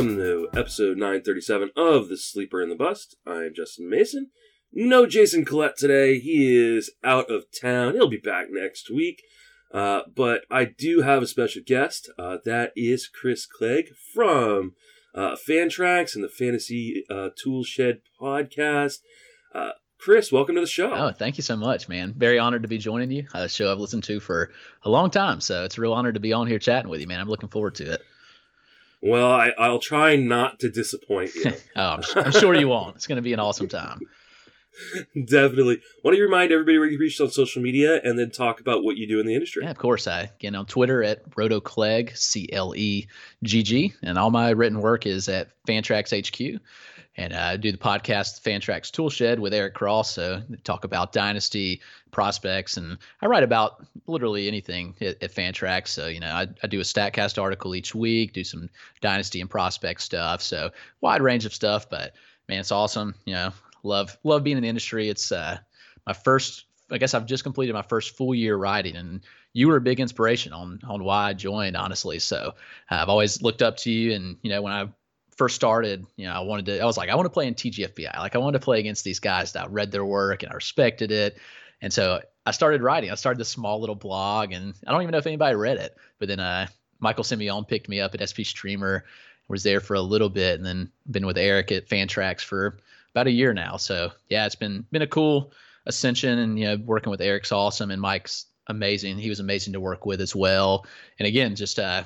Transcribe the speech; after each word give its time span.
Welcome 0.00 0.16
to 0.16 0.48
episode 0.56 0.96
937 0.96 1.72
of 1.76 2.08
The 2.08 2.16
Sleeper 2.16 2.62
and 2.62 2.72
the 2.72 2.74
Bust. 2.74 3.16
I'm 3.26 3.52
Justin 3.54 3.90
Mason. 3.90 4.30
No 4.72 5.04
Jason 5.04 5.44
Collette 5.44 5.76
today. 5.76 6.18
He 6.18 6.56
is 6.56 6.90
out 7.04 7.30
of 7.30 7.44
town. 7.52 7.92
He'll 7.92 8.08
be 8.08 8.16
back 8.16 8.46
next 8.48 8.90
week. 8.90 9.22
Uh, 9.74 10.00
but 10.16 10.46
I 10.50 10.64
do 10.64 11.02
have 11.02 11.22
a 11.22 11.26
special 11.26 11.60
guest. 11.66 12.10
Uh, 12.18 12.38
that 12.46 12.72
is 12.74 13.08
Chris 13.08 13.44
Clegg 13.44 13.88
from 14.14 14.72
uh, 15.14 15.36
Fantrax 15.36 16.14
and 16.14 16.24
the 16.24 16.30
Fantasy 16.30 17.04
uh, 17.10 17.28
podcast. 18.18 19.00
Uh, 19.54 19.72
Chris, 19.98 20.32
welcome 20.32 20.54
to 20.54 20.62
the 20.62 20.66
show. 20.66 20.94
Oh, 20.94 21.12
thank 21.12 21.36
you 21.36 21.42
so 21.42 21.58
much, 21.58 21.90
man. 21.90 22.14
Very 22.16 22.38
honored 22.38 22.62
to 22.62 22.68
be 22.68 22.78
joining 22.78 23.10
you. 23.10 23.26
A 23.34 23.50
show 23.50 23.70
I've 23.70 23.78
listened 23.78 24.04
to 24.04 24.18
for 24.18 24.50
a 24.82 24.88
long 24.88 25.10
time, 25.10 25.42
so 25.42 25.64
it's 25.64 25.76
a 25.76 25.80
real 25.82 25.92
honor 25.92 26.10
to 26.10 26.20
be 26.20 26.32
on 26.32 26.46
here 26.46 26.58
chatting 26.58 26.90
with 26.90 27.02
you, 27.02 27.06
man. 27.06 27.20
I'm 27.20 27.28
looking 27.28 27.50
forward 27.50 27.74
to 27.74 27.92
it. 27.92 28.02
Well, 29.02 29.30
I, 29.30 29.68
will 29.68 29.78
try 29.78 30.16
not 30.16 30.60
to 30.60 30.70
disappoint 30.70 31.34
you. 31.34 31.52
oh, 31.76 31.82
I'm, 31.82 32.02
I'm, 32.16 32.32
sure 32.32 32.54
you 32.54 32.68
won't. 32.68 32.96
It's 32.96 33.06
going 33.06 33.16
to 33.16 33.22
be 33.22 33.32
an 33.32 33.40
awesome 33.40 33.68
time. 33.68 34.00
Definitely. 35.14 35.80
Why 36.02 36.10
don't 36.10 36.18
you 36.18 36.24
remind 36.24 36.52
everybody 36.52 36.78
where 36.78 36.88
you 36.88 36.98
reached 36.98 37.20
on 37.20 37.30
social 37.30 37.62
media 37.62 38.00
and 38.02 38.18
then 38.18 38.30
talk 38.30 38.60
about 38.60 38.84
what 38.84 38.96
you 38.96 39.06
do 39.06 39.18
in 39.20 39.26
the 39.26 39.34
industry? 39.34 39.64
Yeah, 39.64 39.70
of 39.70 39.78
course. 39.78 40.06
I 40.06 40.30
again 40.38 40.54
on 40.54 40.66
Twitter 40.66 41.02
at 41.02 41.28
RotoClegg, 41.30 42.16
C 42.16 42.48
L 42.52 42.74
E 42.76 43.06
G 43.42 43.62
G, 43.62 43.94
and 44.02 44.18
all 44.18 44.30
my 44.30 44.50
written 44.50 44.80
work 44.80 45.06
is 45.06 45.28
at 45.28 45.48
Fantrax 45.66 46.16
HQ. 46.16 46.60
And 47.20 47.34
I 47.34 47.58
do 47.58 47.70
the 47.70 47.76
podcast 47.76 48.40
Fantrax 48.40 48.90
Toolshed 48.90 49.38
with 49.38 49.52
Eric 49.52 49.74
Cross. 49.74 50.12
So 50.12 50.42
talk 50.64 50.84
about 50.84 51.12
dynasty 51.12 51.82
prospects, 52.12 52.78
and 52.78 52.96
I 53.20 53.26
write 53.26 53.42
about 53.42 53.84
literally 54.06 54.48
anything 54.48 54.94
at, 55.02 55.22
at 55.22 55.30
Fantrax. 55.30 55.88
So 55.88 56.06
you 56.06 56.18
know, 56.18 56.30
I, 56.30 56.48
I 56.62 56.66
do 56.66 56.80
a 56.80 56.82
Statcast 56.82 57.40
article 57.40 57.74
each 57.74 57.94
week, 57.94 58.32
do 58.32 58.42
some 58.42 58.70
dynasty 59.02 59.42
and 59.42 59.50
prospect 59.50 60.00
stuff. 60.00 60.40
So 60.40 60.70
wide 61.02 61.20
range 61.20 61.44
of 61.44 61.52
stuff, 61.52 61.90
but 61.90 62.14
man, 62.48 62.60
it's 62.60 62.72
awesome. 62.72 63.14
You 63.26 63.34
know, 63.34 63.52
love 63.82 64.16
love 64.24 64.42
being 64.42 64.56
in 64.56 64.62
the 64.62 64.70
industry. 64.70 65.10
It's 65.10 65.30
uh, 65.30 65.58
my 66.06 66.14
first. 66.14 66.64
I 66.90 66.96
guess 66.96 67.12
I've 67.12 67.26
just 67.26 67.44
completed 67.44 67.74
my 67.74 67.82
first 67.82 68.16
full 68.16 68.34
year 68.34 68.56
writing, 68.56 68.96
and 68.96 69.20
you 69.52 69.68
were 69.68 69.76
a 69.76 69.80
big 69.82 70.00
inspiration 70.00 70.54
on 70.54 70.80
on 70.88 71.04
why 71.04 71.28
I 71.28 71.34
joined. 71.34 71.76
Honestly, 71.76 72.18
so 72.18 72.54
uh, 72.90 72.94
I've 72.94 73.10
always 73.10 73.42
looked 73.42 73.60
up 73.60 73.76
to 73.78 73.90
you, 73.90 74.14
and 74.14 74.38
you 74.40 74.48
know 74.48 74.62
when 74.62 74.72
I 74.72 74.88
first 75.40 75.56
started, 75.56 76.04
you 76.16 76.26
know, 76.26 76.34
I 76.34 76.40
wanted 76.40 76.66
to. 76.66 76.80
I 76.80 76.84
was 76.84 76.98
like, 76.98 77.08
I 77.08 77.14
want 77.14 77.24
to 77.24 77.30
play 77.30 77.46
in 77.46 77.54
TGFBI. 77.54 78.14
Like 78.18 78.34
I 78.34 78.38
wanted 78.38 78.58
to 78.58 78.64
play 78.64 78.78
against 78.78 79.04
these 79.04 79.20
guys 79.20 79.52
that 79.52 79.64
I 79.64 79.66
read 79.68 79.90
their 79.90 80.04
work 80.04 80.42
and 80.42 80.52
I 80.52 80.54
respected 80.54 81.10
it, 81.10 81.38
and 81.80 81.90
so 81.90 82.20
I 82.44 82.50
started 82.50 82.82
writing. 82.82 83.10
I 83.10 83.14
started 83.14 83.40
this 83.40 83.48
small 83.48 83.80
little 83.80 83.94
blog, 83.94 84.52
and 84.52 84.74
I 84.86 84.92
don't 84.92 85.00
even 85.00 85.12
know 85.12 85.18
if 85.18 85.26
anybody 85.26 85.56
read 85.56 85.78
it. 85.78 85.96
But 86.18 86.28
then 86.28 86.40
uh, 86.40 86.66
Michael 86.98 87.24
Simeon 87.24 87.64
picked 87.64 87.88
me 87.88 88.00
up 88.00 88.14
at 88.14 88.28
SP 88.28 88.44
Streamer, 88.44 89.06
was 89.48 89.62
there 89.62 89.80
for 89.80 89.94
a 89.94 90.02
little 90.02 90.28
bit, 90.28 90.56
and 90.58 90.66
then 90.66 90.90
been 91.10 91.24
with 91.24 91.38
Eric 91.38 91.72
at 91.72 91.88
Fantrax 91.88 92.42
for 92.42 92.76
about 93.14 93.26
a 93.26 93.30
year 93.30 93.54
now. 93.54 93.78
So 93.78 94.12
yeah, 94.28 94.44
it's 94.44 94.56
been 94.56 94.84
been 94.92 95.00
a 95.00 95.06
cool 95.06 95.54
ascension, 95.86 96.38
and 96.38 96.58
you 96.58 96.66
know, 96.66 96.76
working 96.84 97.10
with 97.10 97.22
Eric's 97.22 97.50
awesome, 97.50 97.90
and 97.90 98.02
Mike's 98.02 98.44
amazing. 98.66 99.16
He 99.16 99.30
was 99.30 99.40
amazing 99.40 99.72
to 99.72 99.80
work 99.80 100.04
with 100.04 100.20
as 100.20 100.36
well. 100.36 100.84
And 101.18 101.26
again, 101.26 101.56
just 101.56 101.78
uh, 101.78 102.04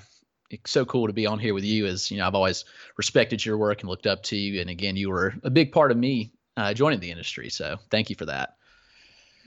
it's 0.50 0.70
so 0.70 0.84
cool 0.84 1.06
to 1.06 1.12
be 1.12 1.26
on 1.26 1.38
here 1.38 1.54
with 1.54 1.64
you. 1.64 1.86
As 1.86 2.10
you 2.10 2.18
know, 2.18 2.26
I've 2.26 2.34
always 2.34 2.64
respected 2.96 3.44
your 3.44 3.58
work 3.58 3.80
and 3.80 3.88
looked 3.88 4.06
up 4.06 4.22
to 4.24 4.36
you, 4.36 4.60
and 4.60 4.70
again, 4.70 4.96
you 4.96 5.10
were 5.10 5.34
a 5.42 5.50
big 5.50 5.72
part 5.72 5.90
of 5.90 5.96
me 5.96 6.32
uh, 6.56 6.74
joining 6.74 7.00
the 7.00 7.10
industry. 7.10 7.50
So 7.50 7.78
thank 7.90 8.10
you 8.10 8.16
for 8.16 8.26
that. 8.26 8.56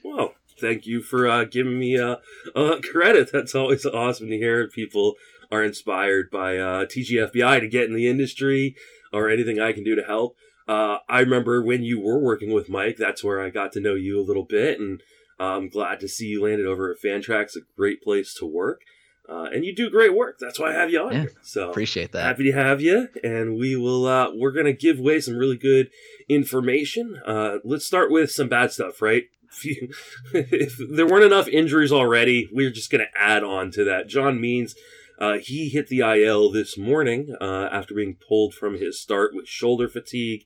Well, 0.03 0.33
thank 0.59 0.85
you 0.85 1.01
for 1.01 1.27
uh, 1.27 1.43
giving 1.45 1.79
me 1.79 1.97
uh, 1.99 2.17
credit. 2.91 3.31
That's 3.31 3.55
always 3.55 3.85
awesome 3.85 4.29
to 4.29 4.37
hear. 4.37 4.67
People 4.67 5.15
are 5.51 5.63
inspired 5.63 6.29
by 6.29 6.57
uh, 6.57 6.85
TGFBI 6.85 7.59
to 7.59 7.67
get 7.67 7.85
in 7.85 7.95
the 7.95 8.07
industry 8.07 8.75
or 9.13 9.29
anything 9.29 9.59
I 9.59 9.71
can 9.71 9.83
do 9.83 9.95
to 9.95 10.03
help. 10.03 10.35
Uh, 10.67 10.97
I 11.07 11.21
remember 11.21 11.63
when 11.63 11.83
you 11.83 11.99
were 12.01 12.19
working 12.19 12.51
with 12.51 12.69
Mike, 12.69 12.97
that's 12.97 13.23
where 13.23 13.41
I 13.41 13.49
got 13.49 13.71
to 13.73 13.79
know 13.79 13.95
you 13.95 14.19
a 14.19 14.25
little 14.25 14.43
bit, 14.43 14.79
and 14.79 15.01
uh, 15.39 15.55
I'm 15.55 15.69
glad 15.69 16.01
to 16.01 16.09
see 16.09 16.25
you 16.25 16.43
landed 16.43 16.65
over 16.65 16.91
at 16.91 16.99
Fantrax, 17.01 17.55
a 17.55 17.59
great 17.75 18.01
place 18.01 18.33
to 18.35 18.45
work. 18.45 18.81
Uh, 19.29 19.49
and 19.53 19.65
you 19.65 19.75
do 19.75 19.89
great 19.89 20.15
work. 20.15 20.37
That's 20.39 20.57
why 20.57 20.69
I 20.69 20.73
have 20.73 20.89
you 20.89 21.01
on 21.01 21.11
yeah, 21.11 21.19
here. 21.21 21.33
So 21.41 21.69
appreciate 21.69 22.13
that. 22.13 22.23
Happy 22.23 22.45
to 22.45 22.53
have 22.53 22.79
you. 22.79 23.09
And 23.23 23.57
we 23.57 23.75
will. 23.75 24.05
Uh, 24.05 24.31
we're 24.33 24.51
gonna 24.51 24.73
give 24.73 24.99
away 24.99 25.19
some 25.19 25.35
really 25.35 25.57
good 25.57 25.89
information. 26.29 27.19
Uh, 27.25 27.57
let's 27.65 27.85
start 27.85 28.09
with 28.09 28.31
some 28.31 28.47
bad 28.47 28.71
stuff, 28.71 29.01
right? 29.01 29.23
If, 29.51 29.65
you, 29.65 29.89
if 30.33 30.77
there 30.77 31.07
weren't 31.07 31.25
enough 31.25 31.47
injuries 31.49 31.91
already, 31.91 32.47
we're 32.53 32.69
just 32.69 32.89
gonna 32.89 33.07
add 33.15 33.43
on 33.43 33.71
to 33.71 33.83
that. 33.83 34.07
John 34.07 34.39
Means. 34.39 34.75
Uh, 35.19 35.39
he 35.39 35.69
hit 35.69 35.87
the 35.87 36.01
IL 36.01 36.51
this 36.51 36.77
morning 36.77 37.35
uh, 37.41 37.69
after 37.71 37.95
being 37.95 38.15
pulled 38.27 38.53
from 38.53 38.77
his 38.77 39.01
start 39.01 39.33
with 39.33 39.47
shoulder 39.47 39.89
fatigue. 39.89 40.45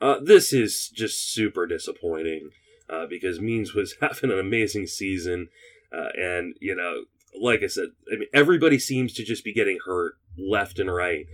Uh, 0.00 0.20
this 0.22 0.52
is 0.52 0.88
just 0.88 1.32
super 1.32 1.66
disappointing 1.66 2.50
because 3.10 3.40
Means 3.40 3.74
was 3.74 3.96
having 4.00 4.30
an 4.30 4.38
amazing 4.38 4.86
season. 4.86 5.48
and, 5.90 6.54
you 6.60 6.76
know, 6.76 7.06
like 7.40 7.62
I 7.62 7.66
said, 7.66 7.88
I 8.12 8.16
mean, 8.16 8.28
everybody 8.32 8.78
seems 8.78 9.12
to 9.14 9.24
just 9.24 9.44
be 9.44 9.52
getting 9.52 9.78
hurt 9.84 10.14
left 10.38 10.78
and 10.78 10.92
right. 10.92 11.26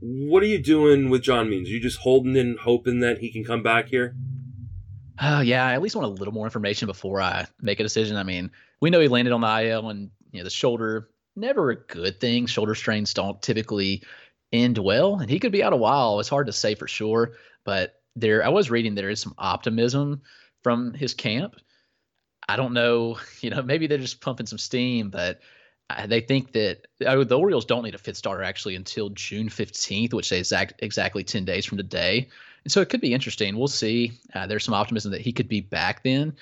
What 0.00 0.42
are 0.42 0.46
you 0.46 0.58
doing 0.58 1.10
with 1.10 1.22
John 1.22 1.50
Means? 1.50 1.68
Are 1.68 1.72
you 1.72 1.80
just 1.80 1.98
holding 1.98 2.36
and 2.36 2.58
hoping 2.58 3.00
that 3.00 3.18
he 3.18 3.30
can 3.30 3.44
come 3.44 3.62
back 3.62 3.88
here? 3.88 4.14
Oh 5.20 5.40
yeah, 5.40 5.66
I 5.66 5.74
at 5.74 5.82
least 5.82 5.96
want 5.96 6.06
a 6.06 6.10
little 6.10 6.32
more 6.32 6.46
information 6.46 6.86
before 6.86 7.20
I 7.20 7.46
make 7.60 7.80
a 7.80 7.82
decision. 7.82 8.16
I 8.16 8.22
mean, 8.22 8.50
we 8.80 8.88
know 8.88 9.00
he 9.00 9.08
landed 9.08 9.32
on 9.32 9.42
the 9.42 9.62
IL 9.68 9.90
and 9.90 10.10
you 10.32 10.38
know 10.40 10.44
the 10.44 10.50
shoulder 10.50 11.10
never 11.36 11.70
a 11.70 11.76
good 11.76 12.20
thing. 12.20 12.46
Shoulder 12.46 12.74
strains 12.74 13.14
don't 13.14 13.40
typically 13.42 14.02
end 14.52 14.78
well, 14.78 15.20
and 15.20 15.30
he 15.30 15.38
could 15.38 15.52
be 15.52 15.62
out 15.62 15.72
a 15.72 15.76
while. 15.76 16.20
It's 16.20 16.28
hard 16.28 16.46
to 16.46 16.52
say 16.52 16.74
for 16.74 16.88
sure, 16.88 17.32
but 17.64 18.00
there 18.16 18.44
I 18.44 18.48
was 18.48 18.70
reading 18.70 18.94
there 18.94 19.10
is 19.10 19.20
some 19.20 19.34
optimism 19.38 20.22
from 20.62 20.94
his 20.94 21.14
camp 21.14 21.56
I 22.50 22.56
don't 22.56 22.72
know, 22.72 23.18
you 23.40 23.50
know, 23.50 23.62
maybe 23.62 23.86
they're 23.86 23.98
just 23.98 24.20
pumping 24.20 24.46
some 24.46 24.58
steam, 24.58 25.10
but 25.10 25.40
they 26.06 26.20
think 26.20 26.52
that 26.52 26.86
uh, 27.04 27.24
the 27.24 27.38
Orioles 27.38 27.64
don't 27.64 27.82
need 27.82 27.94
a 27.94 27.98
fifth 27.98 28.16
starter 28.16 28.42
actually 28.42 28.76
until 28.76 29.08
June 29.10 29.48
15th, 29.48 30.12
which 30.14 30.30
is 30.32 30.38
exact, 30.38 30.74
exactly 30.78 31.24
10 31.24 31.44
days 31.44 31.66
from 31.66 31.78
today. 31.78 32.28
And 32.64 32.72
so 32.72 32.80
it 32.80 32.88
could 32.88 33.00
be 33.00 33.14
interesting. 33.14 33.56
We'll 33.56 33.68
see. 33.68 34.12
Uh, 34.34 34.46
there's 34.46 34.64
some 34.64 34.74
optimism 34.74 35.12
that 35.12 35.20
he 35.20 35.32
could 35.32 35.48
be 35.48 35.60
back 35.60 36.02
then. 36.02 36.36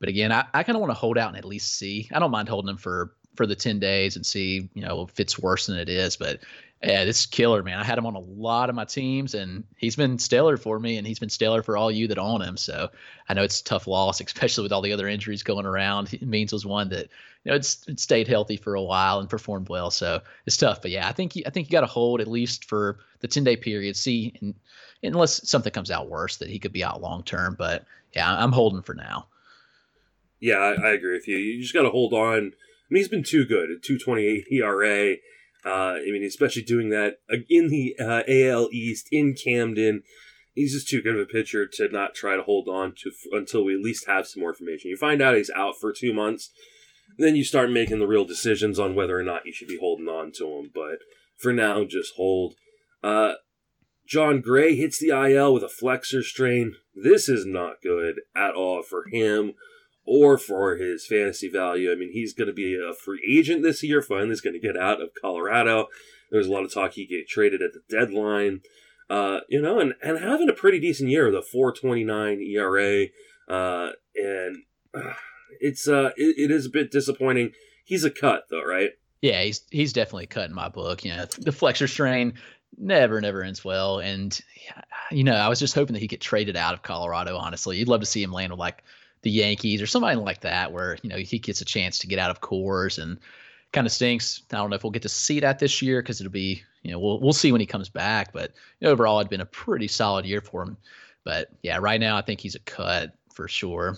But 0.00 0.08
again, 0.08 0.32
I, 0.32 0.46
I 0.54 0.62
kind 0.62 0.76
of 0.76 0.80
want 0.80 0.90
to 0.90 0.98
hold 0.98 1.18
out 1.18 1.28
and 1.28 1.36
at 1.36 1.44
least 1.44 1.76
see. 1.76 2.08
I 2.12 2.18
don't 2.18 2.30
mind 2.30 2.48
holding 2.48 2.70
him 2.70 2.76
for 2.76 3.14
for 3.36 3.46
the 3.46 3.56
10 3.56 3.80
days 3.80 4.14
and 4.14 4.24
see, 4.24 4.68
you 4.74 4.82
know, 4.82 5.02
if 5.02 5.18
it's 5.18 5.38
worse 5.38 5.66
than 5.66 5.76
it 5.76 5.88
is. 5.88 6.16
But 6.16 6.40
yeah, 6.84 7.04
this 7.04 7.24
killer, 7.24 7.62
man. 7.62 7.78
I 7.78 7.84
had 7.84 7.96
him 7.96 8.04
on 8.04 8.14
a 8.14 8.20
lot 8.20 8.68
of 8.68 8.74
my 8.74 8.84
teams, 8.84 9.34
and 9.34 9.64
he's 9.76 9.96
been 9.96 10.18
stellar 10.18 10.56
for 10.56 10.78
me, 10.78 10.98
and 10.98 11.06
he's 11.06 11.18
been 11.18 11.30
stellar 11.30 11.62
for 11.62 11.76
all 11.76 11.90
you 11.90 12.08
that 12.08 12.18
own 12.18 12.42
him. 12.42 12.56
So 12.56 12.90
I 13.28 13.34
know 13.34 13.42
it's 13.42 13.60
a 13.60 13.64
tough 13.64 13.86
loss, 13.86 14.20
especially 14.26 14.62
with 14.62 14.72
all 14.72 14.82
the 14.82 14.92
other 14.92 15.08
injuries 15.08 15.42
going 15.42 15.66
around. 15.66 16.20
Means 16.20 16.52
was 16.52 16.66
one 16.66 16.90
that 16.90 17.08
you 17.44 17.50
know 17.50 17.54
it's 17.54 17.86
it 17.88 18.00
stayed 18.00 18.28
healthy 18.28 18.56
for 18.56 18.74
a 18.74 18.82
while 18.82 19.20
and 19.20 19.30
performed 19.30 19.68
well. 19.68 19.90
So 19.90 20.20
it's 20.46 20.56
tough, 20.56 20.82
but 20.82 20.90
yeah, 20.90 21.08
I 21.08 21.12
think 21.12 21.32
I 21.46 21.50
think 21.50 21.68
you 21.68 21.72
got 21.72 21.80
to 21.80 21.86
hold 21.86 22.20
at 22.20 22.28
least 22.28 22.66
for 22.66 22.98
the 23.20 23.28
ten 23.28 23.44
day 23.44 23.56
period. 23.56 23.96
See, 23.96 24.34
and, 24.40 24.54
unless 25.02 25.48
something 25.48 25.72
comes 25.72 25.90
out 25.90 26.08
worse, 26.08 26.38
that 26.38 26.48
he 26.48 26.58
could 26.58 26.72
be 26.72 26.84
out 26.84 27.00
long 27.00 27.22
term. 27.22 27.56
But 27.58 27.84
yeah, 28.14 28.30
I'm 28.30 28.52
holding 28.52 28.82
for 28.82 28.94
now. 28.94 29.28
Yeah, 30.40 30.56
I, 30.56 30.88
I 30.88 30.90
agree 30.90 31.14
with 31.14 31.28
you. 31.28 31.36
You 31.36 31.62
just 31.62 31.74
got 31.74 31.82
to 31.82 31.90
hold 31.90 32.12
on. 32.12 32.38
I 32.38 32.90
mean, 32.90 33.00
he's 33.00 33.08
been 33.08 33.22
too 33.22 33.46
good 33.46 33.70
at 33.70 33.80
2.28 33.82 34.44
ERA 34.52 35.16
uh, 35.64 35.94
I 35.96 36.10
mean, 36.10 36.24
especially 36.24 36.62
doing 36.62 36.90
that 36.90 37.18
in 37.48 37.68
the 37.68 37.96
uh, 37.98 38.22
AL 38.28 38.68
East 38.72 39.08
in 39.10 39.34
Camden. 39.34 40.02
He's 40.52 40.72
just 40.72 40.88
too 40.88 41.02
good 41.02 41.16
of 41.16 41.20
a 41.20 41.26
pitcher 41.26 41.66
to 41.66 41.88
not 41.88 42.14
try 42.14 42.36
to 42.36 42.42
hold 42.42 42.68
on 42.68 42.94
to 43.02 43.08
f- 43.10 43.32
until 43.32 43.64
we 43.64 43.74
at 43.74 43.80
least 43.80 44.06
have 44.06 44.28
some 44.28 44.40
more 44.40 44.50
information. 44.50 44.90
You 44.90 44.96
find 44.96 45.20
out 45.20 45.36
he's 45.36 45.50
out 45.50 45.74
for 45.80 45.92
two 45.92 46.12
months, 46.12 46.50
then 47.18 47.34
you 47.34 47.42
start 47.42 47.72
making 47.72 47.98
the 47.98 48.06
real 48.06 48.24
decisions 48.24 48.78
on 48.78 48.94
whether 48.94 49.18
or 49.18 49.24
not 49.24 49.46
you 49.46 49.52
should 49.52 49.66
be 49.66 49.78
holding 49.78 50.06
on 50.06 50.30
to 50.36 50.46
him. 50.46 50.70
But 50.72 50.98
for 51.36 51.52
now, 51.52 51.84
just 51.84 52.14
hold. 52.14 52.54
Uh, 53.02 53.34
Jon 54.06 54.42
Gray 54.42 54.76
hits 54.76 54.98
the 54.98 55.08
IL 55.08 55.54
with 55.54 55.62
a 55.62 55.68
flexor 55.68 56.22
strain. 56.22 56.76
This 56.94 57.28
is 57.28 57.46
not 57.46 57.82
good 57.82 58.20
at 58.36 58.54
all 58.54 58.82
for 58.82 59.06
him 59.10 59.54
or 60.04 60.38
for 60.38 60.76
his 60.76 61.06
fantasy 61.06 61.48
value. 61.48 61.90
I 61.90 61.94
mean, 61.94 62.12
he's 62.12 62.34
going 62.34 62.48
to 62.48 62.54
be 62.54 62.74
a 62.74 62.94
free 62.94 63.22
agent 63.26 63.62
this 63.62 63.82
year. 63.82 64.02
Finally, 64.02 64.28
he's 64.28 64.40
going 64.40 64.58
to 64.58 64.66
get 64.66 64.76
out 64.76 65.00
of 65.00 65.10
Colorado. 65.20 65.86
There's 66.30 66.46
a 66.46 66.52
lot 66.52 66.64
of 66.64 66.72
talk 66.72 66.92
he 66.92 67.06
get 67.06 67.28
traded 67.28 67.62
at 67.62 67.72
the 67.72 67.82
deadline. 67.88 68.60
Uh, 69.08 69.40
you 69.48 69.60
know, 69.60 69.78
and, 69.78 69.94
and 70.02 70.18
having 70.18 70.48
a 70.48 70.54
pretty 70.54 70.80
decent 70.80 71.10
year, 71.10 71.30
the 71.30 71.42
429 71.42 72.40
ERA. 72.40 73.06
Uh, 73.48 73.92
and 74.16 74.56
uh, 74.94 75.12
it's 75.60 75.88
uh, 75.88 76.10
it, 76.16 76.36
it 76.38 76.50
is 76.50 76.66
a 76.66 76.70
bit 76.70 76.90
disappointing. 76.90 77.52
He's 77.84 78.04
a 78.04 78.10
cut 78.10 78.44
though, 78.50 78.64
right? 78.64 78.90
Yeah, 79.20 79.42
he's 79.42 79.62
he's 79.70 79.92
definitely 79.92 80.24
a 80.24 80.28
cut 80.28 80.48
in 80.48 80.54
my 80.54 80.68
book. 80.68 81.04
You 81.04 81.16
know, 81.16 81.24
the 81.38 81.52
flexor 81.52 81.86
strain 81.86 82.34
never 82.76 83.20
never 83.20 83.42
ends 83.42 83.64
well, 83.64 83.98
and 83.98 84.38
you 85.10 85.24
know, 85.24 85.34
I 85.34 85.48
was 85.48 85.60
just 85.60 85.74
hoping 85.74 85.94
that 85.94 86.00
he 86.00 86.06
get 86.06 86.20
traded 86.20 86.56
out 86.56 86.74
of 86.74 86.82
Colorado. 86.82 87.36
Honestly, 87.36 87.78
you'd 87.78 87.88
love 87.88 88.00
to 88.00 88.06
see 88.06 88.22
him 88.22 88.32
land 88.32 88.52
with 88.52 88.58
like 88.58 88.82
the 89.24 89.30
Yankees 89.30 89.82
or 89.82 89.86
somebody 89.86 90.16
like 90.16 90.42
that, 90.42 90.70
where 90.70 90.98
you 91.02 91.08
know 91.08 91.16
he 91.16 91.38
gets 91.38 91.60
a 91.60 91.64
chance 91.64 91.98
to 91.98 92.06
get 92.06 92.18
out 92.18 92.30
of 92.30 92.40
Coors 92.40 93.02
and 93.02 93.18
kind 93.72 93.86
of 93.86 93.92
stinks. 93.92 94.42
I 94.52 94.58
don't 94.58 94.70
know 94.70 94.76
if 94.76 94.84
we'll 94.84 94.92
get 94.92 95.02
to 95.02 95.08
see 95.08 95.40
that 95.40 95.58
this 95.58 95.82
year 95.82 96.00
because 96.00 96.20
it'll 96.20 96.30
be, 96.30 96.62
you 96.82 96.92
know, 96.92 97.00
we'll 97.00 97.20
we'll 97.20 97.32
see 97.32 97.50
when 97.50 97.60
he 97.60 97.66
comes 97.66 97.88
back. 97.88 98.32
But 98.32 98.52
overall, 98.82 99.18
it'd 99.18 99.30
been 99.30 99.40
a 99.40 99.46
pretty 99.46 99.88
solid 99.88 100.26
year 100.26 100.40
for 100.40 100.62
him. 100.62 100.76
But 101.24 101.48
yeah, 101.62 101.78
right 101.78 102.00
now 102.00 102.16
I 102.16 102.22
think 102.22 102.40
he's 102.40 102.54
a 102.54 102.60
cut 102.60 103.14
for 103.34 103.48
sure. 103.48 103.96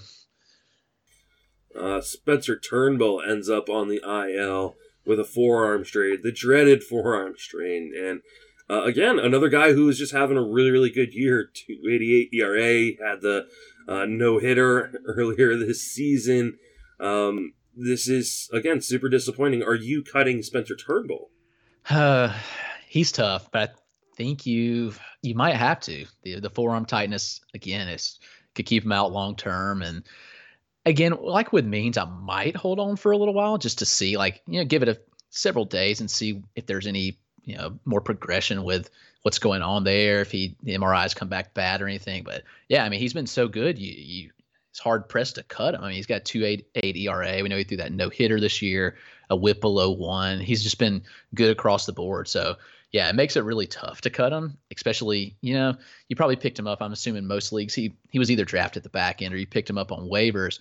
Uh, 1.78 2.00
Spencer 2.00 2.58
Turnbull 2.58 3.20
ends 3.20 3.50
up 3.50 3.69
on 3.69 3.88
the 3.88 4.00
IL 4.02 4.76
with 5.05 5.20
a 5.20 5.25
forearm 5.25 5.84
strain, 5.84 6.20
the 6.23 6.32
dreaded 6.32 6.82
forearm 6.82 7.34
strain, 7.37 7.93
and 7.96 8.23
uh, 8.70 8.84
again 8.84 9.19
another 9.19 9.49
guy 9.49 9.73
who 9.73 9.87
was 9.87 9.99
just 9.99 10.12
having 10.12 10.37
a 10.37 10.43
really 10.43 10.70
really 10.70 10.90
good 10.90 11.12
year. 11.12 11.50
288 11.52 12.31
ERA 12.32 13.08
had 13.08 13.20
the 13.23 13.49
uh, 13.88 14.06
no 14.06 14.38
hitter 14.38 14.93
earlier 15.06 15.56
this 15.56 15.83
season. 15.83 16.59
Um, 17.00 17.53
this 17.77 18.09
is 18.09 18.49
again 18.53 18.81
super 18.81 19.09
disappointing. 19.09 19.62
Are 19.62 19.75
you 19.75 20.03
cutting 20.03 20.43
Spencer 20.43 20.77
Turnbull? 20.77 21.31
Uh, 21.88 22.35
he's 22.88 23.12
tough, 23.12 23.50
but 23.53 23.71
I 23.71 24.17
think 24.17 24.47
you 24.47 24.93
you 25.23 25.35
might 25.35 25.56
have 25.56 25.81
to. 25.81 26.06
The 26.23 26.41
the 26.41 26.50
forearm 26.50 26.87
tightness 26.87 27.41
again 27.55 27.88
is 27.88 28.19
could 28.55 28.67
keep 28.67 28.85
him 28.85 28.93
out 28.93 29.12
long 29.12 29.37
term 29.37 29.83
and 29.83 30.03
again, 30.87 31.19
like 31.21 31.53
with 31.53 31.67
Means, 31.67 31.99
I 31.99 32.05
might 32.05 32.56
hold 32.56 32.79
on 32.79 32.97
for 32.97 33.12
a 33.12 33.19
little 33.19 33.35
while 33.35 33.59
just 33.59 33.81
to 33.81 33.87
see, 33.87 34.17
like, 34.17 34.41
you 34.47 34.61
know, 34.61 34.65
give 34.65 34.83
it 34.83 34.88
a 34.88 34.99
several 35.29 35.67
days 35.67 36.00
and 36.00 36.11
see 36.11 36.43
if 36.55 36.65
there's 36.65 36.87
any, 36.87 37.19
you 37.44 37.56
know, 37.56 37.79
more 37.85 38.00
progression 38.00 38.62
with 38.62 38.88
what's 39.26 39.40
going 39.40 39.61
on 39.61 39.82
there. 39.82 40.20
If 40.20 40.31
he 40.31 40.55
the 40.62 40.76
MRIs 40.76 41.17
come 41.17 41.28
back 41.28 41.52
bad 41.52 41.82
or 41.82 41.88
anything, 41.88 42.23
but 42.23 42.44
yeah, 42.69 42.84
I 42.84 42.88
mean, 42.88 43.00
he's 43.00 43.12
been 43.12 43.26
so 43.26 43.49
good. 43.49 43.76
You 43.76 43.93
you 43.93 44.31
it's 44.70 44.78
hard 44.78 45.08
pressed 45.08 45.34
to 45.34 45.43
cut 45.43 45.75
him. 45.75 45.82
I 45.82 45.88
mean, 45.88 45.96
he's 45.96 46.06
got 46.06 46.25
two 46.25 46.44
eight 46.44 46.69
eight 46.76 46.96
ERA. 46.96 47.43
We 47.43 47.49
know 47.49 47.56
he 47.56 47.64
threw 47.64 47.78
that 47.78 47.90
no 47.90 48.08
hitter 48.08 48.38
this 48.38 48.62
year, 48.62 48.96
a 49.28 49.34
WHIP 49.34 49.61
below 49.61 49.90
one. 49.90 50.38
He's 50.38 50.62
just 50.62 50.78
been 50.78 51.02
good 51.34 51.50
across 51.50 51.87
the 51.87 51.93
board. 51.93 52.28
So 52.28 52.55
yeah, 52.93 53.08
it 53.08 53.17
makes 53.17 53.34
it 53.34 53.43
really 53.43 53.67
tough 53.67 54.00
to 54.02 54.11
cut 54.11 54.32
him, 54.32 54.58
especially, 54.73 55.37
you 55.40 55.55
know, 55.55 55.75
you 56.06 56.14
probably 56.14 56.37
picked 56.37 56.61
him 56.61 56.69
up. 56.69 56.81
I'm 56.81 56.93
assuming 56.93 57.26
most 57.26 57.52
leagues 57.52 57.75
he 57.75 57.96
he 58.11 58.20
was 58.20 58.31
either 58.31 58.44
drafted 58.44 58.82
at 58.82 58.84
the 58.84 58.90
back 58.90 59.23
end 59.23 59.34
or 59.34 59.38
you 59.38 59.46
picked 59.49 59.69
him 59.69 59.76
up 59.76 59.90
on 59.90 60.08
waivers. 60.08 60.61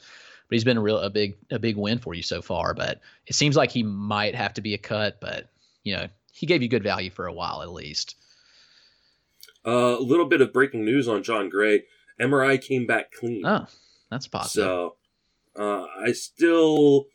But 0.49 0.55
he's 0.55 0.63
been 0.63 0.77
a 0.77 0.81
real 0.81 0.97
a 0.97 1.11
big 1.11 1.37
a 1.51 1.59
big 1.59 1.77
win 1.77 1.99
for 1.99 2.15
you 2.15 2.23
so 2.23 2.41
far. 2.41 2.73
But 2.73 2.99
it 3.27 3.35
seems 3.35 3.55
like 3.55 3.69
he 3.69 3.83
might 3.83 4.33
have 4.33 4.55
to 4.55 4.61
be 4.61 4.73
a 4.73 4.79
cut, 4.79 5.21
but 5.21 5.51
you 5.83 5.95
know, 5.95 6.07
he 6.31 6.47
gave 6.47 6.63
you 6.63 6.67
good 6.67 6.81
value 6.81 7.11
for 7.11 7.27
a 7.27 7.33
while 7.33 7.61
at 7.61 7.71
least. 7.71 8.15
Uh, 9.65 9.97
a 9.97 10.01
little 10.01 10.27
bit 10.27 10.41
of 10.41 10.53
breaking 10.53 10.85
news 10.85 11.07
on 11.07 11.23
Jon 11.23 11.49
Gray. 11.49 11.83
MRI 12.19 12.61
came 12.61 12.85
back 12.85 13.11
clean. 13.11 13.45
Oh, 13.45 13.67
that's 14.09 14.27
positive. 14.27 14.63
So 14.63 14.95
uh, 15.57 15.85
I 15.99 16.11
still 16.11 17.07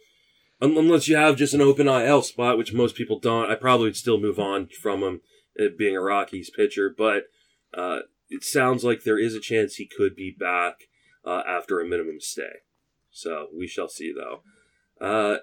unless 0.61 1.09
you 1.09 1.17
have 1.17 1.37
just 1.37 1.55
an 1.55 1.61
open 1.61 1.89
IL 1.89 2.23
spot, 2.23 2.59
which 2.59 2.73
most 2.73 2.95
people 2.95 3.19
don't, 3.19 3.51
I 3.51 3.55
probably 3.55 3.87
would 3.87 3.97
still 3.97 4.21
move 4.21 4.39
on 4.39 4.69
from 4.69 5.03
him 5.03 5.21
being 5.79 5.97
a 5.97 6.01
Rockies 6.01 6.51
pitcher. 6.51 6.95
But 6.97 7.25
uh, 7.77 8.01
it 8.29 8.45
sounds 8.45 8.85
like 8.85 9.03
there 9.03 9.19
is 9.19 9.35
a 9.35 9.41
chance 9.41 9.75
he 9.75 9.87
could 9.87 10.15
be 10.15 10.35
back 10.39 10.89
uh, 11.25 11.43
after 11.47 11.81
a 11.81 11.87
minimum 11.87 12.21
stay. 12.21 12.63
So 13.11 13.49
we 13.57 13.67
shall 13.67 13.89
see, 13.89 14.13
though. 14.13 14.43
Uh, 15.05 15.39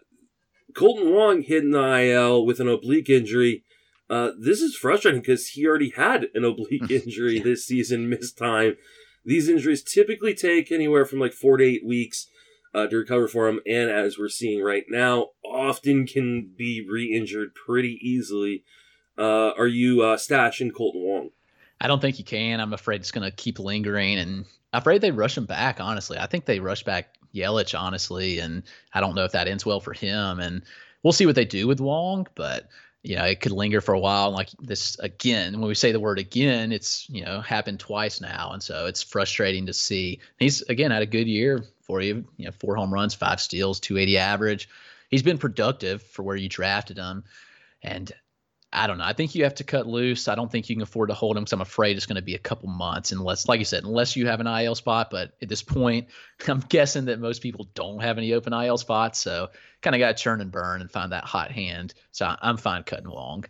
Kolten 0.74 1.12
Wong 1.12 1.42
hit 1.42 1.64
in 1.64 1.72
the 1.72 2.12
IL 2.12 2.46
with 2.46 2.60
an 2.60 2.68
oblique 2.68 3.10
injury. 3.10 3.64
Uh, 4.10 4.32
this 4.40 4.62
is 4.62 4.76
frustrating 4.76 5.22
because 5.22 5.50
he 5.50 5.66
already 5.66 5.92
had 5.96 6.28
an 6.34 6.46
oblique 6.46 6.90
injury 6.92 7.40
this 7.40 7.66
season, 7.66 8.10
missed 8.10 8.38
time. 8.38 8.78
These 9.26 9.50
injuries 9.50 9.84
typically 9.84 10.34
take 10.34 10.72
anywhere 10.72 11.06
from 11.06 11.20
like 11.20 11.34
four 11.34 11.58
to 11.58 11.64
eight 11.64 11.86
weeks 11.86 12.28
uh, 12.74 12.88
to 12.88 12.98
recover 12.98 13.28
for 13.28 13.48
him, 13.48 13.60
and 13.66 13.90
as 13.90 14.18
we're 14.18 14.30
seeing 14.30 14.64
right 14.64 14.86
now, 14.90 15.30
often 15.44 16.06
can 16.06 16.54
be 16.58 16.86
re-injured 16.88 17.56
pretty 17.56 18.00
easily. 18.02 18.64
Uh, 19.18 19.52
are 19.58 19.68
you 19.68 20.04
uh, 20.04 20.16
stashing 20.16 20.72
Kolten 20.72 21.02
Wong? 21.04 21.30
I 21.82 21.88
don't 21.88 22.02
think 22.02 22.20
you 22.20 22.26
can. 22.26 22.60
I'm 22.60 22.74
afraid 22.74 23.02
it's 23.02 23.12
going 23.12 23.30
to 23.30 23.36
keep 23.36 23.60
lingering, 23.60 24.18
and 24.18 24.46
I'm 24.74 24.80
afraid 24.80 25.02
they 25.02 25.12
rush 25.12 25.38
him 25.38 25.46
back. 25.46 25.80
Honestly, 25.80 26.18
I 26.18 26.28
think 26.28 26.46
they 26.46 26.60
rush 26.60 26.84
back 26.84 27.16
Yelich. 27.34 27.78
Honestly, 27.78 28.40
and 28.40 28.64
I 28.94 29.02
don't 29.02 29.16
know 29.16 29.26
if 29.26 29.32
that 29.32 29.48
ends 29.48 29.66
well 29.66 29.80
for 29.80 29.94
him. 29.94 30.40
And 30.40 30.62
we'll 31.04 31.14
see 31.14 31.26
what 31.26 31.36
they 31.36 31.46
do 31.46 31.68
with 31.68 31.80
Wong, 31.80 32.28
but 32.36 32.68
you 33.04 33.16
know, 33.16 33.24
it 33.24 33.40
could 33.40 33.52
linger 33.52 33.82
for 33.82 33.94
a 33.94 34.00
while. 34.00 34.32
Like 34.32 34.50
this 34.60 34.98
again, 35.00 35.60
when 35.60 35.68
we 35.68 35.76
say 35.76 35.92
the 35.92 36.00
word 36.00 36.20
again, 36.20 36.72
it's 36.72 37.10
you 37.10 37.24
know 37.24 37.42
happened 37.42 37.80
twice 37.80 38.22
now, 38.22 38.52
and 38.52 38.62
so 38.62 38.86
it's 38.86 39.02
frustrating 39.02 39.66
to 39.68 39.74
see. 39.74 40.20
He's 40.40 40.62
again 40.64 40.92
had 40.92 41.04
a 41.04 41.08
good 41.08 41.28
year 41.28 41.64
for 41.82 42.02
you. 42.02 42.26
You 42.38 42.46
know, 42.46 42.52
four 42.52 42.76
home 42.76 42.94
runs, 42.94 43.14
five 43.14 43.40
steals, 43.40 43.80
280 43.80 44.18
average. 44.18 44.70
He's 45.10 45.24
been 45.24 45.38
productive 45.38 46.04
for 46.04 46.24
where 46.24 46.36
you 46.36 46.50
drafted 46.50 46.98
him, 46.98 47.24
and 47.82 48.12
I 48.78 48.88
don't 48.88 48.98
know. 48.98 49.04
I 49.04 49.14
think 49.14 49.34
you 49.34 49.44
have 49.44 49.56
to 49.56 49.64
cut 49.64 49.88
loose. 49.88 50.28
I 50.28 50.36
don't 50.36 50.52
think 50.52 50.70
you 50.70 50.76
can 50.76 50.84
afford 50.84 51.10
to 51.10 51.16
hold 51.16 51.36
him 51.36 51.44
because 51.44 51.54
I'm 51.54 51.62
afraid 51.62 51.98
it's 51.98 52.06
going 52.06 52.18
to 52.18 52.22
be 52.22 52.36
a 52.36 52.40
couple 52.40 52.70
months, 52.70 53.12
unless, 53.12 53.48
like 53.48 53.60
you 53.60 53.66
said, 53.66 53.84
unless 53.84 54.16
you 54.16 54.28
have 54.28 54.40
an 54.40 54.48
IL 54.48 54.76
spot. 54.76 55.10
But 55.10 55.34
at 55.42 55.50
this 55.50 55.64
point, 55.64 56.08
I'm 56.48 56.60
guessing 56.60 57.06
that 57.06 57.20
most 57.20 57.42
people 57.42 57.68
don't 57.74 58.02
have 58.02 58.18
any 58.18 58.34
open 58.34 58.54
IL 58.54 58.78
spots, 58.78 59.20
so 59.20 59.50
kind 59.82 59.96
of 59.96 60.00
got 60.00 60.16
to 60.16 60.24
churn 60.24 60.42
and 60.42 60.52
burn 60.52 60.82
and 60.82 60.92
find 60.92 61.12
that 61.12 61.26
hot 61.26 61.52
hand. 61.52 61.94
So 62.12 62.34
I'm 62.42 62.58
fine 62.58 62.84
cutting 62.84 63.10
Wong. 63.10 63.46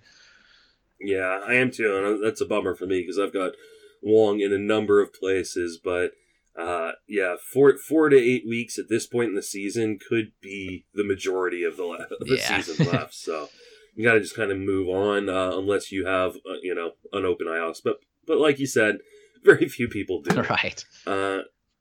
Yeah, 0.99 1.41
I 1.45 1.55
am 1.55 1.71
too, 1.71 1.95
and 1.95 2.23
that's 2.23 2.41
a 2.41 2.45
bummer 2.45 2.73
for 2.73 2.87
me 2.87 3.01
because 3.01 3.19
I've 3.19 3.33
got 3.33 3.53
Wong 4.01 4.39
in 4.39 4.53
a 4.53 4.57
number 4.57 5.01
of 5.01 5.13
places, 5.13 5.77
but 5.77 6.13
uh, 6.57 6.93
yeah, 7.07 7.35
four 7.53 7.77
four 7.77 8.09
to 8.09 8.17
eight 8.17 8.47
weeks 8.47 8.79
at 8.79 8.89
this 8.89 9.05
point 9.05 9.29
in 9.29 9.35
the 9.35 9.43
season 9.43 9.99
could 9.99 10.31
be 10.41 10.85
the 10.95 11.03
majority 11.03 11.63
of 11.63 11.77
the, 11.77 12.07
the 12.19 12.37
yeah. 12.37 12.61
season 12.61 12.87
left. 12.87 13.13
So 13.13 13.49
you 13.97 14.03
got 14.03 14.13
to 14.13 14.21
just 14.21 14.35
kind 14.35 14.51
of 14.51 14.59
move 14.59 14.87
on 14.87 15.27
uh, 15.27 15.57
unless 15.57 15.91
you 15.91 16.05
have 16.05 16.35
uh, 16.35 16.59
you 16.61 16.73
know 16.73 16.91
an 17.11 17.25
open 17.25 17.47
IOS. 17.47 17.81
But 17.83 17.99
but 18.25 18.37
like 18.37 18.59
you 18.59 18.67
said, 18.67 18.99
very 19.43 19.67
few 19.67 19.89
people 19.89 20.21
do. 20.21 20.41
Right. 20.41 20.85
Uh, 21.05 21.39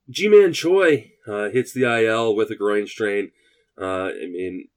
Ji-Man 0.09 0.53
Choi 0.53 1.13
uh, 1.29 1.51
hits 1.51 1.73
the 1.73 1.85
IL 1.85 2.35
with 2.35 2.51
a 2.51 2.57
groin 2.57 2.87
strain. 2.87 3.33
Uh, 3.81 4.07
I 4.07 4.27
mean, 4.31 4.69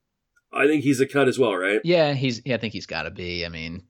I 0.52 0.68
think 0.68 0.84
he's 0.84 1.00
a 1.00 1.08
cut 1.08 1.28
as 1.28 1.40
well, 1.40 1.56
right? 1.56 1.80
Yeah, 1.84 2.14
he's. 2.14 2.42
Yeah, 2.46 2.56
I 2.56 2.58
think 2.58 2.74
he's 2.74 2.88
got 2.88 3.04
to 3.04 3.12
be. 3.12 3.46
I 3.46 3.50
mean, 3.50 3.84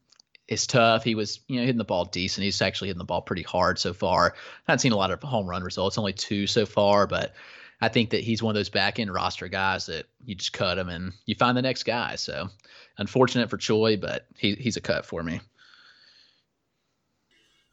it's 0.48 0.68
tough. 0.68 1.04
He 1.04 1.16
was, 1.16 1.40
you 1.48 1.56
know, 1.56 1.62
hitting 1.62 1.78
the 1.78 1.86
ball 1.86 2.06
decent. 2.06 2.44
He's 2.44 2.62
actually 2.62 2.90
hitting 2.90 3.00
the 3.00 3.06
ball 3.06 3.24
pretty 3.24 3.44
hard 3.44 3.80
so 3.80 3.94
far. 3.94 4.36
I 4.68 4.72
haven't 4.72 4.80
seen 4.80 4.92
a 4.92 4.98
lot 4.98 5.10
of 5.10 5.24
home 5.24 5.48
run 5.48 5.64
results, 5.64 5.98
only 5.98 6.14
two 6.14 6.46
so 6.46 6.68
far, 6.68 7.08
but 7.08 7.34
I 7.82 7.88
think 7.88 8.10
that 8.10 8.24
he's 8.24 8.44
one 8.44 8.56
of 8.56 8.60
those 8.60 8.70
back 8.70 9.00
end 9.00 9.14
roster 9.14 9.48
guys 9.48 9.86
that 9.86 10.06
you 10.26 10.36
just 10.36 10.54
cut 10.54 10.78
him 10.78 10.90
and 10.90 11.14
you 11.26 11.36
find 11.36 11.56
the 11.56 11.62
next 11.62 11.84
guy. 11.84 12.16
So 12.16 12.50
unfortunate 12.98 13.50
for 13.50 13.58
Choi, 13.58 13.98
but 13.98 14.26
he, 14.38 14.56
he's 14.56 14.78
a 14.78 14.82
cut 14.82 15.06
for 15.06 15.24
me. 15.24 15.40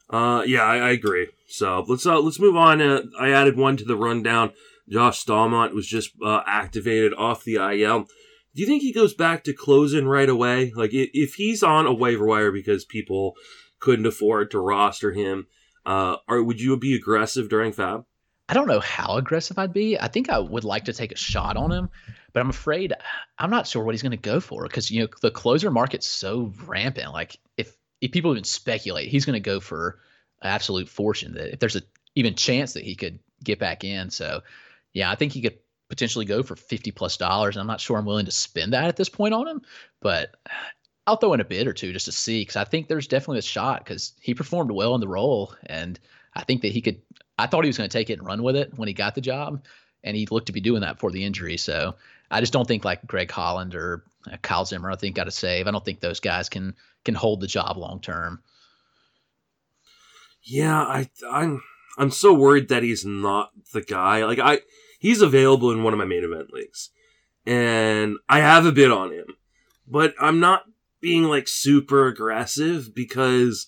Uh, 0.09 0.43
yeah, 0.45 0.63
I, 0.63 0.77
I 0.77 0.89
agree. 0.91 1.27
So 1.49 1.83
let's 1.87 2.05
uh, 2.05 2.19
let's 2.19 2.39
move 2.39 2.55
on. 2.55 2.81
Uh, 2.81 3.01
I 3.19 3.31
added 3.31 3.57
one 3.57 3.75
to 3.77 3.83
the 3.83 3.97
rundown. 3.97 4.53
Josh 4.89 5.23
Staumont 5.23 5.73
was 5.73 5.85
just 5.85 6.11
uh, 6.23 6.41
activated 6.47 7.13
off 7.13 7.43
the 7.43 7.55
IL. 7.55 8.07
Do 8.55 8.61
you 8.61 8.65
think 8.65 8.81
he 8.81 8.93
goes 8.93 9.13
back 9.13 9.43
to 9.43 9.53
closing 9.53 10.07
right 10.07 10.29
away? 10.29 10.71
Like 10.73 10.91
if 10.93 11.35
he's 11.35 11.61
on 11.61 11.85
a 11.85 11.93
waiver 11.93 12.25
wire 12.25 12.51
because 12.51 12.85
people 12.85 13.35
couldn't 13.79 14.05
afford 14.05 14.49
to 14.51 14.59
roster 14.59 15.11
him, 15.11 15.47
uh, 15.85 16.17
or 16.27 16.41
would 16.41 16.61
you 16.61 16.75
be 16.77 16.95
aggressive 16.95 17.49
during 17.49 17.73
Fab? 17.73 18.05
I 18.49 18.53
don't 18.53 18.67
know 18.67 18.79
how 18.79 19.17
aggressive 19.17 19.57
I'd 19.57 19.73
be. 19.73 19.99
I 19.99 20.07
think 20.07 20.29
I 20.29 20.39
would 20.39 20.63
like 20.63 20.85
to 20.85 20.93
take 20.93 21.11
a 21.11 21.17
shot 21.17 21.57
on 21.57 21.71
him, 21.71 21.89
but 22.31 22.39
I'm 22.39 22.49
afraid 22.49 22.93
I'm 23.37 23.49
not 23.49 23.67
sure 23.67 23.83
what 23.83 23.93
he's 23.93 24.01
going 24.01 24.11
to 24.11 24.17
go 24.17 24.39
for 24.39 24.63
because 24.63 24.89
you 24.89 25.01
know 25.01 25.07
the 25.21 25.31
closer 25.31 25.69
market's 25.69 26.07
so 26.07 26.53
rampant. 26.65 27.11
Like 27.11 27.37
if 27.57 27.75
if 27.99 28.11
people 28.11 28.31
even 28.31 28.43
speculate, 28.43 29.09
he's 29.09 29.25
going 29.25 29.33
to 29.33 29.39
go 29.39 29.59
for 29.59 29.99
absolute 30.41 30.87
fortune. 30.87 31.33
That 31.33 31.53
if 31.53 31.59
there's 31.59 31.75
a 31.75 31.81
even 32.15 32.35
chance 32.35 32.73
that 32.73 32.83
he 32.83 32.95
could 32.95 33.19
get 33.43 33.59
back 33.59 33.83
in, 33.83 34.09
so 34.09 34.41
yeah, 34.93 35.11
I 35.11 35.15
think 35.15 35.33
he 35.33 35.41
could 35.41 35.57
potentially 35.89 36.25
go 36.25 36.43
for 36.43 36.55
50 36.55 36.91
plus 36.91 37.17
dollars. 37.17 37.57
I'm 37.57 37.67
not 37.67 37.81
sure 37.81 37.97
I'm 37.97 38.05
willing 38.05 38.25
to 38.25 38.31
spend 38.31 38.73
that 38.73 38.85
at 38.85 38.95
this 38.95 39.09
point 39.09 39.33
on 39.33 39.47
him, 39.47 39.61
but 40.01 40.35
I'll 41.05 41.15
throw 41.15 41.33
in 41.33 41.39
a 41.39 41.45
bid 41.45 41.67
or 41.67 41.73
two 41.73 41.93
just 41.93 42.05
to 42.05 42.11
see 42.11 42.41
because 42.41 42.57
I 42.57 42.65
think 42.65 42.87
there's 42.87 43.07
definitely 43.07 43.39
a 43.39 43.43
shot 43.43 43.83
because 43.83 44.13
he 44.19 44.33
performed 44.33 44.71
well 44.71 44.93
in 44.93 45.01
the 45.01 45.07
role. 45.07 45.55
And 45.65 45.97
I 46.33 46.43
think 46.43 46.61
that 46.61 46.73
he 46.73 46.81
could, 46.81 47.01
I 47.37 47.47
thought 47.47 47.63
he 47.63 47.69
was 47.69 47.77
going 47.77 47.89
to 47.89 47.97
take 47.97 48.09
it 48.09 48.19
and 48.19 48.27
run 48.27 48.43
with 48.43 48.55
it 48.55 48.73
when 48.75 48.87
he 48.87 48.93
got 48.93 49.15
the 49.15 49.21
job. 49.21 49.63
And 50.03 50.15
he 50.15 50.27
looked 50.29 50.47
to 50.47 50.53
be 50.53 50.61
doing 50.61 50.81
that 50.81 50.99
for 50.99 51.11
the 51.11 51.23
injury. 51.23 51.57
So 51.57 51.95
I 52.29 52.39
just 52.39 52.53
don't 52.53 52.67
think 52.67 52.85
like 52.85 53.05
Greg 53.05 53.31
Holland 53.31 53.75
or 53.75 54.03
uh, 54.31 54.37
Kyle 54.37 54.65
Zimmer, 54.65 54.91
I 54.91 54.95
think 54.95 55.15
got 55.15 55.25
to 55.25 55.31
save. 55.31 55.67
I 55.67 55.71
don't 55.71 55.83
think 55.83 55.99
those 55.99 56.19
guys 56.19 56.49
can 56.49 56.75
can 57.03 57.15
hold 57.15 57.41
the 57.41 57.47
job 57.47 57.77
long 57.77 57.99
term. 57.99 58.41
Yeah, 60.43 60.79
I 60.79 61.09
I'm 61.29 61.61
I'm 61.97 62.11
so 62.11 62.33
worried 62.33 62.69
that 62.69 62.83
he's 62.83 63.05
not 63.05 63.51
the 63.73 63.81
guy. 63.81 64.25
Like 64.25 64.39
I 64.39 64.59
he's 64.99 65.21
available 65.21 65.71
in 65.71 65.83
one 65.83 65.93
of 65.93 65.99
my 65.99 66.05
main 66.05 66.23
event 66.23 66.53
leagues. 66.53 66.89
And 67.45 68.17
I 68.27 68.39
have 68.39 68.65
a 68.65 68.71
bid 68.71 68.91
on 68.91 69.11
him. 69.11 69.27
But 69.87 70.13
I'm 70.19 70.39
not 70.39 70.63
being 70.99 71.23
like 71.23 71.47
super 71.47 72.07
aggressive 72.07 72.93
because 72.93 73.67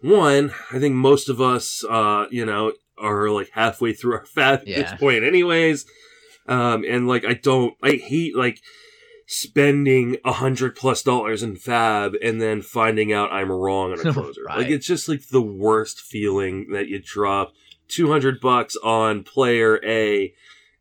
one, 0.00 0.52
I 0.70 0.78
think 0.78 0.94
most 0.94 1.28
of 1.28 1.40
us 1.40 1.84
uh, 1.88 2.26
you 2.30 2.44
know, 2.44 2.72
are 2.96 3.30
like 3.30 3.50
halfway 3.52 3.92
through 3.92 4.14
our 4.14 4.26
fab 4.26 4.60
at 4.60 4.68
yeah. 4.68 4.82
this 4.82 4.94
point 5.00 5.24
anyways. 5.24 5.86
Um, 6.46 6.84
and 6.88 7.06
like 7.06 7.24
I 7.24 7.34
don't 7.34 7.74
I 7.82 7.92
hate 7.92 8.36
like 8.36 8.60
spending 9.26 10.16
a 10.24 10.32
hundred 10.32 10.74
plus 10.74 11.02
dollars 11.02 11.42
in 11.42 11.56
fab 11.56 12.14
and 12.22 12.40
then 12.40 12.62
finding 12.62 13.12
out 13.12 13.30
I'm 13.32 13.52
wrong 13.52 13.92
on 13.92 14.06
a 14.06 14.12
closer. 14.14 14.42
Right. 14.44 14.58
Like 14.58 14.68
it's 14.68 14.86
just 14.86 15.08
like 15.08 15.28
the 15.28 15.42
worst 15.42 16.00
feeling 16.00 16.70
that 16.72 16.88
you 16.88 17.00
drop 17.02 17.52
200 17.88 18.40
bucks 18.40 18.76
on 18.82 19.24
player 19.24 19.80
A 19.84 20.32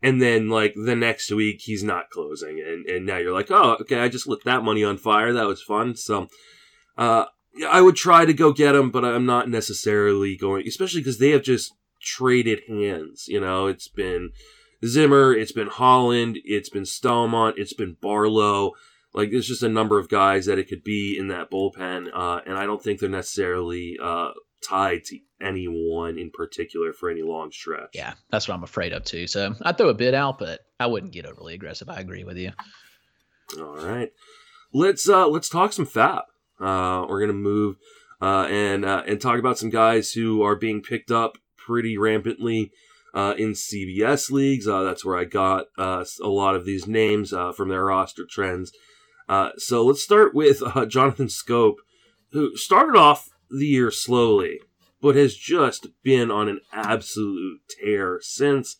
and 0.01 0.21
then 0.21 0.49
like 0.49 0.73
the 0.75 0.95
next 0.95 1.31
week 1.31 1.61
he's 1.61 1.83
not 1.83 2.09
closing 2.09 2.63
and, 2.65 2.85
and 2.85 3.05
now 3.05 3.17
you're 3.17 3.33
like, 3.33 3.51
oh, 3.51 3.77
okay, 3.81 3.99
I 3.99 4.07
just 4.07 4.27
lit 4.27 4.45
that 4.45 4.63
money 4.63 4.83
on 4.83 4.97
fire. 4.97 5.33
That 5.33 5.47
was 5.47 5.61
fun. 5.61 5.95
So, 5.97 6.27
uh, 6.97 7.25
I 7.67 7.81
would 7.81 7.95
try 7.95 8.25
to 8.25 8.33
go 8.33 8.53
get 8.53 8.75
him, 8.75 8.91
but 8.91 9.05
I'm 9.05 9.25
not 9.25 9.49
necessarily 9.49 10.35
going, 10.35 10.67
especially 10.67 11.01
because 11.01 11.19
they 11.19 11.31
have 11.31 11.43
just 11.43 11.73
traded 12.01 12.61
hands. 12.67 13.27
You 13.27 13.39
know, 13.39 13.67
it's 13.67 13.87
been 13.87 14.31
Zimmer, 14.85 15.33
it's 15.33 15.51
been 15.51 15.67
Holland, 15.67 16.39
it's 16.43 16.69
been 16.69 16.83
Staumont, 16.83 17.53
it's 17.57 17.73
been 17.73 17.97
Barlow. 18.01 18.73
Like, 19.13 19.31
there's 19.31 19.47
just 19.47 19.63
a 19.63 19.69
number 19.69 19.97
of 19.97 20.09
guys 20.09 20.45
that 20.45 20.59
it 20.59 20.67
could 20.67 20.83
be 20.83 21.17
in 21.17 21.29
that 21.29 21.49
bullpen, 21.49 22.09
uh, 22.13 22.41
and 22.45 22.57
I 22.57 22.65
don't 22.65 22.81
think 22.81 22.99
they're 22.99 23.09
necessarily 23.09 23.97
uh, 24.01 24.31
tied 24.67 25.05
to 25.05 25.19
anyone 25.41 26.17
in 26.17 26.29
particular 26.31 26.93
for 26.93 27.09
any 27.09 27.23
long 27.23 27.51
stretch. 27.51 27.89
Yeah, 27.93 28.13
that's 28.29 28.47
what 28.47 28.55
I'm 28.55 28.63
afraid 28.63 28.93
of 28.93 29.05
too. 29.05 29.25
So 29.25 29.55
I'd 29.63 29.77
throw 29.77 29.89
a 29.89 29.95
bid 29.95 30.13
out, 30.13 30.37
but 30.37 30.59
I 30.79 30.85
wouldn't 30.87 31.13
get 31.13 31.25
overly 31.25 31.55
aggressive. 31.55 31.89
I 31.89 31.99
agree 31.99 32.23
with 32.23 32.37
you. 32.37 32.51
All 33.57 33.77
right, 33.77 34.11
let's 34.73 35.07
uh, 35.09 35.27
let's 35.27 35.49
talk 35.49 35.73
some 35.73 35.85
FAB. 35.85 36.23
Uh, 36.59 37.05
we're 37.07 37.19
gonna 37.19 37.33
move 37.33 37.77
uh, 38.21 38.47
and 38.49 38.85
uh, 38.85 39.03
and 39.05 39.21
talk 39.21 39.39
about 39.39 39.57
some 39.57 39.69
guys 39.69 40.11
who 40.13 40.41
are 40.41 40.55
being 40.55 40.81
picked 40.81 41.11
up 41.11 41.37
pretty 41.57 41.97
rampantly 41.97 42.71
uh, 43.13 43.33
in 43.37 43.51
CBS 43.51 44.31
leagues. 44.31 44.67
Uh, 44.67 44.83
that's 44.83 45.05
where 45.05 45.17
I 45.17 45.25
got 45.25 45.65
uh, 45.77 46.03
a 46.21 46.27
lot 46.27 46.55
of 46.55 46.65
these 46.65 46.87
names 46.87 47.33
from 47.55 47.69
their 47.69 47.85
roster 47.85 48.25
trends. 48.29 48.71
So 49.57 49.85
let's 49.85 50.03
start 50.03 50.33
with 50.33 50.61
Jonathan 50.87 51.27
Schoop, 51.27 51.75
who 52.31 52.55
started 52.55 52.97
off 52.97 53.29
the 53.49 53.67
year 53.67 53.91
slowly, 53.91 54.59
but 55.01 55.15
has 55.15 55.35
just 55.35 55.87
been 56.03 56.31
on 56.31 56.47
an 56.47 56.61
absolute 56.71 57.59
tear 57.69 58.19
since. 58.21 58.77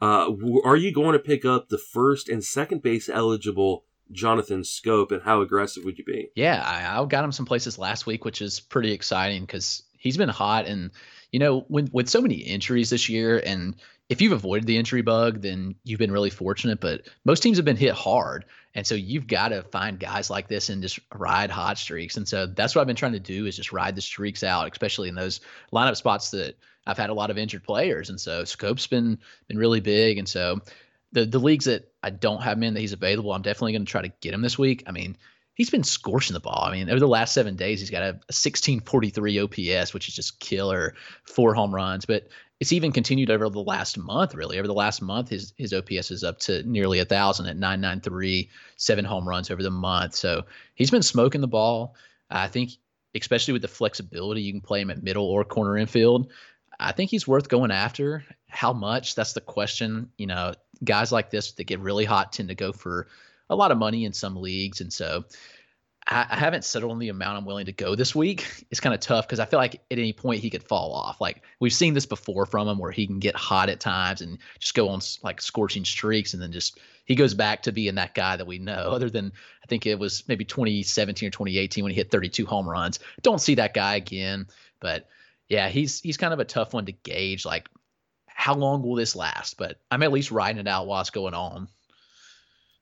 Are 0.00 0.76
you 0.76 0.92
going 0.92 1.12
to 1.12 1.18
pick 1.18 1.44
up 1.44 1.68
the 1.68 1.78
first 1.78 2.28
and 2.28 2.42
second 2.42 2.82
base 2.82 3.08
eligible 3.08 3.84
Jonathan 4.12 4.62
Schoop 4.62 5.12
and 5.12 5.22
how 5.22 5.40
aggressive 5.40 5.84
would 5.84 5.98
you 5.98 6.04
be? 6.04 6.30
Yeah, 6.34 6.62
I, 6.64 7.00
I 7.00 7.04
got 7.06 7.24
him 7.24 7.32
some 7.32 7.46
places 7.46 7.78
last 7.78 8.06
week, 8.06 8.24
which 8.24 8.42
is 8.42 8.60
pretty 8.60 8.92
exciting 8.92 9.42
because 9.42 9.82
he's 9.98 10.16
been 10.16 10.28
hot. 10.28 10.66
And 10.66 10.90
you 11.32 11.38
know, 11.38 11.64
when 11.68 11.88
with 11.92 12.08
so 12.08 12.20
many 12.20 12.36
injuries 12.36 12.90
this 12.90 13.08
year, 13.08 13.42
and 13.44 13.76
if 14.08 14.20
you've 14.20 14.32
avoided 14.32 14.66
the 14.66 14.76
injury 14.76 15.02
bug, 15.02 15.40
then 15.42 15.76
you've 15.84 15.98
been 15.98 16.10
really 16.10 16.30
fortunate. 16.30 16.80
But 16.80 17.02
most 17.24 17.42
teams 17.42 17.58
have 17.58 17.64
been 17.64 17.76
hit 17.76 17.94
hard, 17.94 18.44
and 18.74 18.86
so 18.86 18.94
you've 18.94 19.28
got 19.28 19.48
to 19.48 19.62
find 19.62 20.00
guys 20.00 20.30
like 20.30 20.48
this 20.48 20.68
and 20.68 20.82
just 20.82 20.98
ride 21.14 21.50
hot 21.50 21.78
streaks. 21.78 22.16
And 22.16 22.26
so 22.26 22.46
that's 22.46 22.74
what 22.74 22.80
I've 22.80 22.88
been 22.88 22.96
trying 22.96 23.12
to 23.12 23.20
do 23.20 23.46
is 23.46 23.56
just 23.56 23.72
ride 23.72 23.94
the 23.94 24.02
streaks 24.02 24.42
out, 24.42 24.70
especially 24.70 25.08
in 25.08 25.14
those 25.14 25.40
lineup 25.72 25.96
spots 25.96 26.30
that 26.32 26.56
I've 26.86 26.98
had 26.98 27.10
a 27.10 27.14
lot 27.14 27.30
of 27.30 27.38
injured 27.38 27.62
players. 27.62 28.10
And 28.10 28.20
so 28.20 28.42
Schoop's 28.42 28.86
been 28.88 29.18
been 29.46 29.58
really 29.58 29.80
big, 29.80 30.18
and 30.18 30.28
so 30.28 30.60
the 31.12 31.24
the 31.24 31.38
leagues 31.38 31.64
that 31.64 31.92
I 32.02 32.10
don't 32.10 32.42
have 32.42 32.56
him 32.56 32.62
in 32.64 32.74
that 32.74 32.80
he's 32.80 32.92
available, 32.92 33.32
I'm 33.32 33.42
definitely 33.42 33.72
going 33.72 33.84
to 33.84 33.90
try 33.90 34.02
to 34.02 34.12
get 34.20 34.34
him 34.34 34.42
this 34.42 34.58
week. 34.58 34.84
I 34.86 34.92
mean, 34.92 35.16
he's 35.54 35.70
been 35.70 35.84
scorching 35.84 36.34
the 36.34 36.40
ball. 36.40 36.64
I 36.64 36.72
mean, 36.72 36.88
over 36.88 37.00
the 37.00 37.08
last 37.08 37.34
seven 37.34 37.56
days, 37.56 37.80
he's 37.80 37.90
got 37.90 38.02
a, 38.02 38.10
a 38.10 38.32
1643 38.32 39.40
OPS, 39.40 39.92
which 39.92 40.08
is 40.08 40.14
just 40.14 40.40
killer, 40.40 40.94
four 41.24 41.54
home 41.54 41.74
runs. 41.74 42.06
But 42.06 42.28
it's 42.60 42.72
even 42.72 42.92
continued 42.92 43.30
over 43.30 43.48
the 43.48 43.62
last 43.62 43.98
month, 43.98 44.34
really. 44.34 44.58
Over 44.58 44.68
the 44.68 44.74
last 44.74 45.02
month, 45.02 45.30
his 45.30 45.52
his 45.56 45.72
OPS 45.72 46.10
is 46.10 46.24
up 46.24 46.38
to 46.40 46.62
nearly 46.62 46.98
a 46.98 47.04
thousand 47.04 47.46
at 47.46 47.56
993, 47.56 48.50
seven 48.76 49.04
home 49.04 49.28
runs 49.28 49.50
over 49.50 49.62
the 49.62 49.70
month. 49.70 50.14
So 50.14 50.44
he's 50.74 50.90
been 50.90 51.02
smoking 51.02 51.40
the 51.40 51.48
ball. 51.48 51.94
I 52.30 52.46
think, 52.46 52.70
especially 53.14 53.52
with 53.52 53.62
the 53.62 53.68
flexibility, 53.68 54.42
you 54.42 54.52
can 54.52 54.60
play 54.60 54.80
him 54.80 54.90
at 54.90 55.02
middle 55.02 55.24
or 55.26 55.44
corner 55.44 55.76
infield. 55.76 56.30
I 56.78 56.92
think 56.92 57.10
he's 57.10 57.26
worth 57.28 57.48
going 57.48 57.70
after. 57.70 58.24
How 58.48 58.72
much? 58.72 59.14
That's 59.14 59.32
the 59.32 59.40
question. 59.40 60.10
You 60.16 60.26
know, 60.26 60.54
guys 60.84 61.12
like 61.12 61.30
this 61.30 61.52
that 61.52 61.64
get 61.64 61.80
really 61.80 62.04
hot 62.04 62.32
tend 62.32 62.48
to 62.48 62.54
go 62.54 62.72
for 62.72 63.08
a 63.48 63.56
lot 63.56 63.72
of 63.72 63.78
money 63.78 64.04
in 64.04 64.12
some 64.12 64.36
leagues, 64.36 64.80
and 64.80 64.92
so 64.92 65.24
I, 66.06 66.26
I 66.28 66.36
haven't 66.36 66.64
settled 66.64 66.92
on 66.92 66.98
the 66.98 67.08
amount 67.08 67.38
I'm 67.38 67.44
willing 67.44 67.66
to 67.66 67.72
go 67.72 67.94
this 67.94 68.14
week. 68.14 68.46
It's 68.70 68.78
kind 68.78 68.94
of 68.94 69.00
tough 69.00 69.26
because 69.26 69.40
I 69.40 69.46
feel 69.46 69.58
like 69.58 69.74
at 69.90 69.98
any 69.98 70.12
point 70.12 70.40
he 70.40 70.48
could 70.48 70.62
fall 70.62 70.92
off. 70.92 71.20
Like 71.20 71.42
we've 71.58 71.72
seen 71.72 71.92
this 71.92 72.06
before 72.06 72.46
from 72.46 72.68
him, 72.68 72.78
where 72.78 72.92
he 72.92 73.04
can 73.04 73.18
get 73.18 73.34
hot 73.34 73.68
at 73.68 73.80
times 73.80 74.20
and 74.20 74.38
just 74.60 74.74
go 74.74 74.88
on 74.90 75.00
like 75.24 75.40
scorching 75.40 75.84
streaks, 75.84 76.34
and 76.34 76.42
then 76.42 76.52
just 76.52 76.78
he 77.04 77.16
goes 77.16 77.34
back 77.34 77.62
to 77.62 77.72
being 77.72 77.96
that 77.96 78.14
guy 78.14 78.36
that 78.36 78.46
we 78.46 78.60
know. 78.60 78.72
Other 78.72 79.10
than 79.10 79.32
I 79.64 79.66
think 79.66 79.86
it 79.86 79.98
was 79.98 80.22
maybe 80.28 80.44
2017 80.44 81.26
or 81.26 81.30
2018 81.30 81.82
when 81.82 81.90
he 81.90 81.96
hit 81.96 82.12
32 82.12 82.46
home 82.46 82.68
runs. 82.68 83.00
Don't 83.22 83.40
see 83.40 83.56
that 83.56 83.74
guy 83.74 83.96
again, 83.96 84.46
but 84.78 85.08
yeah, 85.48 85.68
he's 85.68 86.00
he's 86.00 86.16
kind 86.16 86.32
of 86.32 86.38
a 86.38 86.44
tough 86.44 86.72
one 86.72 86.86
to 86.86 86.92
gauge. 86.92 87.44
Like, 87.44 87.68
how 88.40 88.54
long 88.54 88.82
will 88.82 88.94
this 88.94 89.14
last? 89.14 89.58
But 89.58 89.76
I'm 89.90 90.02
at 90.02 90.12
least 90.12 90.30
riding 90.30 90.60
it 90.60 90.66
out 90.66 90.86
while 90.86 91.02
it's 91.02 91.10
going 91.10 91.34
on. 91.34 91.68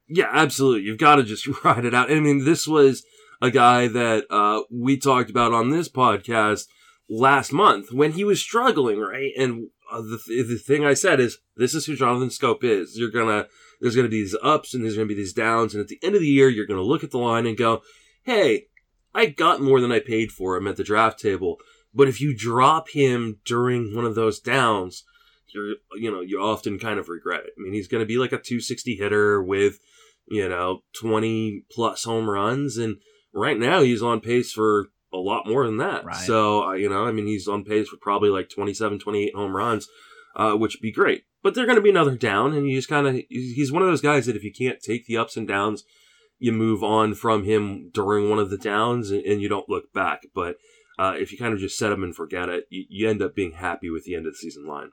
Yeah, 0.06 0.30
absolutely. 0.32 0.82
You've 0.82 0.98
got 0.98 1.16
to 1.16 1.24
just 1.24 1.46
ride 1.64 1.84
it 1.84 1.94
out. 1.94 2.12
I 2.12 2.20
mean, 2.20 2.44
this 2.44 2.68
was 2.68 3.04
a 3.42 3.50
guy 3.50 3.88
that 3.88 4.24
uh, 4.30 4.62
we 4.70 4.96
talked 4.96 5.30
about 5.30 5.52
on 5.52 5.70
this 5.70 5.88
podcast 5.88 6.66
last 7.10 7.52
month 7.52 7.92
when 7.92 8.12
he 8.12 8.22
was 8.22 8.40
struggling, 8.40 9.00
right? 9.00 9.32
And 9.36 9.68
uh, 9.90 10.00
the 10.00 10.20
th- 10.24 10.46
the 10.46 10.58
thing 10.58 10.84
I 10.84 10.94
said 10.94 11.18
is, 11.18 11.38
this 11.56 11.74
is 11.74 11.86
who 11.86 11.96
Jonathan 11.96 12.28
Schoop 12.28 12.62
is. 12.62 12.96
You're 12.96 13.10
gonna 13.10 13.48
there's 13.80 13.96
gonna 13.96 14.08
be 14.08 14.20
these 14.20 14.36
ups 14.40 14.74
and 14.74 14.84
there's 14.84 14.94
gonna 14.94 15.06
be 15.06 15.14
these 15.14 15.32
downs, 15.32 15.74
and 15.74 15.80
at 15.80 15.88
the 15.88 15.98
end 16.04 16.14
of 16.14 16.20
the 16.20 16.28
year, 16.28 16.48
you're 16.48 16.66
gonna 16.66 16.82
look 16.82 17.02
at 17.02 17.10
the 17.10 17.18
line 17.18 17.46
and 17.46 17.56
go, 17.56 17.82
"Hey, 18.22 18.66
I 19.12 19.26
got 19.26 19.60
more 19.60 19.80
than 19.80 19.90
I 19.90 19.98
paid 19.98 20.30
for 20.30 20.56
him 20.56 20.68
at 20.68 20.76
the 20.76 20.84
draft 20.84 21.18
table." 21.18 21.56
But 21.92 22.06
if 22.06 22.20
you 22.20 22.36
drop 22.36 22.90
him 22.90 23.38
during 23.44 23.96
one 23.96 24.04
of 24.04 24.14
those 24.14 24.38
downs, 24.38 25.04
you're 25.54 25.74
you 25.96 26.10
know 26.10 26.20
you 26.20 26.40
often 26.40 26.78
kind 26.78 26.98
of 26.98 27.08
regret 27.08 27.44
it. 27.44 27.52
I 27.58 27.62
mean, 27.62 27.72
he's 27.72 27.88
going 27.88 28.02
to 28.02 28.06
be 28.06 28.18
like 28.18 28.32
a 28.32 28.38
260 28.38 28.96
hitter 28.96 29.42
with 29.42 29.78
you 30.26 30.48
know 30.48 30.80
20 31.00 31.64
plus 31.70 32.04
home 32.04 32.28
runs, 32.28 32.76
and 32.76 32.96
right 33.32 33.58
now 33.58 33.82
he's 33.82 34.02
on 34.02 34.20
pace 34.20 34.52
for 34.52 34.88
a 35.12 35.18
lot 35.18 35.46
more 35.46 35.66
than 35.66 35.78
that. 35.78 36.04
Right. 36.04 36.16
So 36.16 36.68
uh, 36.68 36.72
you 36.72 36.88
know, 36.88 37.06
I 37.06 37.12
mean, 37.12 37.26
he's 37.26 37.48
on 37.48 37.64
pace 37.64 37.88
for 37.88 37.96
probably 37.96 38.30
like 38.30 38.50
27, 38.50 38.98
28 38.98 39.34
home 39.34 39.56
runs, 39.56 39.88
uh, 40.36 40.52
which 40.52 40.74
would 40.76 40.82
be 40.82 40.92
great. 40.92 41.24
But 41.42 41.54
they're 41.54 41.66
going 41.66 41.76
to 41.76 41.82
be 41.82 41.90
another 41.90 42.16
down, 42.16 42.52
and 42.52 42.68
you 42.68 42.76
just 42.76 42.88
kind 42.88 43.06
of 43.06 43.14
he's 43.28 43.72
one 43.72 43.82
of 43.82 43.88
those 43.88 44.00
guys 44.00 44.26
that 44.26 44.36
if 44.36 44.44
you 44.44 44.52
can't 44.52 44.80
take 44.80 45.06
the 45.06 45.16
ups 45.16 45.36
and 45.36 45.46
downs, 45.46 45.84
you 46.38 46.52
move 46.52 46.82
on 46.82 47.14
from 47.14 47.44
him 47.44 47.90
during 47.92 48.28
one 48.28 48.38
of 48.38 48.50
the 48.50 48.58
downs, 48.58 49.10
and, 49.10 49.24
and 49.24 49.40
you 49.40 49.48
don't 49.48 49.68
look 49.68 49.92
back. 49.92 50.22
But 50.34 50.56
uh, 50.98 51.14
if 51.16 51.30
you 51.30 51.38
kind 51.38 51.54
of 51.54 51.60
just 51.60 51.78
set 51.78 51.92
him 51.92 52.02
and 52.02 52.14
forget 52.14 52.48
it, 52.48 52.64
you, 52.70 52.84
you 52.88 53.08
end 53.08 53.22
up 53.22 53.34
being 53.34 53.52
happy 53.52 53.88
with 53.88 54.04
the 54.04 54.14
end 54.14 54.26
of 54.26 54.32
the 54.32 54.38
season 54.38 54.66
line. 54.66 54.90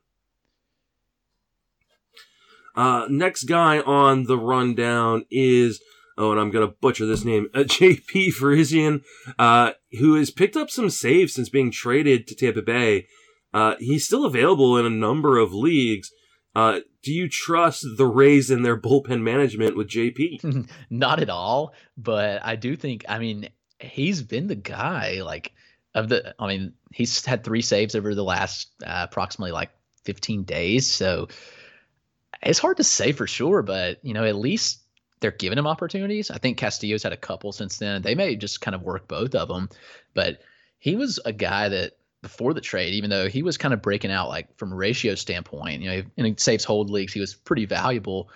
Uh, 2.75 3.05
next 3.10 3.44
guy 3.44 3.79
on 3.79 4.24
the 4.24 4.38
rundown 4.38 5.25
is, 5.32 5.82
oh, 6.17 6.32
and 6.32 6.39
I'm 6.39 6.51
going 6.51 6.67
to 6.67 6.75
butcher 6.82 7.05
this 7.05 7.24
name, 7.24 7.48
uh, 7.53 7.60
JP 7.63 8.34
Frisian, 8.34 9.01
uh, 9.39 9.72
who 10.00 10.15
has 10.15 10.32
picked 10.32 10.58
up 10.58 10.70
some 10.70 10.89
saves 10.89 11.34
since 11.34 11.50
being 11.50 11.72
traded 11.72 12.27
to 12.27 12.36
Tampa 12.36 12.62
Bay. 12.62 13.08
Uh, 13.53 13.75
he's 13.79 14.05
still 14.05 14.25
available 14.25 14.77
in 14.77 14.86
a 14.86 14.89
number 14.89 15.38
of 15.38 15.53
leagues. 15.53 16.12
Uh, 16.55 16.79
do 17.03 17.13
you 17.13 17.29
trust 17.29 17.86
the 17.98 18.05
Rays 18.05 18.50
in 18.50 18.63
their 18.63 18.79
bullpen 18.79 19.22
management 19.22 19.77
with 19.77 19.89
JP? 19.89 20.70
Not 20.89 21.22
at 21.22 21.29
all, 21.29 21.74
but 21.98 22.44
I 22.44 22.55
do 22.55 22.75
think, 22.75 23.05
I 23.08 23.20
mean, 23.20 23.50
he's 23.79 24.22
been 24.22 24.48
the 24.48 24.55
guy, 24.55 25.22
like, 25.24 25.51
of 25.94 26.10
the, 26.10 26.34
I 26.39 26.48
mean, 26.48 26.74
he's 26.91 27.24
had 27.25 27.44
three 27.44 27.62
saves 27.62 27.96
over 27.96 28.15
the 28.15 28.24
last 28.24 28.70
uh, 28.86 29.05
approximately 29.10 29.51
like 29.51 29.70
15 30.05 30.44
days. 30.44 30.91
So 30.91 31.27
it's 32.45 32.59
hard 32.59 32.77
to 32.77 32.83
say 32.83 33.11
for 33.11 33.27
sure, 33.27 33.61
but, 33.61 33.99
you 34.03 34.13
know, 34.13 34.23
at 34.23 34.35
least 34.35 34.81
they're 35.19 35.31
giving 35.31 35.57
him 35.57 35.67
opportunities. 35.67 36.29
I 36.29 36.37
think 36.37 36.57
Castillo's 36.57 37.03
had 37.03 37.13
a 37.13 37.17
couple 37.17 37.51
since 37.51 37.77
then. 37.77 38.01
They 38.01 38.15
may 38.15 38.35
just 38.35 38.61
kind 38.61 38.75
of 38.75 38.83
work 38.83 39.07
both 39.07 39.33
of 39.35 39.47
them, 39.47 39.69
but 40.13 40.41
he 40.77 40.95
was 40.95 41.19
a 41.25 41.33
guy 41.33 41.69
that 41.69 41.93
before 42.21 42.53
the 42.53 42.61
trade, 42.61 42.93
even 42.93 43.09
though 43.09 43.27
he 43.27 43.43
was 43.43 43.57
kind 43.57 43.73
of 43.73 43.81
breaking 43.81 44.11
out 44.11 44.29
like 44.29 44.55
from 44.57 44.71
a 44.71 44.75
ratio 44.75 45.15
standpoint, 45.15 45.81
you 45.81 45.89
know, 45.89 46.03
in 46.17 46.37
saves 46.37 46.63
hold 46.63 46.89
leagues, 46.89 47.13
he 47.13 47.19
was 47.19 47.33
pretty 47.33 47.65
valuable. 47.65 48.29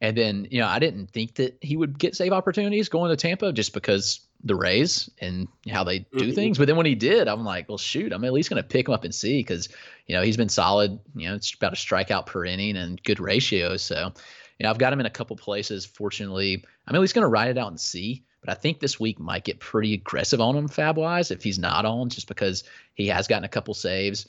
And 0.00 0.16
then, 0.16 0.48
you 0.50 0.60
know, 0.60 0.66
I 0.66 0.78
didn't 0.78 1.10
think 1.10 1.34
that 1.34 1.58
he 1.60 1.76
would 1.76 1.98
get 1.98 2.16
save 2.16 2.32
opportunities 2.32 2.88
going 2.88 3.10
to 3.10 3.16
Tampa 3.16 3.52
just 3.52 3.72
because 3.72 4.20
the 4.44 4.54
Rays 4.54 5.08
and 5.20 5.46
how 5.68 5.84
they 5.84 6.00
do 6.00 6.32
Mhm. 6.32 6.34
things. 6.34 6.58
But 6.58 6.66
then 6.66 6.76
when 6.76 6.86
he 6.86 6.94
did, 6.94 7.28
I'm 7.28 7.44
like, 7.44 7.68
well, 7.68 7.78
shoot, 7.78 8.12
I'm 8.12 8.24
at 8.24 8.32
least 8.32 8.50
going 8.50 8.62
to 8.62 8.68
pick 8.68 8.88
him 8.88 8.94
up 8.94 9.04
and 9.04 9.14
see 9.14 9.38
because, 9.38 9.68
you 10.06 10.16
know, 10.16 10.22
he's 10.22 10.36
been 10.36 10.48
solid. 10.48 10.98
You 11.14 11.28
know, 11.28 11.34
it's 11.34 11.54
about 11.54 11.72
a 11.72 11.76
strikeout 11.76 12.26
per 12.26 12.44
inning 12.44 12.76
and 12.76 13.02
good 13.04 13.20
ratios. 13.20 13.82
So, 13.82 14.12
you 14.58 14.64
know, 14.64 14.70
I've 14.70 14.78
got 14.78 14.92
him 14.92 15.00
in 15.00 15.06
a 15.06 15.10
couple 15.10 15.36
places. 15.36 15.86
Fortunately, 15.86 16.64
I'm 16.86 16.94
at 16.94 17.00
least 17.00 17.14
going 17.14 17.22
to 17.22 17.28
ride 17.28 17.50
it 17.50 17.58
out 17.58 17.68
and 17.68 17.80
see. 17.80 18.24
But 18.40 18.50
I 18.50 18.54
think 18.54 18.80
this 18.80 18.98
week 18.98 19.20
might 19.20 19.44
get 19.44 19.60
pretty 19.60 19.94
aggressive 19.94 20.40
on 20.40 20.56
him 20.56 20.66
fab 20.66 20.96
wise 20.96 21.30
if 21.30 21.44
he's 21.44 21.60
not 21.60 21.84
on, 21.84 22.08
just 22.08 22.26
because 22.26 22.64
he 22.94 23.06
has 23.06 23.28
gotten 23.28 23.44
a 23.44 23.48
couple 23.48 23.74
saves 23.74 24.26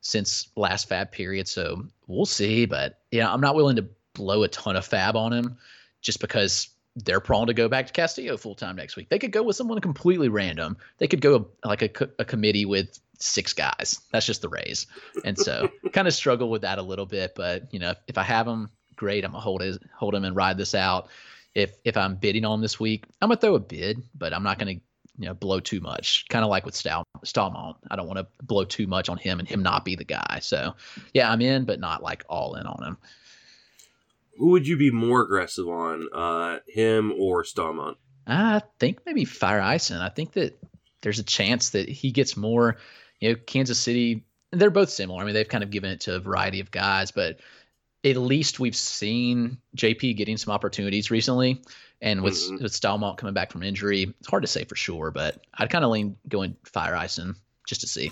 since 0.00 0.48
last 0.56 0.88
fab 0.88 1.12
period. 1.12 1.46
So 1.46 1.86
we'll 2.06 2.24
see. 2.24 2.64
But 2.64 3.00
yeah, 3.10 3.30
I'm 3.30 3.42
not 3.42 3.54
willing 3.54 3.76
to 3.76 3.86
blow 4.14 4.42
a 4.42 4.48
ton 4.48 4.76
of 4.76 4.86
fab 4.86 5.14
on 5.14 5.34
him 5.34 5.58
just 6.00 6.20
because 6.20 6.70
they're 7.04 7.20
prone 7.20 7.46
to 7.46 7.54
go 7.54 7.68
back 7.68 7.86
to 7.86 7.92
Castillo 7.92 8.36
full 8.36 8.54
time 8.54 8.76
next 8.76 8.96
week. 8.96 9.08
They 9.08 9.18
could 9.18 9.32
go 9.32 9.42
with 9.42 9.56
someone 9.56 9.80
completely 9.80 10.28
random. 10.28 10.76
They 10.98 11.08
could 11.08 11.20
go 11.20 11.48
like 11.64 11.82
a, 11.82 12.08
a 12.18 12.24
committee 12.24 12.64
with 12.64 12.98
six 13.18 13.52
guys. 13.52 14.00
That's 14.12 14.26
just 14.26 14.42
the 14.42 14.48
Rays. 14.48 14.86
And 15.24 15.38
so 15.38 15.70
kind 15.92 16.08
of 16.08 16.14
struggle 16.14 16.50
with 16.50 16.62
that 16.62 16.78
a 16.78 16.82
little 16.82 17.06
bit. 17.06 17.34
But, 17.34 17.72
you 17.72 17.78
know, 17.78 17.94
if 18.08 18.18
I 18.18 18.22
have 18.22 18.46
them, 18.46 18.70
great. 18.96 19.24
I'm 19.24 19.32
going 19.32 19.40
to 19.40 19.44
hold, 19.44 19.62
it, 19.62 19.82
hold 19.94 20.14
them 20.14 20.24
and 20.24 20.34
ride 20.34 20.56
this 20.56 20.74
out. 20.74 21.08
If, 21.54 21.72
if 21.84 21.96
I'm 21.96 22.16
bidding 22.16 22.44
on 22.44 22.60
this 22.60 22.78
week, 22.78 23.04
I'm 23.20 23.28
going 23.28 23.36
to 23.36 23.40
throw 23.40 23.54
a 23.56 23.60
bid, 23.60 24.02
but 24.16 24.32
I'm 24.32 24.42
not 24.42 24.58
going 24.58 24.76
to 24.76 24.82
you 25.18 25.26
know 25.26 25.34
blow 25.34 25.60
too 25.60 25.80
much 25.80 26.24
kind 26.30 26.44
of 26.44 26.50
like 26.50 26.64
with 26.64 26.74
Stal- 26.74 27.04
Staumont 27.26 27.76
I 27.90 27.96
don't 27.96 28.06
want 28.06 28.18
to 28.18 28.26
blow 28.42 28.64
too 28.64 28.86
much 28.86 29.10
on 29.10 29.18
him 29.18 29.38
and 29.38 29.46
him 29.46 29.62
not 29.62 29.84
be 29.84 29.94
the 29.94 30.04
guy 30.04 30.38
so 30.40 30.74
yeah 31.12 31.30
I'm 31.30 31.42
in 31.42 31.64
but 31.66 31.78
not 31.78 32.02
like 32.02 32.24
all 32.28 32.54
in 32.54 32.66
on 32.66 32.82
him 32.82 32.96
who 34.40 34.48
would 34.52 34.66
you 34.66 34.78
be 34.78 34.90
more 34.90 35.20
aggressive 35.20 35.68
on, 35.68 36.08
uh, 36.14 36.60
him 36.66 37.12
or 37.18 37.44
Staumont? 37.44 37.96
I 38.26 38.62
think 38.78 39.00
maybe 39.04 39.26
Feyereisen. 39.26 40.00
I 40.00 40.08
think 40.08 40.32
that 40.32 40.58
there's 41.02 41.18
a 41.18 41.24
chance 41.24 41.70
that 41.70 41.88
he 41.88 42.10
gets 42.10 42.36
more. 42.36 42.78
You 43.20 43.30
know, 43.30 43.34
Kansas 43.46 43.78
City. 43.78 44.24
They're 44.50 44.70
both 44.70 44.88
similar. 44.88 45.22
I 45.22 45.26
mean, 45.26 45.34
they've 45.34 45.48
kind 45.48 45.62
of 45.62 45.70
given 45.70 45.90
it 45.90 46.00
to 46.02 46.16
a 46.16 46.20
variety 46.20 46.60
of 46.60 46.70
guys, 46.70 47.10
but 47.10 47.40
at 48.02 48.16
least 48.16 48.58
we've 48.58 48.74
seen 48.74 49.58
JP 49.76 50.16
getting 50.16 50.38
some 50.38 50.54
opportunities 50.54 51.10
recently. 51.10 51.62
And 52.00 52.22
with 52.22 52.34
mm-hmm. 52.34 52.62
with 52.62 52.72
Staumont 52.72 53.18
coming 53.18 53.34
back 53.34 53.52
from 53.52 53.62
injury, 53.62 54.14
it's 54.20 54.28
hard 54.28 54.42
to 54.42 54.48
say 54.48 54.64
for 54.64 54.74
sure, 54.74 55.10
but 55.10 55.38
I'd 55.52 55.68
kind 55.68 55.84
of 55.84 55.90
lean 55.90 56.16
going 56.26 56.56
Feyereisen 56.64 57.36
just 57.66 57.82
to 57.82 57.86
see. 57.86 58.10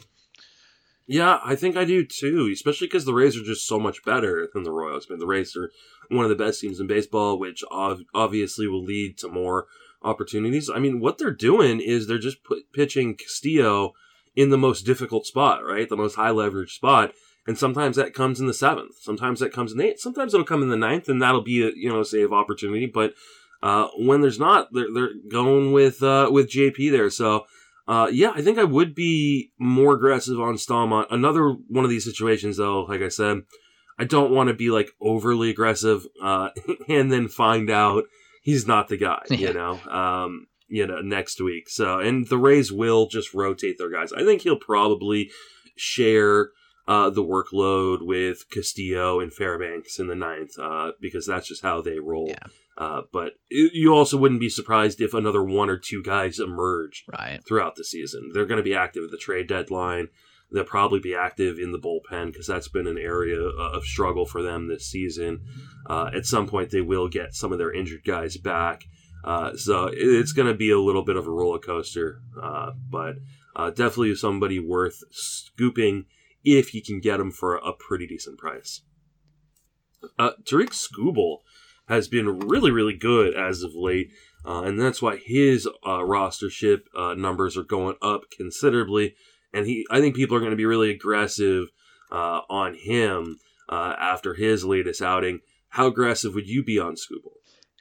Yeah, 1.10 1.40
I 1.42 1.56
think 1.56 1.74
I 1.74 1.86
do 1.86 2.04
too, 2.04 2.50
especially 2.52 2.86
because 2.86 3.06
the 3.06 3.14
Rays 3.14 3.34
are 3.34 3.42
just 3.42 3.66
so 3.66 3.80
much 3.80 4.04
better 4.04 4.46
than 4.52 4.62
the 4.62 4.70
Royals. 4.70 5.06
I 5.08 5.14
mean, 5.14 5.20
the 5.20 5.26
Rays 5.26 5.56
are 5.56 5.72
one 6.10 6.24
of 6.24 6.28
the 6.28 6.44
best 6.44 6.60
teams 6.60 6.80
in 6.80 6.86
baseball, 6.86 7.38
which 7.38 7.64
ov- 7.70 8.02
obviously 8.14 8.68
will 8.68 8.84
lead 8.84 9.16
to 9.18 9.28
more 9.28 9.66
opportunities. 10.02 10.68
I 10.68 10.78
mean, 10.78 11.00
what 11.00 11.16
they're 11.16 11.30
doing 11.30 11.80
is 11.80 12.06
they're 12.06 12.18
just 12.18 12.44
put, 12.44 12.70
pitching 12.74 13.16
Castillo 13.16 13.94
in 14.36 14.50
the 14.50 14.58
most 14.58 14.82
difficult 14.82 15.24
spot, 15.24 15.64
right? 15.64 15.88
The 15.88 15.96
most 15.96 16.16
high 16.16 16.30
leverage 16.30 16.74
spot. 16.74 17.14
And 17.46 17.56
sometimes 17.56 17.96
that 17.96 18.12
comes 18.12 18.38
in 18.38 18.46
the 18.46 18.52
seventh. 18.52 18.96
Sometimes 19.00 19.40
that 19.40 19.54
comes 19.54 19.72
in 19.72 19.78
the 19.78 19.86
eighth. 19.86 20.00
Sometimes 20.00 20.34
it'll 20.34 20.44
come 20.44 20.62
in 20.62 20.68
the 20.68 20.76
ninth, 20.76 21.08
and 21.08 21.22
that'll 21.22 21.40
be 21.40 21.62
a 21.62 21.70
you 21.74 21.88
know 21.88 22.02
save 22.02 22.34
opportunity. 22.34 22.84
But 22.84 23.14
uh, 23.62 23.88
when 23.96 24.20
there's 24.20 24.38
not, 24.38 24.68
they're 24.74 24.92
they're 24.92 25.14
going 25.30 25.72
with 25.72 26.02
uh, 26.02 26.28
with 26.30 26.50
JP 26.50 26.90
there. 26.90 27.08
So 27.08 27.46
uh, 27.88 28.08
yeah, 28.12 28.32
I 28.34 28.42
think 28.42 28.58
I 28.58 28.64
would 28.64 28.94
be 28.94 29.50
more 29.58 29.94
aggressive 29.94 30.38
on 30.38 30.54
Staumont. 30.56 31.06
Another 31.10 31.48
one 31.68 31.84
of 31.84 31.90
these 31.90 32.04
situations, 32.04 32.58
though, 32.58 32.82
like 32.82 33.00
I 33.00 33.08
said, 33.08 33.42
I 33.98 34.04
don't 34.04 34.30
want 34.30 34.48
to 34.48 34.54
be 34.54 34.70
like 34.70 34.90
overly 35.00 35.48
aggressive 35.48 36.06
uh, 36.22 36.50
and 36.88 37.10
then 37.10 37.28
find 37.28 37.70
out 37.70 38.04
he's 38.42 38.66
not 38.66 38.88
the 38.88 38.98
guy, 38.98 39.22
you 39.30 39.54
know, 39.54 39.80
um, 39.90 40.48
you 40.68 40.86
know, 40.86 41.00
next 41.00 41.40
week. 41.40 41.70
So, 41.70 41.98
and 41.98 42.28
the 42.28 42.36
Rays 42.36 42.70
will 42.70 43.08
just 43.08 43.32
rotate 43.32 43.78
their 43.78 43.90
guys. 43.90 44.12
I 44.12 44.22
think 44.22 44.42
he'll 44.42 44.56
probably 44.56 45.30
share 45.74 46.50
uh, 46.88 47.10
the 47.10 47.22
workload 47.22 47.98
with 48.00 48.48
Castillo 48.50 49.20
and 49.20 49.30
Fairbanks 49.30 49.98
in 49.98 50.06
the 50.06 50.14
ninth 50.14 50.58
uh, 50.58 50.92
because 51.00 51.26
that's 51.26 51.46
just 51.46 51.62
how 51.62 51.82
they 51.82 51.98
roll. 51.98 52.28
Yeah. 52.28 52.46
Uh, 52.78 53.02
but 53.12 53.34
it, 53.50 53.72
you 53.74 53.94
also 53.94 54.16
wouldn't 54.16 54.40
be 54.40 54.48
surprised 54.48 55.02
if 55.02 55.12
another 55.12 55.44
one 55.44 55.68
or 55.68 55.76
two 55.76 56.02
guys 56.02 56.38
emerge 56.38 57.04
right. 57.12 57.44
throughout 57.46 57.76
the 57.76 57.84
season. 57.84 58.30
They're 58.32 58.46
going 58.46 58.56
to 58.56 58.64
be 58.64 58.74
active 58.74 59.04
at 59.04 59.10
the 59.10 59.18
trade 59.18 59.48
deadline. 59.48 60.08
They'll 60.50 60.64
probably 60.64 60.98
be 60.98 61.14
active 61.14 61.58
in 61.58 61.72
the 61.72 61.78
bullpen 61.78 62.32
because 62.32 62.46
that's 62.46 62.68
been 62.68 62.86
an 62.86 62.96
area 62.96 63.38
of 63.38 63.84
struggle 63.84 64.24
for 64.24 64.42
them 64.42 64.68
this 64.68 64.86
season. 64.86 65.42
Uh, 65.90 66.10
at 66.14 66.24
some 66.24 66.46
point, 66.46 66.70
they 66.70 66.80
will 66.80 67.08
get 67.08 67.34
some 67.34 67.52
of 67.52 67.58
their 67.58 67.70
injured 67.70 68.04
guys 68.04 68.38
back. 68.38 68.84
Uh, 69.24 69.54
so 69.56 69.90
it's 69.92 70.32
going 70.32 70.48
to 70.48 70.54
be 70.54 70.70
a 70.70 70.80
little 70.80 71.04
bit 71.04 71.16
of 71.16 71.26
a 71.26 71.30
roller 71.30 71.58
coaster, 71.58 72.22
uh, 72.40 72.70
but 72.88 73.16
uh, 73.56 73.68
definitely 73.68 74.14
somebody 74.14 74.58
worth 74.58 75.02
scooping 75.10 76.06
if 76.44 76.74
you 76.74 76.82
can 76.82 77.00
get 77.00 77.18
them 77.18 77.30
for 77.30 77.56
a 77.56 77.72
pretty 77.72 78.06
decent 78.06 78.38
price. 78.38 78.82
Uh, 80.18 80.30
Tarik 80.44 80.70
Skubal 80.70 81.38
has 81.88 82.06
been 82.06 82.38
really, 82.40 82.70
really 82.70 82.94
good 82.94 83.34
as 83.34 83.62
of 83.62 83.74
late. 83.74 84.10
Uh, 84.46 84.62
and 84.62 84.80
that's 84.80 85.02
why 85.02 85.16
his 85.16 85.66
uh, 85.66 85.98
rostership 85.98 86.82
uh, 86.96 87.14
numbers 87.14 87.56
are 87.56 87.64
going 87.64 87.96
up 88.00 88.22
considerably. 88.30 89.14
And 89.52 89.66
he, 89.66 89.86
I 89.90 90.00
think 90.00 90.14
people 90.14 90.36
are 90.36 90.40
going 90.40 90.52
to 90.52 90.56
be 90.56 90.66
really 90.66 90.90
aggressive 90.90 91.68
uh, 92.12 92.40
on 92.48 92.74
him 92.74 93.38
uh, 93.68 93.94
after 93.98 94.34
his 94.34 94.64
latest 94.64 95.02
outing. 95.02 95.40
How 95.70 95.86
aggressive 95.86 96.34
would 96.34 96.48
you 96.48 96.62
be 96.62 96.78
on 96.78 96.94
Skubal? 96.94 97.32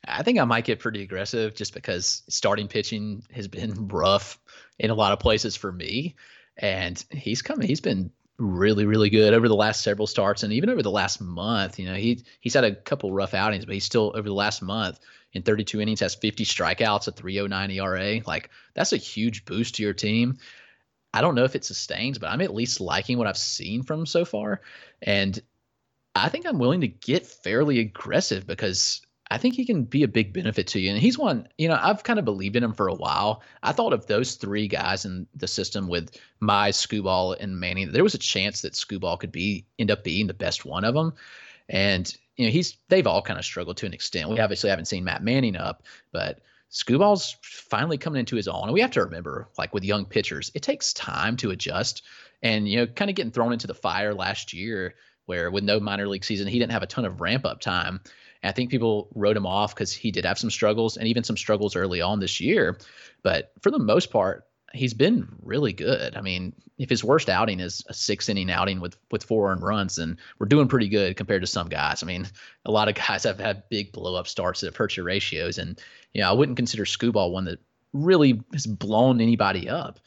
I 0.06 0.24
think 0.24 0.40
I 0.40 0.46
might 0.46 0.66
get 0.66 0.80
pretty 0.80 1.02
aggressive 1.02 1.54
just 1.54 1.74
because 1.74 2.24
starting 2.30 2.68
pitching 2.68 3.24
has 3.32 3.48
been 3.48 3.88
rough 3.92 4.40
in 4.80 4.90
a 4.90 4.96
lot 4.96 5.12
of 5.12 5.20
places 5.20 5.56
for 5.56 5.72
me. 5.72 6.16
And 6.58 7.04
he's 7.12 7.42
coming. 7.42 7.68
He's 7.68 7.82
been 7.82 8.12
really 8.40 8.86
really 8.86 9.10
good 9.10 9.34
over 9.34 9.48
the 9.48 9.56
last 9.56 9.82
several 9.82 10.06
starts 10.06 10.44
and 10.44 10.54
even 10.54 10.70
over 10.70 10.84
the 10.84 10.92
last 10.92 11.20
month. 11.22 11.80
You 11.80 11.88
know 11.88 11.96
he 11.96 12.24
he's 12.40 12.54
had 12.54 12.64
a 12.64 12.76
couple 12.76 13.12
rough 13.12 13.34
outings 13.34 13.66
but 13.66 13.74
he's 13.74 13.86
still 13.86 14.12
over 14.16 14.28
the 14.28 14.34
last 14.34 14.62
month 14.62 15.00
in 15.34 15.42
32 15.42 15.82
innings 15.82 16.00
has 16.00 16.16
50 16.16 16.46
strikeouts 16.46 17.08
a 17.08 17.12
309 17.12 17.72
ERA 17.72 18.22
like 18.26 18.50
that's 18.74 18.94
a 18.94 18.98
huge 18.98 19.46
boost 19.46 19.76
to 19.76 19.84
your 19.84 19.94
team. 19.94 20.38
I 21.14 21.22
don't 21.22 21.36
know 21.36 21.46
if 21.46 21.56
it 21.56 21.66
sustains 21.66 22.20
but 22.20 22.30
I'm 22.30 22.42
at 22.42 22.54
least 22.54 22.80
liking 22.80 23.18
what 23.18 23.28
I've 23.28 23.38
seen 23.38 23.84
from 23.84 24.02
him 24.02 24.06
so 24.06 24.24
far. 24.24 24.62
And 25.02 25.40
I 26.16 26.30
think 26.30 26.46
I'm 26.46 26.60
willing 26.60 26.82
to 26.82 26.88
get 26.88 27.26
fairly 27.26 27.80
aggressive 27.80 28.46
because 28.46 29.02
I 29.30 29.38
think 29.38 29.56
he 29.56 29.66
can 29.66 29.84
be 29.84 30.04
a 30.04 30.08
big 30.08 30.32
benefit 30.32 30.68
to 30.68 30.80
you. 30.80 30.90
And 30.90 31.00
he's 31.00 31.18
one, 31.18 31.48
you 31.58 31.68
know, 31.68 31.78
I've 31.82 32.04
kind 32.04 32.20
of 32.20 32.26
believed 32.26 32.56
in 32.56 32.64
him 32.64 32.74
for 32.74 32.88
a 32.88 32.94
while. 32.94 33.42
I 33.62 33.74
thought 33.74 33.94
of 33.94 34.08
those 34.08 34.36
three 34.36 34.68
guys 34.68 35.06
in 35.06 35.28
the 35.36 35.48
system 35.48 35.88
with 35.88 36.18
Mize 36.42 36.76
Skubal 36.76 37.36
and 37.40 37.60
Manning, 37.60 37.92
there 37.92 38.04
was 38.04 38.14
a 38.14 38.20
chance 38.20 38.62
that 38.62 38.74
Skubal 38.74 39.20
could 39.20 39.32
be 39.32 39.66
end 39.80 39.92
up 39.92 40.04
being 40.04 40.28
the 40.28 40.34
best 40.34 40.66
one 40.66 40.86
of 40.86 40.94
them. 40.94 41.14
And 41.68 42.16
you 42.38 42.46
know, 42.46 42.52
he's 42.52 42.78
they've 42.88 43.08
all 43.08 43.22
kind 43.22 43.40
of 43.40 43.46
struggled 43.46 43.78
to 43.78 43.86
an 43.86 43.94
extent. 43.94 44.30
We 44.30 44.40
obviously 44.40 44.70
haven't 44.70 44.86
seen 44.86 45.04
Matt 45.04 45.24
Manning 45.24 45.58
up, 45.58 45.84
but 46.12 46.40
Skubal's 46.72 47.36
finally 47.42 47.98
coming 47.98 48.20
into 48.20 48.36
his 48.36 48.48
own. 48.48 48.64
And 48.64 48.74
we 48.74 48.82
have 48.82 48.92
to 48.92 49.04
remember, 49.04 49.50
like 49.58 49.74
with 49.74 49.84
young 49.84 50.06
pitchers, 50.06 50.52
it 50.54 50.62
takes 50.62 50.94
time 50.94 51.36
to 51.38 51.52
adjust. 51.52 52.04
And 52.44 52.70
you 52.70 52.78
know, 52.78 52.88
kind 52.88 53.10
of 53.10 53.16
getting 53.16 53.32
thrown 53.32 53.54
into 53.54 53.68
the 53.68 53.74
fire 53.74 54.14
last 54.14 54.54
year, 54.54 54.96
where 55.26 55.50
with 55.50 55.64
no 55.64 55.80
minor 55.80 56.08
league 56.08 56.24
season, 56.24 56.48
he 56.48 56.60
didn't 56.60 56.72
have 56.72 56.84
a 56.84 56.88
ton 56.88 57.06
of 57.06 57.20
ramp 57.20 57.46
up 57.46 57.60
time. 57.60 58.00
And 58.48 58.54
I 58.54 58.56
think 58.56 58.72
people 58.72 59.10
wrote 59.14 59.36
him 59.36 59.46
off 59.46 59.76
because 59.76 59.92
he 59.92 60.10
did 60.10 60.24
have 60.24 60.40
some 60.40 60.50
struggles 60.50 60.96
and 60.96 61.06
even 61.06 61.26
some 61.26 61.36
struggles 61.36 61.76
early 61.76 62.00
on 62.00 62.22
this 62.22 62.40
year. 62.40 62.78
But 63.22 63.52
for 63.62 63.72
the 63.72 63.78
most 63.78 64.10
part, 64.10 64.46
he's 64.74 64.94
been 64.94 65.28
really 65.42 65.74
good. 65.74 66.16
I 66.16 66.22
mean, 66.22 66.54
if 66.78 66.90
his 66.90 67.04
worst 67.04 67.28
outing 67.28 67.60
is 67.60 67.84
a 67.90 67.94
six 67.94 68.30
inning 68.30 68.50
outing 68.50 68.80
with 68.80 68.96
with 69.12 69.26
four 69.26 69.52
earned 69.52 69.64
runs, 69.64 69.98
then 69.98 70.18
we're 70.40 70.48
doing 70.48 70.70
pretty 70.70 70.88
good 70.88 71.18
compared 71.18 71.42
to 71.42 71.48
some 71.48 71.68
guys. 71.68 72.02
I 72.02 72.06
mean, 72.06 72.26
a 72.64 72.72
lot 72.72 72.88
of 72.88 72.96
guys 72.96 73.24
have 73.24 73.38
had 73.38 73.68
big 73.70 73.92
blow 73.92 74.16
up 74.16 74.30
starts 74.30 74.62
that 74.62 74.68
have 74.68 74.78
hurt 74.78 74.96
your 74.96 75.06
ratios, 75.06 75.58
and 75.58 75.78
you 76.14 76.22
know, 76.22 76.30
I 76.30 76.34
wouldn't 76.34 76.56
consider 76.56 76.86
Skubal 76.86 77.34
one 77.34 77.44
that 77.46 77.60
really 77.92 78.42
has 78.54 78.66
blown 78.66 79.20
anybody 79.20 79.68
up. 79.68 80.00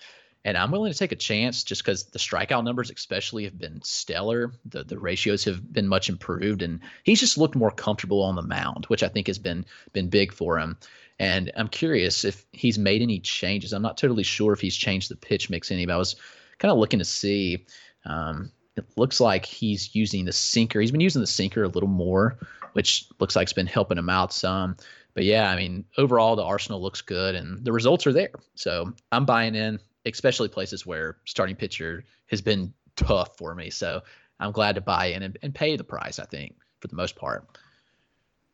And 0.45 0.57
I'm 0.57 0.71
willing 0.71 0.91
to 0.91 0.99
take 0.99 1.13
a 1.13 1.17
chance 1.17 1.63
just 1.65 1.85
because 1.85 2.05
the 2.05 2.19
strikeout 2.19 2.65
numbers, 2.65 2.91
especially, 2.91 3.45
have 3.45 3.59
been 3.59 3.81
stellar. 3.83 4.53
The 4.65 4.85
the 4.85 4.99
ratios 4.99 5.45
have 5.45 5.73
been 5.73 5.87
much 5.87 6.09
improved, 6.09 6.63
and 6.63 6.81
he's 7.05 7.21
just 7.21 7.37
looked 7.37 7.57
more 7.57 7.71
comfortable 7.71 8.23
on 8.23 8.37
the 8.37 8.43
mound, 8.43 8.87
which 8.87 9.03
I 9.03 9.09
think 9.09 9.27
has 9.27 9.39
been 9.39 9.67
been 9.93 10.09
big 10.09 10.33
for 10.33 10.59
him. 10.59 10.79
And 11.19 11.53
I'm 11.55 11.69
curious 11.69 12.25
if 12.25 12.47
he's 12.53 12.79
made 12.79 13.03
any 13.03 13.21
changes. 13.21 13.75
I'm 13.75 13.83
not 13.83 13.99
totally 13.99 14.23
sure 14.23 14.55
if 14.55 14.61
he's 14.61 14.77
changed 14.77 15.11
the 15.11 15.17
pitch 15.17 15.51
mix 15.51 15.71
any, 15.71 15.85
but 15.85 15.93
I 15.93 15.99
was 15.99 16.17
kind 16.59 16.73
of 16.73 16.79
looking 16.79 17.01
to 17.01 17.05
see. 17.05 17.67
Um, 18.07 18.51
it 18.77 18.87
looks 18.97 19.21
like 19.21 19.45
he's 19.45 19.95
using 19.95 20.25
the 20.25 20.33
sinker. 20.33 20.81
He's 20.81 20.91
been 20.91 21.03
using 21.03 21.21
the 21.21 21.27
sinker 21.27 21.65
a 21.65 21.69
little 21.69 21.89
more, 21.89 22.39
which 22.73 23.07
looks 23.19 23.37
like 23.37 23.45
it's 23.45 23.53
been 23.53 23.67
helping 23.67 23.99
him 23.99 24.09
out 24.09 24.33
some. 24.33 24.77
But 25.13 25.25
yeah, 25.25 25.51
I 25.51 25.57
mean, 25.57 25.85
overall 25.99 26.37
the 26.37 26.45
arsenal 26.45 26.81
looks 26.81 27.03
good 27.03 27.35
and 27.35 27.63
the 27.63 27.73
results 27.73 28.07
are 28.07 28.13
there. 28.15 28.31
So 28.55 28.95
I'm 29.13 29.27
buying 29.27 29.55
in 29.55 29.81
especially 30.07 30.49
places 30.49 30.87
where 30.87 31.19
starting 31.25 31.57
pitcher 31.57 32.05
has 32.27 32.41
been 32.41 32.73
tough 32.97 33.37
for 33.37 33.55
me. 33.55 33.71
So 33.71 34.03
I'm 34.39 34.53
glad 34.53 34.75
to 34.77 34.81
buy 34.81 35.07
in 35.07 35.23
and, 35.23 35.39
and 35.43 35.55
pay 35.55 35.77
the 35.77 35.85
price, 35.85 36.19
I 36.19 36.25
think, 36.25 36.57
for 36.81 36.89
the 36.89 36.97
most 36.97 37.17
part. 37.17 37.47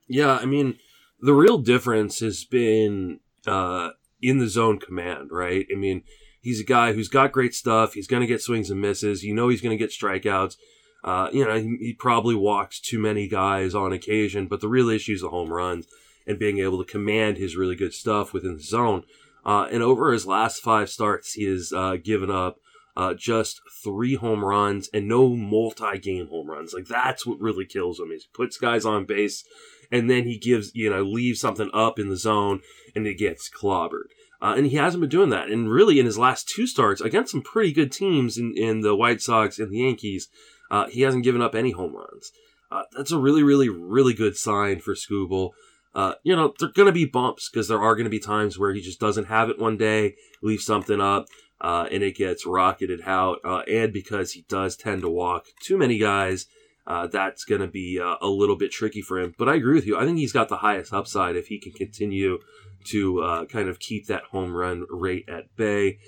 Yeah, 0.08 0.36
I 0.36 0.44
mean, 0.44 0.78
the 1.20 1.34
real 1.34 1.58
difference 1.58 2.20
has 2.20 2.44
been 2.44 3.20
uh, 3.46 3.90
in 4.20 4.38
the 4.38 4.48
zone 4.48 4.78
command, 4.78 5.30
right? 5.30 5.66
I 5.72 5.76
mean, 5.76 6.02
he's 6.40 6.60
a 6.60 6.64
guy 6.64 6.92
who's 6.92 7.08
got 7.08 7.32
great 7.32 7.54
stuff. 7.54 7.94
He's 7.94 8.06
going 8.06 8.20
to 8.20 8.26
get 8.26 8.42
swings 8.42 8.70
and 8.70 8.80
misses. 8.80 9.24
You 9.24 9.34
know, 9.34 9.48
he's 9.48 9.60
going 9.60 9.76
to 9.76 9.82
get 9.82 9.90
strikeouts. 9.90 10.56
Uh, 11.04 11.28
you 11.32 11.44
know, 11.44 11.56
he, 11.58 11.76
he, 11.80 11.92
probably 11.92 12.34
walks 12.34 12.80
too 12.80 12.98
many 12.98 13.28
guys 13.28 13.74
on 13.76 13.92
occasion, 13.92 14.48
but 14.48 14.60
the 14.60 14.68
real 14.68 14.88
issue 14.88 15.12
is 15.12 15.20
the 15.20 15.28
home 15.28 15.52
runs 15.52 15.86
and 16.26 16.38
being 16.38 16.58
able 16.58 16.82
to 16.82 16.90
command 16.90 17.36
his 17.36 17.54
really 17.54 17.76
good 17.76 17.94
stuff 17.94 18.32
within 18.32 18.56
the 18.56 18.62
zone. 18.62 19.04
Uh, 19.46 19.68
and 19.70 19.82
over 19.82 20.12
his 20.12 20.26
last 20.26 20.60
five 20.60 20.90
starts, 20.90 21.34
he 21.34 21.44
has 21.44 21.72
uh, 21.72 21.96
given 22.02 22.30
up 22.30 22.58
uh, 22.96 23.14
just 23.14 23.60
three 23.84 24.16
home 24.16 24.44
runs 24.44 24.90
and 24.92 25.06
no 25.06 25.28
multi-game 25.28 26.26
home 26.28 26.50
runs. 26.50 26.74
Like 26.74 26.86
that's 26.86 27.24
what 27.24 27.40
really 27.40 27.64
kills 27.64 28.00
him. 28.00 28.10
He 28.10 28.20
puts 28.34 28.58
guys 28.58 28.84
on 28.84 29.04
base 29.04 29.44
and 29.92 30.10
then 30.10 30.24
he 30.24 30.36
gives, 30.36 30.74
you 30.74 30.90
know, 30.90 31.02
leaves 31.02 31.40
something 31.40 31.70
up 31.72 32.00
in 32.00 32.08
the 32.08 32.16
zone 32.16 32.60
and 32.96 33.06
it 33.06 33.18
gets 33.18 33.48
clobbered. 33.48 34.08
Uh, 34.42 34.54
and 34.56 34.66
he 34.66 34.76
hasn't 34.76 35.00
been 35.00 35.10
doing 35.10 35.30
that. 35.30 35.48
And 35.48 35.70
really, 35.70 35.98
in 35.98 36.06
his 36.06 36.18
last 36.18 36.48
two 36.48 36.66
starts 36.66 37.00
against 37.00 37.32
some 37.32 37.42
pretty 37.42 37.72
good 37.72 37.92
teams 37.92 38.36
in, 38.36 38.52
in 38.56 38.80
the 38.80 38.94
White 38.94 39.22
Sox 39.22 39.58
and 39.58 39.70
the 39.70 39.78
Yankees, 39.78 40.28
uh, 40.70 40.88
he 40.88 41.02
hasn't 41.02 41.24
given 41.24 41.40
up 41.40 41.54
any 41.54 41.70
home 41.70 41.94
runs. 41.94 42.32
Uh, 42.70 42.82
that's 42.94 43.12
a 43.12 43.18
really, 43.18 43.42
really, 43.42 43.68
really 43.68 44.12
good 44.12 44.36
sign 44.36 44.80
for 44.80 44.94
Skubal. 44.94 45.52
Uh, 45.96 46.12
you 46.22 46.36
know, 46.36 46.52
there 46.60 46.68
are 46.68 46.72
going 46.72 46.86
to 46.86 46.92
be 46.92 47.06
bumps 47.06 47.48
because 47.48 47.68
there 47.68 47.80
are 47.80 47.94
going 47.94 48.04
to 48.04 48.10
be 48.10 48.18
times 48.18 48.58
where 48.58 48.74
he 48.74 48.82
just 48.82 49.00
doesn't 49.00 49.24
have 49.24 49.48
it 49.48 49.58
one 49.58 49.78
day, 49.78 50.14
leaves 50.42 50.66
something 50.66 51.00
up, 51.00 51.24
uh, 51.62 51.88
and 51.90 52.02
it 52.02 52.14
gets 52.14 52.44
rocketed 52.44 53.00
out. 53.06 53.38
Uh, 53.42 53.60
and 53.60 53.94
because 53.94 54.32
he 54.32 54.44
does 54.46 54.76
tend 54.76 55.00
to 55.00 55.08
walk 55.08 55.46
too 55.62 55.78
many 55.78 55.96
guys, 55.96 56.48
uh, 56.86 57.06
that's 57.06 57.44
going 57.44 57.62
to 57.62 57.66
be 57.66 57.98
uh, 57.98 58.16
a 58.20 58.28
little 58.28 58.56
bit 58.56 58.70
tricky 58.70 59.00
for 59.00 59.18
him. 59.18 59.34
But 59.38 59.48
I 59.48 59.54
agree 59.54 59.74
with 59.74 59.86
you. 59.86 59.96
I 59.96 60.04
think 60.04 60.18
he's 60.18 60.34
got 60.34 60.50
the 60.50 60.58
highest 60.58 60.92
upside 60.92 61.34
if 61.34 61.46
he 61.46 61.58
can 61.58 61.72
continue 61.72 62.40
to 62.88 63.46
kind 63.50 63.68
of 63.68 63.80
keep 63.80 64.06
that 64.06 64.24
home 64.24 64.54
run 64.54 64.84
rate 64.90 65.24
at 65.28 65.56
bay. 65.56 65.98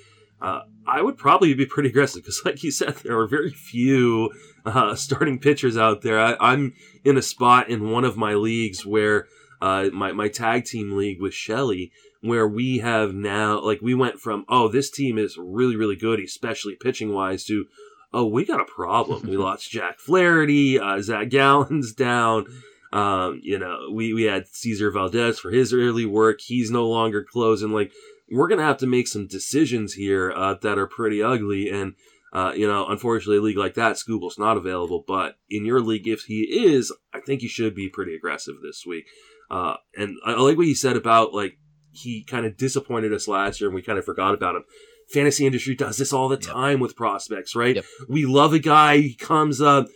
Uh, 0.40 0.60
I 0.86 1.02
would 1.02 1.16
probably 1.16 1.52
be 1.54 1.66
pretty 1.66 1.88
aggressive 1.88 2.22
because, 2.22 2.42
like 2.44 2.62
you 2.62 2.70
said, 2.70 2.94
there 2.96 3.18
are 3.18 3.26
very 3.26 3.50
few 3.50 4.30
uh, 4.64 4.94
starting 4.94 5.38
pitchers 5.38 5.76
out 5.76 6.02
there. 6.02 6.20
I, 6.20 6.52
am 6.52 6.74
in 7.04 7.16
a 7.16 7.22
spot 7.22 7.68
in 7.68 7.90
one 7.90 8.04
of 8.04 8.16
my 8.16 8.34
leagues 8.34 8.86
where 8.86 9.26
uh, 9.60 9.88
my 9.92 10.12
my 10.12 10.28
tag 10.28 10.64
team 10.64 10.96
league 10.96 11.20
with 11.20 11.34
Shelly, 11.34 11.92
where 12.20 12.48
we 12.48 12.78
have 12.78 13.14
now 13.14 13.60
like 13.60 13.80
we 13.80 13.94
went 13.94 14.20
from 14.20 14.44
oh 14.48 14.68
this 14.68 14.90
team 14.90 15.18
is 15.18 15.36
really 15.38 15.76
really 15.76 15.96
good, 15.96 16.20
especially 16.20 16.76
pitching 16.76 17.12
wise, 17.12 17.44
to 17.44 17.66
oh 18.12 18.26
we 18.26 18.44
got 18.44 18.60
a 18.60 18.64
problem. 18.64 19.28
we 19.28 19.36
lost 19.38 19.70
Jack 19.70 19.98
Flaherty, 19.98 20.78
uh, 20.78 21.00
Zach 21.00 21.28
Gallen's 21.28 21.92
down. 21.92 22.46
Um, 22.92 23.40
you 23.42 23.58
know, 23.58 23.90
we, 23.92 24.14
we 24.14 24.24
had 24.24 24.48
Cesar 24.48 24.90
Valdez 24.90 25.38
for 25.38 25.50
his 25.50 25.72
early 25.72 26.06
work. 26.06 26.40
He's 26.40 26.70
no 26.70 26.88
longer 26.88 27.22
closing. 27.22 27.70
Like, 27.70 27.92
we're 28.30 28.48
going 28.48 28.58
to 28.58 28.64
have 28.64 28.78
to 28.78 28.86
make 28.86 29.08
some 29.08 29.26
decisions 29.26 29.94
here 29.94 30.32
uh, 30.34 30.54
that 30.62 30.78
are 30.78 30.86
pretty 30.86 31.22
ugly. 31.22 31.70
And, 31.70 31.94
uh, 32.32 32.52
you 32.54 32.66
know, 32.66 32.86
unfortunately, 32.86 33.38
a 33.38 33.42
league 33.42 33.58
like 33.58 33.74
that, 33.74 33.96
Skubal's 33.96 34.38
not 34.38 34.56
available. 34.56 35.04
But 35.06 35.36
in 35.50 35.64
your 35.64 35.80
league, 35.80 36.08
if 36.08 36.22
he 36.22 36.42
is, 36.42 36.92
I 37.12 37.20
think 37.20 37.40
he 37.40 37.48
should 37.48 37.74
be 37.74 37.88
pretty 37.88 38.14
aggressive 38.14 38.56
this 38.62 38.84
week. 38.86 39.06
Uh, 39.50 39.76
and 39.96 40.16
I, 40.24 40.32
like 40.34 40.56
what 40.56 40.66
you 40.66 40.74
said 40.74 40.96
about, 40.96 41.34
like, 41.34 41.58
he 41.90 42.22
kind 42.22 42.46
of 42.46 42.56
disappointed 42.56 43.12
us 43.12 43.26
last 43.26 43.60
year 43.60 43.68
and 43.68 43.74
we 43.74 43.82
kind 43.82 43.98
of 43.98 44.04
forgot 44.04 44.34
about 44.34 44.54
him. 44.54 44.64
Fantasy 45.10 45.46
industry 45.46 45.74
does 45.74 45.96
this 45.96 46.12
all 46.12 46.28
the 46.28 46.36
time 46.36 46.80
with 46.80 46.94
prospects, 46.94 47.56
right? 47.56 47.76
Yep. 47.76 47.84
We 48.08 48.26
love 48.26 48.52
a 48.52 48.58
guy, 48.58 48.98
he 48.98 49.14
comes 49.14 49.60
up, 49.60 49.86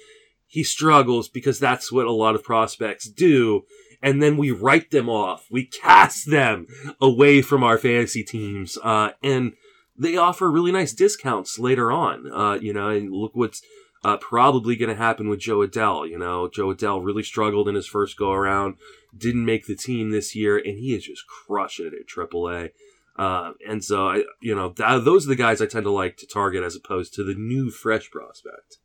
he 0.47 0.65
struggles 0.65 1.29
because 1.29 1.59
that's 1.59 1.93
what 1.93 2.07
a 2.07 2.12
lot 2.12 2.35
of 2.35 2.43
prospects 2.43 3.09
do. 3.09 3.62
And 4.03 4.23
then 4.23 4.37
we 4.37 4.51
write 4.51 4.91
them 4.91 5.09
off. 5.09 5.47
We 5.51 5.67
cast 5.67 6.29
them 6.31 6.67
away 7.01 7.41
from 7.41 7.62
our 7.62 7.79
fantasy 7.79 8.25
teams. 8.25 8.77
Uh, 8.83 9.11
and 9.23 9.53
they 9.97 10.17
offer 10.17 10.51
really 10.51 10.73
nice 10.73 10.93
discounts 10.93 11.59
later 11.59 11.93
on. 11.93 12.31
Uh, 12.33 12.55
you 12.55 12.73
know, 12.73 12.88
and 12.88 13.12
look 13.12 13.33
what's 13.35 13.62
uh, 14.05 14.17
probably 14.17 14.77
going 14.77 14.88
to 14.88 15.01
happen 15.01 15.29
with 15.29 15.41
Jo 15.41 15.59
Adell. 15.59 16.09
You 16.09 16.19
know, 16.19 16.49
Jo 16.49 16.75
Adell 16.75 17.05
really 17.05 17.23
struggled 17.23 17.69
in 17.69 17.75
his 17.75 17.87
first 17.87 18.17
go 18.17 18.33
around, 18.33 18.77
didn't 19.16 19.44
make 19.44 19.66
the 19.66 19.77
team 19.77 20.11
this 20.11 20.35
year, 20.35 20.57
and 20.57 20.79
he 20.79 20.94
is 20.94 21.05
just 21.05 21.27
crushing 21.27 21.87
it 21.87 21.94
at 21.94 22.07
AAA. 22.07 22.70
Uh, 23.16 23.53
and 23.68 23.85
so, 23.85 24.09
I, 24.09 24.25
you 24.40 24.55
know, 24.55 24.70
th- 24.70 25.05
those 25.05 25.27
are 25.27 25.29
the 25.29 25.37
guys 25.37 25.61
I 25.61 25.66
tend 25.66 25.85
to 25.85 25.90
like 25.90 26.16
to 26.18 26.27
target 26.27 26.64
as 26.64 26.77
opposed 26.77 27.14
to 27.14 27.25
the 27.25 27.35
new 27.35 27.70
fresh 27.70 28.11
prospect. 28.11 28.79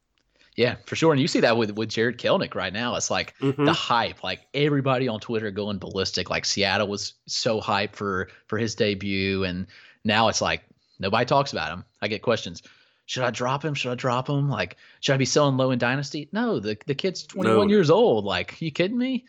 Yeah, 0.58 0.78
for 0.88 0.96
sure. 0.96 1.14
And 1.14 1.22
you 1.22 1.28
see 1.28 1.42
that 1.42 1.56
with 1.56 1.72
with 1.78 1.90
Jarred 1.90 2.18
Kelenic 2.18 2.56
right 2.56 2.74
now. 2.74 2.96
It's 2.96 3.12
like 3.12 3.38
mm-hmm. 3.38 3.64
the 3.64 3.74
hype, 3.74 4.24
like 4.24 4.42
everybody 4.56 5.08
on 5.08 5.20
Twitter 5.20 5.52
going 5.52 5.78
ballistic. 5.78 6.32
Like 6.32 6.46
Seattle 6.46 6.88
was 6.88 7.14
so 7.28 7.62
hyped 7.62 7.96
for 7.96 8.30
for 8.48 8.58
his 8.58 8.74
debut, 8.74 9.44
and 9.44 9.68
now 10.04 10.30
it's 10.30 10.42
like 10.42 10.64
nobody 11.00 11.26
talks 11.26 11.54
about 11.54 11.72
him. 11.72 11.86
I 12.02 12.08
get 12.08 12.24
questions. 12.24 12.64
Should 13.06 13.24
I 13.24 13.30
drop 13.30 13.64
him? 13.64 13.76
Should 13.76 13.92
I 13.92 13.96
drop 13.96 14.28
him? 14.28 14.50
Like, 14.50 14.78
should 15.00 15.14
I 15.14 15.18
be 15.18 15.26
selling 15.26 15.58
low 15.58 15.70
in 15.70 15.78
dynasty? 15.78 16.28
No, 16.32 16.60
the 16.60 16.76
the 16.88 16.96
kid's 16.96 17.22
21 17.24 17.68
no. 17.68 17.72
years 17.72 17.92
old. 17.92 18.26
Like, 18.26 18.60
you 18.60 18.72
kidding 18.72 18.98
me? 18.98 19.26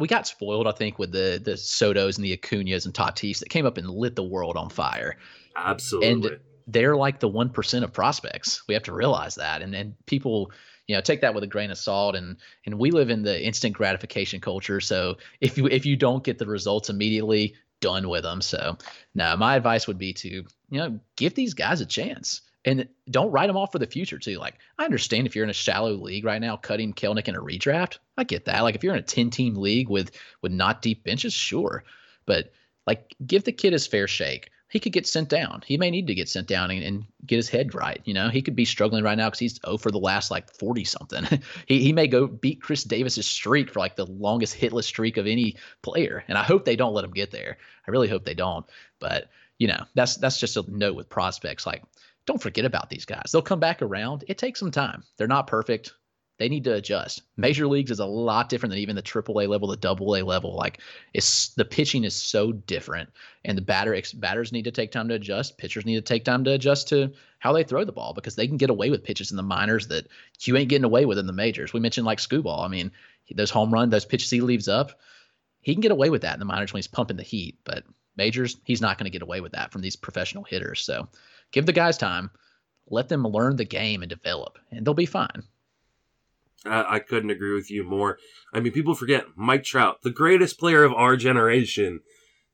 We 0.00 0.08
got 0.08 0.26
spoiled, 0.26 0.66
I 0.66 0.72
think, 0.72 0.98
with 0.98 1.12
the 1.12 1.40
the 1.42 1.52
Sotos 1.52 2.16
and 2.16 2.24
the 2.24 2.36
Acuñas 2.36 2.86
and 2.86 2.94
Tatis 2.94 3.38
that 3.38 3.50
came 3.50 3.66
up 3.66 3.78
and 3.78 3.88
lit 3.88 4.16
the 4.16 4.24
world 4.24 4.56
on 4.56 4.70
fire. 4.70 5.16
Absolutely. 5.56 6.08
And 6.10 6.40
they're 6.66 6.96
like 6.96 7.18
the 7.20 7.28
1% 7.28 7.82
of 7.82 7.92
prospects. 7.92 8.62
We 8.68 8.74
have 8.74 8.82
to 8.84 8.92
realize 8.92 9.34
that. 9.36 9.62
And 9.62 9.74
and 9.74 9.94
people, 10.06 10.50
you 10.86 10.94
know, 10.94 11.00
take 11.00 11.20
that 11.20 11.34
with 11.34 11.44
a 11.44 11.48
grain 11.48 11.70
of 11.70 11.78
salt 11.78 12.16
and 12.16 12.36
and 12.66 12.78
we 12.78 12.90
live 12.90 13.10
in 13.10 13.22
the 13.22 13.44
instant 13.44 13.74
gratification 13.74 14.40
culture. 14.40 14.80
So 14.80 15.16
if 15.40 15.58
you 15.58 15.66
if 15.66 15.84
you 15.86 15.96
don't 15.96 16.24
get 16.24 16.38
the 16.38 16.46
results 16.46 16.90
immediately, 16.90 17.54
done 17.80 18.08
with 18.08 18.22
them. 18.22 18.40
So 18.40 18.76
no, 19.14 19.36
my 19.36 19.56
advice 19.56 19.86
would 19.86 19.98
be 19.98 20.12
to, 20.14 20.28
you 20.28 20.44
know, 20.70 21.00
give 21.16 21.34
these 21.34 21.54
guys 21.54 21.80
a 21.80 21.86
chance. 21.86 22.42
And 22.64 22.88
don't 23.10 23.30
write 23.30 23.46
them 23.46 23.56
off 23.56 23.72
for 23.72 23.78
the 23.78 23.86
future 23.86 24.18
too. 24.18 24.36
Like 24.36 24.58
I 24.78 24.84
understand 24.84 25.26
if 25.26 25.34
you're 25.34 25.44
in 25.44 25.50
a 25.50 25.54
shallow 25.54 25.92
league 25.92 26.24
right 26.24 26.40
now, 26.40 26.56
cutting 26.56 26.92
Kelenic 26.92 27.28
in 27.28 27.36
a 27.36 27.40
redraft, 27.40 27.98
I 28.18 28.24
get 28.24 28.44
that. 28.44 28.60
Like 28.60 28.74
if 28.74 28.84
you're 28.84 28.92
in 28.92 28.98
a 28.98 29.02
10 29.02 29.30
team 29.30 29.54
league 29.54 29.88
with 29.88 30.10
with 30.42 30.52
not 30.52 30.82
deep 30.82 31.04
benches, 31.04 31.32
sure. 31.32 31.84
But 32.26 32.52
like 32.86 33.14
give 33.26 33.44
the 33.44 33.52
kid 33.52 33.72
his 33.72 33.86
fair 33.86 34.06
shake 34.06 34.50
he 34.70 34.78
could 34.78 34.92
get 34.92 35.06
sent 35.06 35.28
down. 35.28 35.62
He 35.66 35.76
may 35.76 35.90
need 35.90 36.06
to 36.06 36.14
get 36.14 36.28
sent 36.28 36.46
down 36.46 36.70
and, 36.70 36.82
and 36.82 37.04
get 37.26 37.36
his 37.36 37.48
head 37.48 37.74
right. 37.74 38.00
You 38.04 38.14
know, 38.14 38.28
he 38.28 38.40
could 38.40 38.54
be 38.54 38.64
struggling 38.64 39.02
right 39.02 39.18
now 39.18 39.26
because 39.26 39.40
he's 39.40 39.60
oh 39.64 39.76
for 39.76 39.90
the 39.90 39.98
last 39.98 40.30
like 40.30 40.48
40 40.48 40.84
something. 40.84 41.24
he, 41.66 41.82
he 41.82 41.92
may 41.92 42.06
go 42.06 42.28
beat 42.28 42.62
Chris 42.62 42.84
Davis's 42.84 43.26
streak 43.26 43.70
for 43.70 43.80
like 43.80 43.96
the 43.96 44.06
longest 44.06 44.56
hitless 44.56 44.84
streak 44.84 45.16
of 45.16 45.26
any 45.26 45.56
player. 45.82 46.24
And 46.28 46.38
I 46.38 46.44
hope 46.44 46.64
they 46.64 46.76
don't 46.76 46.94
let 46.94 47.04
him 47.04 47.10
get 47.10 47.32
there. 47.32 47.58
I 47.86 47.90
really 47.90 48.08
hope 48.08 48.24
they 48.24 48.34
don't. 48.34 48.64
But, 49.00 49.28
you 49.58 49.66
know, 49.66 49.84
that's 49.94 50.16
that's 50.16 50.38
just 50.38 50.56
a 50.56 50.64
note 50.68 50.94
with 50.94 51.08
prospects. 51.08 51.66
Like, 51.66 51.82
don't 52.26 52.42
forget 52.42 52.64
about 52.64 52.90
these 52.90 53.04
guys. 53.04 53.30
They'll 53.32 53.42
come 53.42 53.60
back 53.60 53.82
around. 53.82 54.24
It 54.28 54.38
takes 54.38 54.60
some 54.60 54.70
time. 54.70 55.04
They're 55.16 55.26
not 55.26 55.46
perfect 55.46 55.92
they 56.40 56.48
need 56.48 56.64
to 56.64 56.72
adjust. 56.72 57.22
Major 57.36 57.68
leagues 57.68 57.90
is 57.90 57.98
a 57.98 58.06
lot 58.06 58.48
different 58.48 58.70
than 58.70 58.78
even 58.78 58.96
the 58.96 59.02
AAA 59.02 59.46
level, 59.46 59.68
the 59.68 59.76
Double 59.76 60.16
A 60.16 60.22
level. 60.22 60.56
Like 60.56 60.80
it's 61.12 61.50
the 61.50 61.66
pitching 61.66 62.02
is 62.02 62.16
so 62.16 62.50
different, 62.50 63.10
and 63.44 63.58
the 63.58 63.62
batter 63.62 64.00
batters 64.14 64.50
need 64.50 64.64
to 64.64 64.70
take 64.70 64.90
time 64.90 65.06
to 65.08 65.16
adjust. 65.16 65.58
Pitchers 65.58 65.84
need 65.84 65.96
to 65.96 66.00
take 66.00 66.24
time 66.24 66.42
to 66.44 66.52
adjust 66.52 66.88
to 66.88 67.12
how 67.40 67.52
they 67.52 67.62
throw 67.62 67.84
the 67.84 67.92
ball 67.92 68.14
because 68.14 68.36
they 68.36 68.46
can 68.46 68.56
get 68.56 68.70
away 68.70 68.88
with 68.88 69.04
pitches 69.04 69.30
in 69.30 69.36
the 69.36 69.42
minors 69.42 69.88
that 69.88 70.08
you 70.40 70.56
ain't 70.56 70.70
getting 70.70 70.84
away 70.84 71.04
with 71.04 71.18
in 71.18 71.26
the 71.26 71.32
majors. 71.34 71.74
We 71.74 71.80
mentioned 71.80 72.06
like 72.06 72.18
Skubal. 72.18 72.64
I 72.64 72.68
mean, 72.68 72.90
those 73.34 73.50
home 73.50 73.70
run, 73.70 73.90
those 73.90 74.06
pitches 74.06 74.30
he 74.30 74.40
leaves 74.40 74.66
up, 74.66 74.98
he 75.60 75.74
can 75.74 75.82
get 75.82 75.92
away 75.92 76.08
with 76.08 76.22
that 76.22 76.34
in 76.34 76.40
the 76.40 76.46
minors 76.46 76.72
when 76.72 76.78
he's 76.78 76.86
pumping 76.86 77.18
the 77.18 77.22
heat. 77.22 77.58
But 77.64 77.84
majors, 78.16 78.56
he's 78.64 78.80
not 78.80 78.96
going 78.96 79.04
to 79.04 79.10
get 79.10 79.20
away 79.20 79.42
with 79.42 79.52
that 79.52 79.72
from 79.72 79.82
these 79.82 79.94
professional 79.94 80.44
hitters. 80.44 80.80
So 80.80 81.06
give 81.52 81.66
the 81.66 81.72
guys 81.72 81.98
time, 81.98 82.30
let 82.88 83.08
them 83.08 83.24
learn 83.24 83.56
the 83.56 83.64
game 83.64 84.02
and 84.02 84.10
develop, 84.10 84.58
and 84.70 84.84
they'll 84.84 84.94
be 84.94 85.06
fine. 85.06 85.44
I, 86.66 86.96
I 86.96 86.98
couldn't 86.98 87.30
agree 87.30 87.54
with 87.54 87.70
you 87.70 87.84
more. 87.84 88.18
I 88.52 88.60
mean, 88.60 88.72
people 88.72 88.94
forget 88.94 89.26
Mike 89.36 89.64
Trout, 89.64 90.02
the 90.02 90.10
greatest 90.10 90.58
player 90.58 90.84
of 90.84 90.92
our 90.92 91.16
generation. 91.16 92.00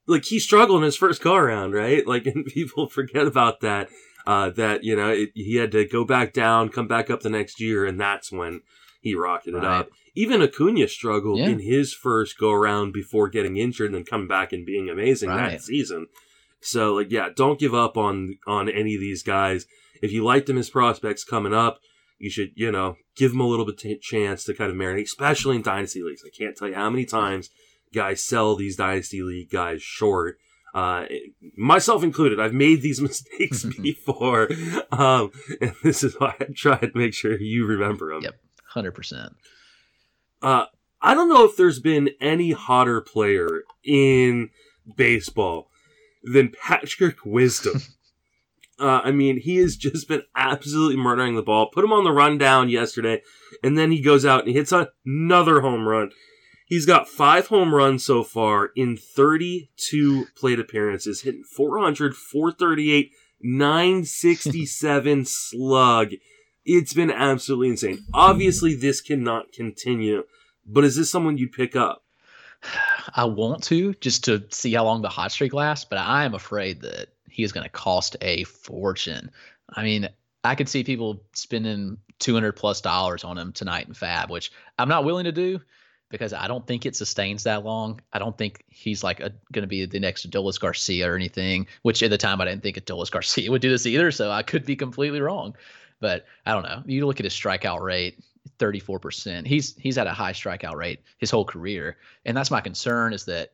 Like 0.06 0.24
he 0.24 0.38
struggled 0.38 0.78
in 0.78 0.85
his 0.85 0.96
first 0.96 1.22
go 1.22 1.35
around, 1.35 1.72
right? 1.72 2.06
Like, 2.16 2.26
and 2.26 2.44
people 2.46 2.88
forget 2.88 3.26
about 3.26 3.61
that. 3.61 3.88
Uh, 4.26 4.50
that 4.50 4.82
you 4.82 4.96
know 4.96 5.11
it, 5.11 5.30
he 5.35 5.54
had 5.54 5.70
to 5.70 5.87
go 5.87 6.04
back 6.04 6.32
down, 6.32 6.68
come 6.68 6.88
back 6.88 7.11
up 7.11 7.20
the 7.20 7.30
next 7.30 7.61
year, 7.61 7.87
and 7.87 8.00
that's 8.00 8.32
when 8.32 8.61
he 9.00 9.14
rocketed 9.14 9.62
right. 9.62 9.80
up. 9.80 9.88
Even 10.16 10.42
Acuna 10.42 10.88
struggled 10.88 11.38
yeah. 11.38 11.46
in 11.46 11.61
his 11.61 11.94
first 11.94 12.37
go 12.37 12.50
around 12.50 12.92
before 12.92 13.28
getting 13.28 13.56
injured, 13.56 13.87
and 13.87 13.94
then 13.94 14.04
coming 14.04 14.26
back 14.26 14.52
and 14.52 14.66
being 14.66 14.88
amazing 14.88 15.28
right. 15.28 15.52
that 15.52 15.62
season. 15.62 16.09
So, 16.66 16.94
like, 16.94 17.11
yeah, 17.11 17.29
don't 17.35 17.59
give 17.59 17.74
up 17.74 17.96
on 17.96 18.38
on 18.46 18.68
any 18.68 18.94
of 18.94 19.00
these 19.00 19.22
guys. 19.22 19.66
If 20.02 20.12
you 20.12 20.24
liked 20.24 20.46
them 20.46 20.59
as 20.59 20.68
prospects 20.68 21.24
coming 21.24 21.55
up, 21.55 21.79
you 22.18 22.31
should, 22.31 22.50
you 22.55 22.70
know, 22.70 22.96
give 23.16 23.33
them 23.33 23.40
a 23.40 23.46
little 23.46 23.64
bit 23.64 23.83
of 23.85 24.00
chance 24.00 24.44
to 24.44 24.55
kind 24.55 24.70
of 24.70 24.76
marinate, 24.76 25.05
especially 25.05 25.57
in 25.57 25.62
dynasty 25.62 26.02
leagues. 26.02 26.22
I 26.26 26.31
can't 26.37 26.57
tell 26.57 26.68
you 26.68 26.74
how 26.74 26.90
many 26.90 27.05
times 27.05 27.50
guys 27.94 28.22
sell 28.22 28.57
these 28.57 28.76
dynasty 28.76 29.22
league 29.22 29.50
guys 29.50 29.83
short. 29.83 30.38
Uh, 30.74 31.07
myself 31.57 32.02
included, 32.02 32.38
I've 32.38 32.52
made 32.52 32.83
these 32.83 33.00
mistakes 33.00 33.64
before, 33.81 34.48
um, 34.92 35.31
and 35.61 35.74
this 35.83 36.02
is 36.02 36.14
why 36.18 36.35
I 36.40 36.46
try 36.55 36.79
to 36.79 36.90
make 36.94 37.14
sure 37.14 37.40
you 37.40 37.66
remember 37.66 38.12
them. 38.12 38.22
Yep, 38.22 38.35
hundred 38.70 38.92
percent. 38.92 39.33
Uh, 40.42 40.66
I 41.00 41.14
don't 41.14 41.29
know 41.29 41.44
if 41.44 41.57
there's 41.57 41.81
been 41.81 42.11
any 42.20 42.52
hotter 42.52 43.00
player 43.00 43.62
in 43.85 44.50
baseball 44.96 45.70
than 46.27 46.53
Patrick 46.62 47.25
Wisdom. 47.25 47.83
Uh, 48.79 49.01
I 49.05 49.11
mean, 49.11 49.41
he 49.41 49.57
has 49.57 49.75
just 49.75 50.07
been 50.07 50.25
absolutely 50.37 50.99
murdering 50.99 51.35
the 51.35 51.43
ball. 51.43 51.71
Put 51.71 51.83
him 51.83 51.95
on 51.95 52.05
the 52.05 52.12
rundown 52.12 52.69
yesterday, 52.69 53.23
and 53.62 53.79
then 53.79 53.91
he 53.91 54.03
goes 54.03 54.27
out 54.27 54.41
and 54.41 54.49
he 54.49 54.55
hits 54.55 54.71
another 54.71 55.62
home 55.62 55.89
run. 55.89 56.11
He's 56.67 56.85
got 56.85 57.09
five 57.09 57.47
home 57.47 57.75
runs 57.75 58.05
so 58.05 58.23
far 58.23 58.73
in 58.77 58.99
32 58.99 60.27
plate 60.37 60.61
appearances, 60.61 61.23
hitting 61.23 61.45
400, 61.45 62.15
438, 62.15 63.12
967 63.41 65.25
slug. 65.25 66.11
It's 66.67 66.93
been 66.93 67.11
absolutely 67.11 67.69
insane. 67.69 68.05
Obviously, 68.12 68.75
this 68.75 69.01
cannot 69.01 69.53
continue, 69.53 70.25
but 70.67 70.85
is 70.85 70.97
this 70.97 71.11
someone 71.11 71.39
you'd 71.39 71.53
pick 71.53 71.75
up? 71.77 72.03
I 73.14 73.24
want 73.24 73.62
to 73.64 73.94
just 73.94 74.24
to 74.24 74.44
see 74.50 74.72
how 74.74 74.85
long 74.85 75.02
the 75.02 75.09
hot 75.09 75.33
streak 75.33 75.52
lasts, 75.52 75.85
but 75.88 75.98
I 75.98 76.24
am 76.24 76.35
afraid 76.35 76.83
that 76.83 77.09
he 77.29 77.42
is 77.42 77.52
going 77.52 77.64
to 77.64 77.70
cost 77.70 78.16
a 78.20 78.44
fortune. 78.44 79.31
I 79.68 79.83
mean, 79.83 80.09
I 80.44 80.55
could 80.55 80.68
see 80.68 80.85
people 80.85 81.22
spending 81.33 81.98
200 82.18 82.52
plus 82.52 82.81
dollars 82.81 83.24
on 83.24 83.38
him 83.38 83.52
tonight 83.52 83.88
in 83.88 83.94
Fab, 83.94 84.31
which 84.31 84.52
I'm 84.79 84.88
not 84.88 85.05
willing 85.05 85.24
to 85.24 85.33
do 85.33 85.61
because 86.09 86.33
I 86.33 86.46
don't 86.46 86.66
think 86.66 86.87
it 86.87 86.96
sustains 86.96 87.44
that 87.44 87.64
long. 87.64 88.00
I 88.12 88.18
don't 88.18 88.37
think 88.37 88.64
he's 88.68 89.02
like 89.02 89.18
going 89.18 89.62
to 89.62 89.66
be 89.66 89.87
the 89.87 90.00
next 90.00 90.29
Adolis 90.29 90.61
Garcia 90.61 91.11
or 91.11 91.16
anything, 91.16 91.66
which 91.83 92.02
at 92.02 92.11
the 92.11 92.18
time 92.18 92.40
I 92.40 92.44
didn't 92.44 92.62
think 92.62 92.76
Adolis 92.76 93.11
Garcia 93.11 93.50
would 93.50 93.62
do 93.62 93.70
this 93.70 93.87
either. 93.87 94.11
So 94.11 94.31
I 94.31 94.42
could 94.42 94.64
be 94.64 94.76
completely 94.76 95.20
wrong. 95.20 95.57
But 95.98 96.26
I 96.44 96.52
don't 96.52 96.62
know. 96.62 96.83
You 96.87 97.07
look 97.07 97.20
at 97.20 97.24
his 97.24 97.35
strikeout 97.35 97.81
rate, 97.81 98.18
34%. 98.59 99.47
He's 99.47 99.77
he's 99.77 99.97
had 99.97 100.07
a 100.07 100.12
high 100.12 100.33
strikeout 100.33 100.77
rate 100.77 101.01
his 101.19 101.31
whole 101.31 101.45
career. 101.45 101.97
And 102.25 102.37
that's 102.37 102.51
my 102.51 102.61
concern 102.61 103.12
is 103.12 103.25
that 103.27 103.53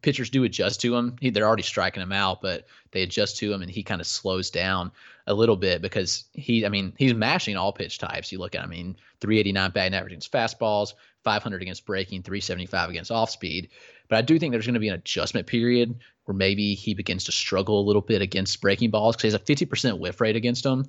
pitchers 0.00 0.30
do 0.30 0.44
adjust 0.44 0.80
to 0.80 0.96
him. 0.96 1.16
He, 1.20 1.30
they're 1.30 1.46
already 1.46 1.62
striking 1.62 2.02
him 2.02 2.12
out, 2.12 2.40
but 2.40 2.66
they 2.92 3.02
adjust 3.02 3.36
to 3.38 3.52
him 3.52 3.62
and 3.62 3.70
he 3.70 3.82
kind 3.82 4.00
of 4.00 4.06
slows 4.06 4.50
down 4.50 4.90
a 5.26 5.34
little 5.34 5.56
bit 5.56 5.82
because 5.82 6.24
he, 6.32 6.64
I 6.64 6.68
mean, 6.68 6.94
he's 6.98 7.14
mashing 7.14 7.56
all 7.56 7.72
pitch 7.72 7.98
types. 7.98 8.32
You 8.32 8.38
look 8.38 8.54
at, 8.54 8.62
I 8.62 8.66
mean, 8.66 8.96
389 9.20 9.70
batting 9.70 9.94
average 9.94 10.12
against 10.12 10.32
fastballs, 10.32 10.94
500 11.24 11.62
against 11.62 11.86
breaking, 11.86 12.22
375 12.22 12.90
against 12.90 13.10
off 13.10 13.30
speed. 13.30 13.68
But 14.08 14.16
I 14.16 14.22
do 14.22 14.38
think 14.38 14.52
there's 14.52 14.66
going 14.66 14.74
to 14.74 14.80
be 14.80 14.88
an 14.88 14.94
adjustment 14.94 15.46
period 15.46 15.98
where 16.24 16.34
maybe 16.34 16.74
he 16.74 16.94
begins 16.94 17.24
to 17.24 17.32
struggle 17.32 17.80
a 17.80 17.86
little 17.86 18.02
bit 18.02 18.22
against 18.22 18.60
breaking 18.60 18.90
balls 18.90 19.16
because 19.16 19.32
he 19.32 19.54
has 19.54 19.64
a 19.64 19.66
50% 19.66 19.98
whiff 19.98 20.20
rate 20.20 20.36
against 20.36 20.64
them. 20.64 20.86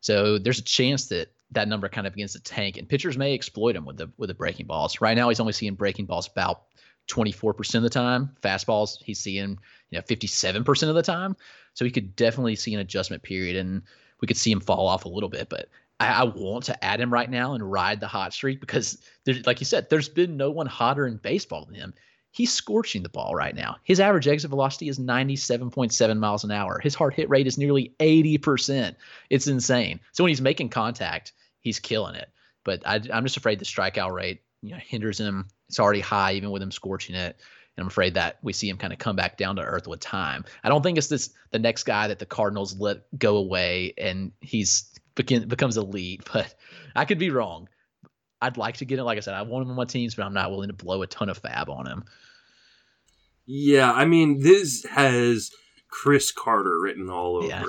So 0.00 0.38
there's 0.38 0.58
a 0.58 0.64
chance 0.64 1.06
that 1.06 1.28
that 1.52 1.68
number 1.68 1.88
kind 1.88 2.06
of 2.06 2.12
begins 2.12 2.32
to 2.32 2.40
tank, 2.40 2.76
and 2.76 2.88
pitchers 2.88 3.16
may 3.16 3.34
exploit 3.34 3.76
him 3.76 3.84
with 3.84 3.96
the 3.96 4.10
with 4.16 4.28
the 4.28 4.34
breaking 4.34 4.66
balls. 4.66 5.00
Right 5.00 5.16
now, 5.16 5.28
he's 5.28 5.40
only 5.40 5.52
seeing 5.52 5.74
breaking 5.74 6.06
balls 6.06 6.28
about 6.28 6.62
24% 7.08 7.74
of 7.76 7.82
the 7.82 7.90
time. 7.90 8.30
Fastballs, 8.42 8.96
he's 9.02 9.20
seeing 9.20 9.58
you 9.90 9.98
know 9.98 10.02
57% 10.02 10.88
of 10.88 10.94
the 10.94 11.02
time. 11.02 11.36
So 11.74 11.84
he 11.84 11.90
could 11.90 12.16
definitely 12.16 12.56
see 12.56 12.74
an 12.74 12.80
adjustment 12.80 13.22
period, 13.22 13.56
and 13.56 13.82
we 14.20 14.26
could 14.26 14.36
see 14.36 14.50
him 14.50 14.60
fall 14.60 14.86
off 14.86 15.04
a 15.04 15.08
little 15.08 15.28
bit. 15.28 15.48
But 15.48 15.68
I, 16.00 16.08
I 16.08 16.24
want 16.24 16.64
to 16.64 16.84
add 16.84 17.00
him 17.00 17.12
right 17.12 17.30
now 17.30 17.54
and 17.54 17.70
ride 17.70 18.00
the 18.00 18.08
hot 18.08 18.32
streak 18.32 18.60
because, 18.60 18.98
like 19.44 19.60
you 19.60 19.66
said, 19.66 19.88
there's 19.88 20.08
been 20.08 20.36
no 20.36 20.50
one 20.50 20.66
hotter 20.66 21.06
in 21.06 21.18
baseball 21.18 21.66
than 21.66 21.74
him. 21.74 21.94
He's 22.36 22.52
scorching 22.52 23.02
the 23.02 23.08
ball 23.08 23.34
right 23.34 23.54
now. 23.54 23.76
His 23.82 23.98
average 23.98 24.28
exit 24.28 24.50
velocity 24.50 24.90
is 24.90 24.98
97.7 24.98 26.18
miles 26.18 26.44
an 26.44 26.50
hour. 26.50 26.78
His 26.78 26.94
hard 26.94 27.14
hit 27.14 27.30
rate 27.30 27.46
is 27.46 27.56
nearly 27.56 27.94
80%. 27.98 28.94
It's 29.30 29.46
insane. 29.46 30.00
So 30.12 30.22
when 30.22 30.28
he's 30.28 30.42
making 30.42 30.68
contact, 30.68 31.32
he's 31.60 31.80
killing 31.80 32.14
it. 32.14 32.28
But 32.62 32.86
I, 32.86 33.00
I'm 33.10 33.24
just 33.24 33.38
afraid 33.38 33.58
the 33.58 33.64
strikeout 33.64 34.12
rate 34.12 34.42
you 34.60 34.72
know 34.72 34.76
hinders 34.76 35.18
him. 35.18 35.48
It's 35.70 35.80
already 35.80 36.00
high 36.00 36.34
even 36.34 36.50
with 36.50 36.60
him 36.60 36.70
scorching 36.70 37.14
it. 37.14 37.40
And 37.76 37.82
I'm 37.82 37.86
afraid 37.86 38.12
that 38.14 38.36
we 38.42 38.52
see 38.52 38.68
him 38.68 38.76
kind 38.76 38.92
of 38.92 38.98
come 38.98 39.16
back 39.16 39.38
down 39.38 39.56
to 39.56 39.62
earth 39.62 39.88
with 39.88 40.00
time. 40.00 40.44
I 40.62 40.68
don't 40.68 40.82
think 40.82 40.98
it's 40.98 41.08
this 41.08 41.32
the 41.52 41.58
next 41.58 41.84
guy 41.84 42.08
that 42.08 42.18
the 42.18 42.26
Cardinals 42.26 42.78
let 42.78 43.04
go 43.18 43.38
away 43.38 43.94
and 43.96 44.32
he's 44.42 44.90
begin, 45.14 45.48
becomes 45.48 45.78
elite, 45.78 46.28
but 46.32 46.54
I 46.94 47.06
could 47.06 47.18
be 47.18 47.30
wrong. 47.30 47.70
I'd 48.40 48.56
like 48.56 48.78
to 48.78 48.84
get 48.84 48.98
it. 48.98 49.04
Like 49.04 49.16
I 49.16 49.20
said, 49.20 49.34
I 49.34 49.42
want 49.42 49.64
him 49.64 49.70
on 49.70 49.76
my 49.76 49.84
teams, 49.84 50.14
but 50.14 50.24
I'm 50.24 50.34
not 50.34 50.50
willing 50.50 50.68
to 50.68 50.74
blow 50.74 51.02
a 51.02 51.06
ton 51.06 51.28
of 51.28 51.38
fab 51.38 51.68
on 51.70 51.86
him. 51.86 52.04
Yeah, 53.46 53.92
I 53.92 54.04
mean, 54.04 54.40
this 54.40 54.84
has 54.90 55.50
Chris 55.88 56.32
Carter 56.32 56.78
written 56.80 57.08
all 57.08 57.36
over 57.36 57.46
yeah. 57.46 57.62
it. 57.62 57.68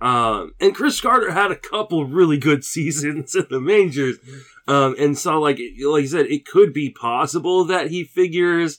Um, 0.00 0.54
and 0.60 0.74
Chris 0.74 1.00
Carter 1.00 1.30
had 1.30 1.50
a 1.50 1.56
couple 1.56 2.04
really 2.04 2.38
good 2.38 2.64
seasons 2.64 3.34
in 3.34 3.46
the 3.50 3.60
majors. 3.60 4.18
Um, 4.66 4.96
and 4.98 5.16
so 5.16 5.40
like, 5.40 5.58
like 5.58 6.02
you 6.02 6.06
said, 6.06 6.26
it 6.26 6.46
could 6.46 6.72
be 6.72 6.90
possible 6.90 7.64
that 7.66 7.90
he 7.90 8.04
figures, 8.04 8.78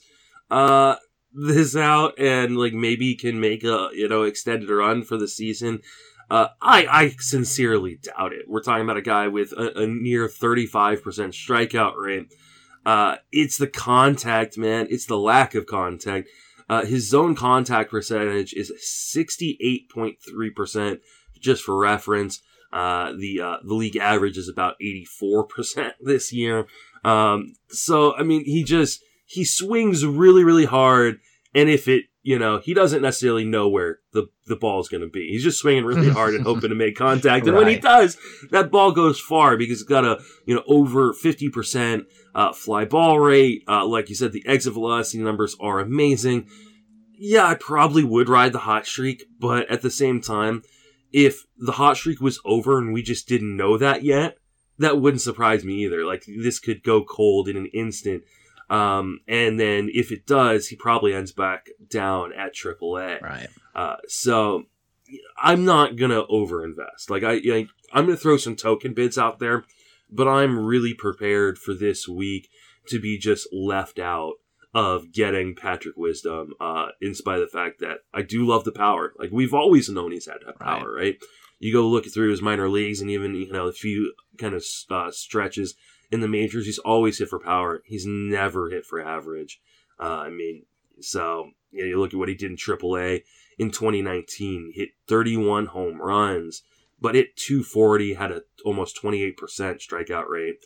uh, 0.50 0.96
this 1.32 1.76
out 1.76 2.18
and 2.18 2.56
like 2.56 2.72
maybe 2.72 3.14
can 3.14 3.38
make 3.40 3.62
a, 3.62 3.90
you 3.92 4.08
know, 4.08 4.22
extended 4.22 4.70
run 4.70 5.04
for 5.04 5.16
the 5.16 5.28
season. 5.28 5.80
Uh, 6.30 6.48
I, 6.60 6.86
I 6.86 7.10
sincerely 7.18 7.98
doubt 8.02 8.32
it. 8.32 8.46
We're 8.48 8.62
talking 8.62 8.84
about 8.84 8.96
a 8.96 9.02
guy 9.02 9.28
with 9.28 9.52
a, 9.52 9.82
a 9.82 9.86
near 9.86 10.26
35% 10.28 11.00
strikeout 11.02 11.96
rate. 11.96 12.32
Uh, 12.84 13.16
it's 13.32 13.58
the 13.58 13.66
contact, 13.66 14.58
man. 14.58 14.86
It's 14.90 15.06
the 15.06 15.18
lack 15.18 15.54
of 15.54 15.66
contact. 15.66 16.28
Uh, 16.68 16.84
his 16.84 17.08
zone 17.08 17.36
contact 17.36 17.90
percentage 17.90 18.52
is 18.52 18.72
68.3%, 19.14 21.00
just 21.40 21.62
for 21.62 21.78
reference. 21.78 22.42
Uh, 22.72 23.12
the 23.12 23.40
uh, 23.40 23.58
the 23.62 23.74
league 23.74 23.96
average 23.96 24.36
is 24.36 24.48
about 24.48 24.74
84% 24.82 25.92
this 26.00 26.32
year. 26.32 26.66
Um, 27.04 27.54
so 27.68 28.16
I 28.16 28.24
mean, 28.24 28.44
he 28.44 28.64
just 28.64 29.00
he 29.24 29.44
swings 29.44 30.04
really 30.04 30.42
really 30.42 30.64
hard, 30.64 31.20
and 31.54 31.68
if 31.68 31.86
it 31.86 32.06
you 32.26 32.38
know 32.38 32.58
he 32.58 32.74
doesn't 32.74 33.02
necessarily 33.02 33.44
know 33.44 33.68
where 33.68 34.00
the 34.12 34.26
the 34.46 34.56
ball 34.56 34.80
is 34.80 34.88
going 34.88 35.02
to 35.02 35.08
be. 35.08 35.28
He's 35.28 35.44
just 35.44 35.60
swinging 35.60 35.84
really 35.84 36.10
hard 36.10 36.34
and 36.34 36.44
hoping 36.46 36.70
to 36.70 36.74
make 36.74 36.96
contact, 36.96 37.46
and 37.46 37.54
right. 37.54 37.64
when 37.64 37.72
he 37.72 37.78
does, 37.78 38.18
that 38.50 38.70
ball 38.70 38.90
goes 38.90 39.20
far 39.20 39.56
because 39.56 39.80
it's 39.80 39.88
got 39.88 40.04
a 40.04 40.20
you 40.44 40.54
know 40.54 40.64
over 40.66 41.12
50% 41.12 42.04
uh, 42.34 42.52
fly 42.52 42.84
ball 42.84 43.20
rate. 43.20 43.62
Uh, 43.68 43.86
like 43.86 44.08
you 44.08 44.16
said, 44.16 44.32
the 44.32 44.44
exit 44.46 44.74
velocity 44.74 45.22
numbers 45.22 45.56
are 45.60 45.78
amazing. 45.78 46.48
Yeah, 47.16 47.46
I 47.46 47.54
probably 47.54 48.02
would 48.02 48.28
ride 48.28 48.52
the 48.52 48.58
hot 48.58 48.86
streak, 48.86 49.24
but 49.38 49.70
at 49.70 49.82
the 49.82 49.90
same 49.90 50.20
time 50.20 50.62
if 51.12 51.46
the 51.56 51.72
hot 51.72 51.96
streak 51.96 52.20
was 52.20 52.40
over 52.44 52.78
and 52.78 52.92
we 52.92 53.02
just 53.02 53.28
didn't 53.28 53.56
know 53.56 53.78
that 53.78 54.02
yet, 54.02 54.36
that 54.78 55.00
wouldn't 55.00 55.22
surprise 55.22 55.64
me 55.64 55.84
either. 55.84 56.04
Like 56.04 56.24
this 56.26 56.58
could 56.58 56.82
go 56.82 57.04
cold 57.04 57.48
in 57.48 57.56
an 57.56 57.66
instant. 57.66 58.24
Um, 58.68 59.20
and 59.28 59.60
then 59.60 59.90
if 59.92 60.10
it 60.10 60.26
does, 60.26 60.68
he 60.68 60.76
probably 60.76 61.14
ends 61.14 61.32
back 61.32 61.68
down 61.88 62.32
at 62.32 62.54
AAA. 62.54 63.20
Right. 63.22 63.48
Uh, 63.74 63.96
so 64.08 64.64
I'm 65.40 65.64
not 65.64 65.96
gonna 65.96 66.24
overinvest. 66.24 67.10
Like 67.10 67.22
I, 67.22 67.34
I, 67.34 67.66
I'm 67.92 68.06
gonna 68.06 68.16
throw 68.16 68.36
some 68.36 68.56
token 68.56 68.94
bids 68.94 69.18
out 69.18 69.38
there, 69.38 69.64
but 70.10 70.26
I'm 70.26 70.58
really 70.58 70.94
prepared 70.94 71.58
for 71.58 71.74
this 71.74 72.08
week 72.08 72.48
to 72.88 73.00
be 73.00 73.18
just 73.18 73.48
left 73.52 73.98
out 73.98 74.34
of 74.74 75.12
getting 75.12 75.54
Patrick 75.54 75.96
Wisdom, 75.96 76.52
uh, 76.60 76.88
in 77.00 77.14
spite 77.14 77.40
of 77.40 77.50
the 77.50 77.58
fact 77.58 77.80
that 77.80 78.00
I 78.12 78.22
do 78.22 78.44
love 78.46 78.64
the 78.64 78.72
power. 78.72 79.14
Like 79.18 79.30
we've 79.32 79.54
always 79.54 79.88
known 79.88 80.12
he's 80.12 80.26
had 80.26 80.38
that 80.44 80.58
power, 80.58 80.92
right? 80.92 81.02
right? 81.02 81.16
You 81.58 81.72
go 81.72 81.86
look 81.86 82.04
through 82.12 82.30
his 82.30 82.42
minor 82.42 82.68
leagues 82.68 83.00
and 83.00 83.10
even 83.10 83.34
you 83.34 83.52
know 83.52 83.68
a 83.68 83.72
few 83.72 84.12
kind 84.38 84.54
of 84.54 84.64
uh, 84.90 85.10
stretches 85.10 85.74
in 86.10 86.20
the 86.20 86.28
majors, 86.28 86.66
he's 86.66 86.78
always 86.78 87.18
hit 87.18 87.28
for 87.28 87.38
power. 87.38 87.82
He's 87.84 88.06
never 88.06 88.70
hit 88.70 88.84
for 88.84 89.00
average. 89.00 89.60
Uh, 89.98 90.24
I 90.26 90.30
mean, 90.30 90.64
so 91.00 91.50
you, 91.70 91.82
know, 91.82 91.88
you 91.88 92.00
look 92.00 92.12
at 92.12 92.18
what 92.18 92.28
he 92.28 92.34
did 92.34 92.50
in 92.50 92.56
AAA 92.56 93.22
in 93.58 93.70
2019, 93.70 94.72
hit 94.74 94.90
31 95.08 95.66
home 95.66 96.00
runs, 96.00 96.62
but 97.00 97.14
hit 97.14 97.36
240, 97.36 98.14
had 98.14 98.32
a 98.32 98.42
almost 98.64 99.00
28% 99.02 99.34
strikeout 99.36 100.28
rate. 100.28 100.56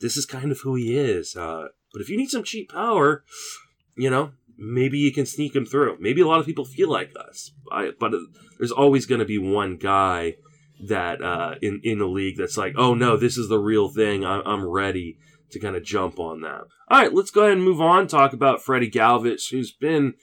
This 0.00 0.16
is 0.16 0.26
kind 0.26 0.50
of 0.50 0.60
who 0.60 0.74
he 0.74 0.96
is. 0.96 1.36
Uh, 1.36 1.68
but 1.92 2.00
if 2.00 2.08
you 2.08 2.16
need 2.16 2.30
some 2.30 2.44
cheap 2.44 2.72
power, 2.72 3.24
you 3.96 4.08
know, 4.08 4.32
maybe 4.56 4.98
you 4.98 5.12
can 5.12 5.26
sneak 5.26 5.54
him 5.54 5.66
through. 5.66 5.96
Maybe 6.00 6.20
a 6.20 6.26
lot 6.26 6.40
of 6.40 6.46
people 6.46 6.64
feel 6.64 6.90
like 6.90 7.12
us, 7.16 7.52
I, 7.70 7.90
but 7.98 8.12
there's 8.58 8.72
always 8.72 9.06
going 9.06 9.18
to 9.18 9.24
be 9.24 9.38
one 9.38 9.76
guy 9.76 10.36
that 10.88 11.22
uh, 11.22 11.54
in 11.62 11.80
in 11.84 11.98
the 11.98 12.06
league 12.06 12.36
that's 12.36 12.56
like, 12.56 12.74
oh 12.76 12.94
no, 12.94 13.16
this 13.16 13.36
is 13.36 13.48
the 13.48 13.58
real 13.58 13.88
thing. 13.88 14.24
I'm, 14.24 14.42
I'm 14.46 14.66
ready 14.66 15.18
to 15.50 15.58
kind 15.58 15.76
of 15.76 15.82
jump 15.82 16.18
on 16.18 16.40
that. 16.42 16.62
All 16.88 17.00
right, 17.00 17.12
let's 17.12 17.30
go 17.30 17.42
ahead 17.42 17.54
and 17.54 17.64
move 17.64 17.80
on. 17.80 18.06
Talk 18.06 18.32
about 18.32 18.62
Freddie 18.62 18.90
Galvis, 18.90 19.50
who's 19.50 19.72
been 19.72 20.14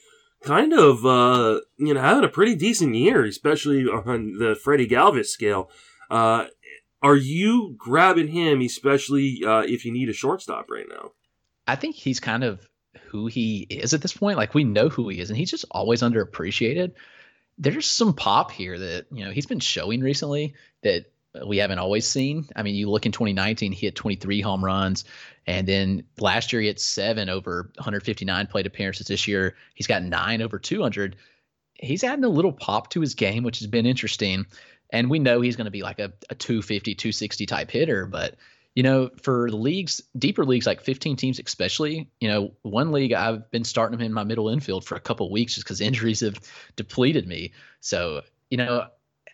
kind 0.44 0.74
of 0.74 1.06
uh, 1.06 1.62
you 1.78 1.94
know 1.94 2.02
having 2.02 2.24
a 2.24 2.30
pretty 2.30 2.56
decent 2.56 2.96
year, 2.96 3.26
especially 3.26 3.86
on 3.86 4.38
the 4.38 4.56
Freddie 4.56 4.88
Galvis 4.88 5.28
scale. 5.28 5.70
Uh, 6.10 6.46
are 7.02 7.16
you 7.16 7.76
grabbing 7.78 8.30
him, 8.30 8.62
especially 8.62 9.42
uh, 9.46 9.62
if 9.62 9.86
you 9.86 9.92
need 9.92 10.10
a 10.10 10.14
shortstop 10.14 10.70
right 10.70 10.88
now? 10.90 11.12
I 11.68 11.76
think 11.76 11.96
he's 11.96 12.20
kind 12.20 12.44
of 12.44 12.68
who 13.08 13.28
he 13.28 13.68
is 13.70 13.94
at 13.94 14.02
this 14.02 14.14
point. 14.14 14.38
Like 14.38 14.54
we 14.54 14.64
know 14.64 14.90
who 14.90 15.10
he 15.10 15.20
is, 15.20 15.30
and 15.30 15.38
he's 15.38 15.52
just 15.52 15.66
always 15.72 16.02
underappreciated. 16.02 16.94
There's 17.58 17.90
some 17.90 18.14
pop 18.14 18.52
here 18.52 18.78
that 18.78 19.06
you 19.12 19.26
know 19.26 19.32
he's 19.32 19.46
been 19.46 19.60
showing 19.60 20.02
recently 20.02 20.54
that 20.84 21.06
we 21.46 21.58
haven't 21.58 21.80
always 21.80 22.08
seen. 22.08 22.48
I 22.56 22.64
mean, 22.64 22.76
you 22.76 22.90
look 22.90 23.06
in 23.06 23.12
2019, 23.12 23.72
he 23.72 23.86
had 23.86 23.96
23 23.96 24.42
home 24.42 24.64
runs, 24.64 25.06
and 25.46 25.68
then 25.68 26.04
last 26.20 26.52
year 26.52 26.62
he 26.62 26.68
had 26.68 26.80
seven 26.80 27.30
over 27.30 27.72
159 27.76 28.48
plate 28.48 28.68
appearances. 28.68 29.08
This 29.08 29.28
year 29.28 29.56
he's 29.76 29.88
got 29.88 30.04
nine 30.04 30.42
over 30.42 30.60
200. 30.60 31.16
He's 31.74 32.04
adding 32.04 32.24
a 32.24 32.30
little 32.30 32.54
pop 32.54 32.90
to 32.92 33.02
his 33.02 33.14
game, 33.14 33.44
which 33.44 33.60
has 33.60 33.68
been 33.68 33.86
interesting. 33.86 34.46
And 34.90 35.10
we 35.10 35.20
know 35.20 35.42
he's 35.42 35.56
going 35.56 35.66
to 35.66 35.72
be 35.72 35.84
like 35.84 36.00
a, 36.00 36.14
a 36.30 36.36
250, 36.36 36.96
260 36.96 37.46
type 37.46 37.70
hitter, 37.70 38.06
but 38.06 38.36
you 38.78 38.84
know, 38.84 39.10
for 39.24 39.50
the 39.50 39.58
leagues, 39.58 40.04
deeper 40.16 40.46
leagues 40.46 40.68
like 40.68 40.82
15 40.82 41.16
teams, 41.16 41.40
especially, 41.44 42.12
you 42.20 42.28
know, 42.28 42.54
one 42.62 42.92
league 42.92 43.12
I've 43.12 43.50
been 43.50 43.64
starting 43.64 43.98
him 43.98 44.06
in 44.06 44.14
my 44.14 44.24
middle 44.24 44.50
infield 44.50 44.86
for 44.86 44.94
a 44.94 45.00
couple 45.00 45.32
weeks 45.32 45.56
just 45.56 45.66
because 45.66 45.82
injuries 45.90 46.20
have 46.20 46.38
depleted 46.76 47.28
me. 47.28 47.54
So, 47.80 48.22
you 48.52 48.58
know, 48.58 48.86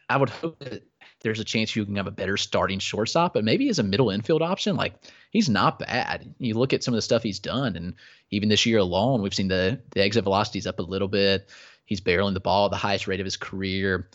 I 0.07 0.15
would 0.15 0.29
hope 0.29 0.59
that 0.59 0.83
there's 1.19 1.41
a 1.41 1.43
chance 1.43 1.75
you 1.75 1.83
can 1.83 1.97
have 1.97 2.07
a 2.07 2.11
better 2.11 2.37
starting 2.37 2.79
shortstop, 2.79 3.33
but 3.33 3.43
maybe 3.43 3.67
as 3.67 3.79
a 3.79 3.83
middle 3.83 4.11
infield 4.11 4.41
option, 4.41 4.77
like 4.77 4.93
he's 5.31 5.49
not 5.49 5.77
bad. 5.77 6.33
You 6.37 6.53
look 6.53 6.71
at 6.71 6.81
some 6.81 6.93
of 6.93 6.97
the 6.97 7.01
stuff 7.01 7.21
he's 7.21 7.39
done, 7.39 7.75
and 7.75 7.95
even 8.31 8.47
this 8.47 8.65
year 8.65 8.77
alone, 8.77 9.21
we've 9.21 9.33
seen 9.33 9.49
the 9.49 9.81
the 9.91 10.03
exit 10.03 10.23
velocities 10.23 10.67
up 10.67 10.79
a 10.79 10.83
little 10.83 11.09
bit. 11.09 11.49
He's 11.83 11.99
barreling 11.99 12.33
the 12.33 12.39
ball 12.39 12.65
at 12.65 12.71
the 12.71 12.77
highest 12.77 13.07
rate 13.07 13.19
of 13.19 13.25
his 13.25 13.35
career. 13.35 14.07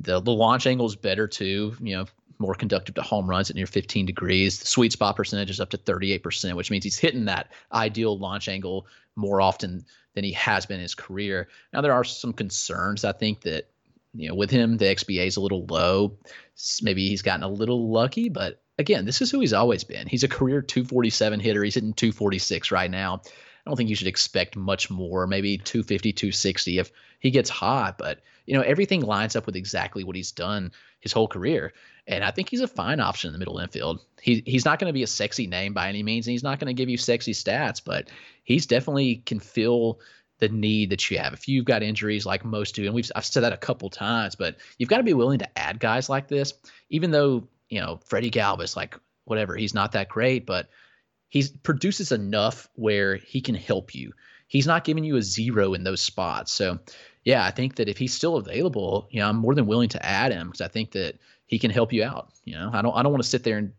The 0.00 0.18
the 0.20 0.32
launch 0.32 0.66
angle 0.66 0.86
is 0.86 0.96
better 0.96 1.28
too. 1.28 1.76
You 1.80 1.98
know, 1.98 2.06
more 2.42 2.54
conductive 2.54 2.94
to 2.96 3.02
home 3.02 3.28
runs 3.28 3.48
at 3.48 3.56
near 3.56 3.66
15 3.66 4.04
degrees. 4.04 4.58
The 4.58 4.66
sweet 4.66 4.92
spot 4.92 5.16
percentage 5.16 5.48
is 5.48 5.60
up 5.60 5.70
to 5.70 5.78
38%, 5.78 6.54
which 6.54 6.70
means 6.70 6.84
he's 6.84 6.98
hitting 6.98 7.24
that 7.24 7.52
ideal 7.72 8.18
launch 8.18 8.48
angle 8.48 8.86
more 9.16 9.40
often 9.40 9.84
than 10.14 10.24
he 10.24 10.32
has 10.32 10.66
been 10.66 10.76
in 10.76 10.82
his 10.82 10.94
career. 10.94 11.48
Now 11.72 11.80
there 11.80 11.94
are 11.94 12.04
some 12.04 12.32
concerns. 12.32 13.04
I 13.04 13.12
think 13.12 13.42
that 13.42 13.68
you 14.14 14.28
know 14.28 14.34
with 14.34 14.50
him 14.50 14.76
the 14.76 14.84
XBA 14.86 15.26
is 15.26 15.36
a 15.36 15.40
little 15.40 15.64
low. 15.66 16.18
Maybe 16.82 17.08
he's 17.08 17.22
gotten 17.22 17.42
a 17.42 17.48
little 17.48 17.90
lucky, 17.90 18.28
but 18.28 18.60
again, 18.78 19.04
this 19.04 19.22
is 19.22 19.30
who 19.30 19.40
he's 19.40 19.52
always 19.52 19.84
been. 19.84 20.06
He's 20.06 20.24
a 20.24 20.28
career 20.28 20.60
247 20.60 21.40
hitter. 21.40 21.64
He's 21.64 21.74
hitting 21.74 21.94
246 21.94 22.70
right 22.70 22.90
now. 22.90 23.22
I 23.24 23.70
don't 23.70 23.76
think 23.76 23.90
you 23.90 23.96
should 23.96 24.08
expect 24.08 24.56
much 24.56 24.90
more, 24.90 25.26
maybe 25.26 25.56
250, 25.56 26.12
260 26.12 26.78
if 26.78 26.90
he 27.20 27.30
gets 27.30 27.48
hot. 27.48 27.96
But, 27.96 28.20
you 28.44 28.54
know, 28.54 28.62
everything 28.62 29.02
lines 29.02 29.36
up 29.36 29.46
with 29.46 29.56
exactly 29.56 30.02
what 30.04 30.16
he's 30.16 30.32
done 30.32 30.72
his 31.00 31.12
whole 31.12 31.28
career. 31.28 31.72
And 32.06 32.24
I 32.24 32.30
think 32.32 32.48
he's 32.48 32.60
a 32.60 32.68
fine 32.68 33.00
option 33.00 33.28
in 33.28 33.32
the 33.32 33.38
middle 33.38 33.58
infield. 33.58 34.00
He, 34.20 34.42
he's 34.44 34.64
not 34.64 34.78
going 34.78 34.88
to 34.88 34.94
be 34.94 35.04
a 35.04 35.08
sexy 35.08 35.46
name 35.46 35.72
by 35.72 35.88
any 35.88 36.02
means, 36.02 36.26
and 36.26 36.32
he's 36.32 36.42
not 36.42 36.58
going 36.58 36.66
to 36.66 36.80
give 36.80 36.88
you 36.88 36.96
sexy 36.96 37.32
stats, 37.32 37.80
but 37.84 38.10
he's 38.42 38.66
definitely 38.66 39.16
can 39.26 39.38
fill 39.38 40.00
the 40.38 40.48
need 40.48 40.90
that 40.90 41.08
you 41.08 41.18
have. 41.18 41.32
If 41.32 41.46
you've 41.46 41.64
got 41.64 41.84
injuries 41.84 42.26
like 42.26 42.44
most 42.44 42.74
do, 42.74 42.84
and 42.84 42.94
we've 42.94 43.10
I've 43.14 43.24
said 43.24 43.44
that 43.44 43.52
a 43.52 43.58
couple 43.58 43.88
times, 43.88 44.34
but 44.34 44.56
you've 44.78 44.88
got 44.88 44.96
to 44.96 45.04
be 45.04 45.14
willing 45.14 45.38
to 45.38 45.58
add 45.58 45.78
guys 45.78 46.08
like 46.08 46.26
this, 46.26 46.54
even 46.90 47.12
though, 47.12 47.46
you 47.68 47.80
know, 47.80 48.00
Freddie 48.04 48.32
Galvis, 48.32 48.76
like 48.76 48.98
whatever, 49.24 49.54
he's 49.54 49.74
not 49.74 49.92
that 49.92 50.08
great, 50.08 50.44
but 50.44 50.68
he 51.28 51.44
produces 51.62 52.10
enough 52.10 52.68
where 52.74 53.16
he 53.16 53.40
can 53.40 53.54
help 53.54 53.94
you. 53.94 54.12
He's 54.48 54.66
not 54.66 54.84
giving 54.84 55.04
you 55.04 55.16
a 55.16 55.22
zero 55.22 55.72
in 55.74 55.84
those 55.84 56.00
spots. 56.00 56.52
So, 56.52 56.80
yeah, 57.24 57.44
I 57.44 57.52
think 57.52 57.76
that 57.76 57.88
if 57.88 57.96
he's 57.96 58.12
still 58.12 58.36
available, 58.36 59.06
you 59.10 59.20
know, 59.20 59.28
I'm 59.28 59.36
more 59.36 59.54
than 59.54 59.66
willing 59.66 59.88
to 59.90 60.04
add 60.04 60.32
him 60.32 60.48
because 60.48 60.60
I 60.60 60.68
think 60.68 60.90
that 60.90 61.18
he 61.52 61.58
can 61.58 61.70
help 61.70 61.92
you 61.92 62.02
out. 62.02 62.30
You 62.46 62.54
know, 62.54 62.70
I 62.72 62.80
don't 62.80 62.96
I 62.96 63.02
don't 63.02 63.12
want 63.12 63.22
to 63.22 63.28
sit 63.28 63.44
there 63.44 63.58
and 63.58 63.74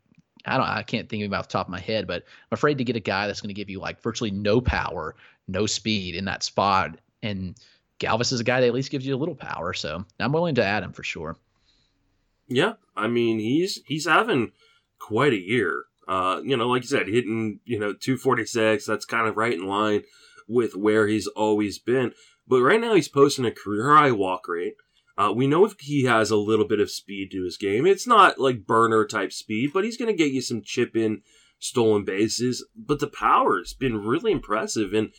I 0.46 0.58
don't 0.58 0.68
I 0.68 0.84
can't 0.84 1.10
think 1.10 1.24
of 1.24 1.26
him 1.26 1.34
off 1.34 1.48
the 1.48 1.54
top 1.54 1.66
of 1.66 1.72
my 1.72 1.80
head, 1.80 2.06
but 2.06 2.22
I'm 2.22 2.54
afraid 2.54 2.78
to 2.78 2.84
get 2.84 2.96
a 2.96 3.00
guy 3.00 3.26
that's 3.26 3.42
going 3.42 3.48
to 3.48 3.56
give 3.56 3.68
you 3.68 3.80
like 3.80 4.00
virtually 4.00 4.30
no 4.30 4.62
power, 4.62 5.16
no 5.48 5.66
speed 5.66 6.14
in 6.14 6.26
that 6.26 6.44
spot. 6.44 7.00
And 7.24 7.56
Galvis 8.00 8.32
is 8.32 8.40
a 8.40 8.44
guy 8.44 8.62
that 8.62 8.68
at 8.68 8.76
least 8.76 8.92
gives 8.92 9.08
you 9.08 9.16
a 9.16 9.18
little 9.18 9.34
power, 9.34 9.74
so 9.74 10.06
I'm 10.20 10.32
willing 10.32 10.54
to 10.56 10.64
add 10.64 10.84
him 10.84 10.94
for 10.94 11.02
sure. 11.02 11.36
Yeah, 12.48 12.74
I 12.96 13.08
mean 13.08 13.40
he's 13.40 13.80
he's 13.88 14.06
having 14.06 14.52
quite 15.00 15.34
a 15.34 15.42
year. 15.42 15.86
Uh, 16.08 16.42
you 16.44 16.56
know, 16.56 16.68
like 16.68 16.84
you 16.84 16.90
said, 16.90 17.08
hitting, 17.08 17.60
you 17.66 17.80
know, 17.80 17.94
246, 17.94 18.86
that's 18.86 19.06
kind 19.06 19.28
of 19.28 19.36
right 19.36 19.54
in 19.54 19.66
line 19.66 20.04
with 20.48 20.76
where 20.76 21.08
he's 21.08 21.26
always 21.26 21.80
been. 21.80 22.14
But 22.48 22.62
right 22.62 22.80
now 22.80 22.94
he's 22.94 23.08
posting 23.08 23.46
a 23.46 23.52
career 23.52 23.96
high 23.96 24.12
walk 24.12 24.48
rate. 24.48 24.76
Uh, 25.18 25.32
we 25.36 25.48
know 25.48 25.70
he 25.80 26.06
has 26.06 26.32
a 26.32 26.38
little 26.38 26.68
bit 26.68 26.80
of 26.80 26.90
speed 26.90 27.30
to 27.32 27.44
his 27.44 27.58
game. 27.58 27.86
It's 27.86 28.08
not 28.08 28.40
like 28.40 28.66
burner 28.66 29.06
type 29.06 29.32
speed, 29.32 29.72
but 29.74 29.84
he's 29.84 29.98
going 29.98 30.10
to 30.10 30.18
get 30.18 30.34
you 30.34 30.42
some 30.42 30.62
chip 30.64 30.96
in 30.96 31.22
stolen 31.60 32.04
bases. 32.04 32.66
But 32.76 33.00
the 33.00 33.08
power's 33.08 33.74
been 33.74 34.04
really 34.04 34.32
impressive. 34.32 34.94
And 34.94 35.12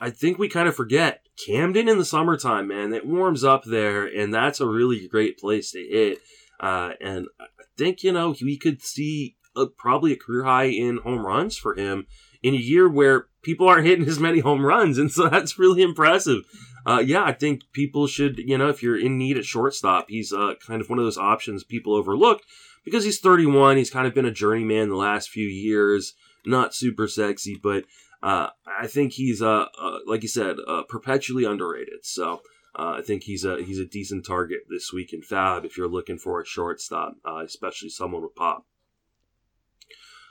I 0.00 0.10
think 0.10 0.38
we 0.38 0.48
kind 0.48 0.68
of 0.68 0.76
forget 0.76 1.22
Camden 1.46 1.88
in 1.88 1.98
the 1.98 2.04
summertime, 2.04 2.68
man. 2.68 2.92
It 2.92 3.06
warms 3.06 3.42
up 3.42 3.64
there, 3.64 4.04
and 4.04 4.32
that's 4.34 4.60
a 4.60 4.66
really 4.66 5.08
great 5.08 5.38
place 5.38 5.72
to 5.72 5.78
hit. 5.78 6.18
Uh, 6.60 6.92
and 7.00 7.26
I 7.40 7.46
think, 7.76 8.02
you 8.02 8.12
know, 8.12 8.34
we 8.42 8.56
could 8.56 8.82
see 8.82 9.36
a, 9.56 9.66
probably 9.66 10.12
a 10.12 10.16
career 10.16 10.44
high 10.44 10.64
in 10.64 10.98
home 10.98 11.24
runs 11.24 11.56
for 11.56 11.74
him 11.74 12.06
in 12.42 12.54
a 12.54 12.58
year 12.58 12.88
where 12.88 13.26
people 13.42 13.68
aren't 13.68 13.86
hitting 13.86 14.06
as 14.06 14.20
many 14.20 14.40
home 14.40 14.64
runs, 14.64 14.98
and 14.98 15.10
so 15.10 15.28
that's 15.28 15.58
really 15.58 15.82
impressive. 15.82 16.44
Uh, 16.88 17.00
yeah, 17.00 17.22
I 17.22 17.32
think 17.32 17.64
people 17.72 18.06
should, 18.06 18.38
you 18.38 18.56
know, 18.56 18.70
if 18.70 18.82
you're 18.82 18.98
in 18.98 19.18
need 19.18 19.36
at 19.36 19.44
shortstop, 19.44 20.06
he's 20.08 20.32
uh, 20.32 20.54
kind 20.66 20.80
of 20.80 20.88
one 20.88 20.98
of 20.98 21.04
those 21.04 21.18
options 21.18 21.62
people 21.62 21.94
overlook 21.94 22.40
because 22.82 23.04
he's 23.04 23.20
31. 23.20 23.76
He's 23.76 23.90
kind 23.90 24.06
of 24.06 24.14
been 24.14 24.24
a 24.24 24.30
journeyman 24.30 24.88
the 24.88 24.96
last 24.96 25.28
few 25.28 25.46
years, 25.46 26.14
not 26.46 26.74
super 26.74 27.06
sexy, 27.06 27.60
but 27.62 27.84
uh, 28.22 28.48
I 28.66 28.86
think 28.86 29.12
he's, 29.12 29.42
uh, 29.42 29.66
uh 29.78 29.98
like 30.06 30.22
you 30.22 30.28
said, 30.28 30.56
uh, 30.66 30.84
perpetually 30.88 31.44
underrated. 31.44 32.04
So. 32.04 32.40
Uh, 32.78 32.98
I 32.98 33.02
think 33.02 33.24
he's 33.24 33.44
a 33.44 33.60
he's 33.60 33.80
a 33.80 33.86
decent 33.86 34.24
target 34.24 34.60
this 34.68 34.92
week 34.92 35.12
in 35.12 35.20
FAAB 35.20 35.64
if 35.64 35.76
you're 35.76 35.88
looking 35.88 36.16
for 36.16 36.40
a 36.40 36.46
shortstop, 36.46 37.14
especially 37.24 37.88
someone 37.88 38.22
with 38.22 38.36
pop. 38.36 38.66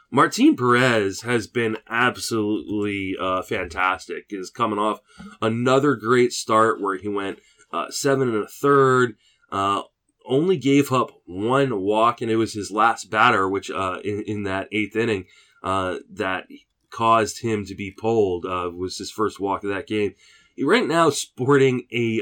Martin 0.09 0.55
Perez 0.55 1.21
has 1.21 1.47
been 1.47 1.77
absolutely 1.89 3.15
uh, 3.19 3.41
fantastic. 3.41 4.25
He's 4.29 4.49
coming 4.49 4.79
off 4.79 5.01
another 5.41 5.95
great 5.95 6.31
start 6.31 6.81
where 6.81 6.97
he 6.97 7.09
went 7.09 7.39
uh, 7.73 7.89
seven 7.89 8.29
and 8.29 8.43
a 8.43 8.47
third. 8.47 9.15
Uh, 9.51 9.83
only 10.25 10.57
gave 10.57 10.91
up 10.91 11.11
one 11.25 11.81
walk, 11.81 12.21
and 12.21 12.31
it 12.31 12.37
was 12.37 12.53
his 12.53 12.71
last 12.71 13.09
batter, 13.09 13.47
which 13.49 13.69
uh, 13.69 13.99
in, 14.03 14.23
in 14.27 14.43
that 14.43 14.67
eighth 14.71 14.95
inning, 14.95 15.25
uh, 15.63 15.97
that 16.09 16.45
caused 16.89 17.41
him 17.41 17.65
to 17.65 17.75
be 17.75 17.91
pulled. 17.91 18.45
Uh, 18.45 18.69
was 18.73 18.97
his 18.97 19.11
first 19.11 19.39
walk 19.39 19.63
of 19.63 19.69
that 19.69 19.87
game. 19.87 20.13
He 20.55 20.63
right 20.63 20.87
now 20.87 21.09
sporting 21.09 21.83
a 21.91 22.19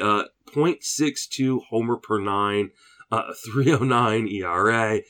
.62 0.53 1.61
homer 1.69 1.97
per 1.97 2.19
nine, 2.19 2.71
309 3.11 4.27
ERA. 4.27 5.01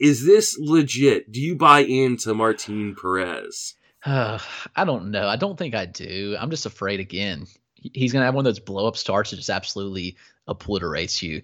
Is 0.00 0.24
this 0.24 0.58
legit? 0.58 1.30
Do 1.30 1.40
you 1.40 1.54
buy 1.54 1.80
into 1.80 2.32
Martin 2.34 2.96
Perez? 3.00 3.74
Uh, 4.04 4.38
I 4.76 4.84
don't 4.84 5.10
know. 5.10 5.28
I 5.28 5.36
don't 5.36 5.58
think 5.58 5.74
I 5.74 5.86
do. 5.86 6.36
I'm 6.40 6.50
just 6.50 6.66
afraid 6.66 7.00
again. 7.00 7.46
He's 7.74 8.12
going 8.12 8.20
to 8.20 8.26
have 8.26 8.34
one 8.34 8.46
of 8.46 8.50
those 8.50 8.60
blow 8.60 8.86
up 8.86 8.96
starts 8.96 9.30
that 9.30 9.36
just 9.36 9.50
absolutely 9.50 10.16
obliterates 10.46 11.22
you. 11.22 11.42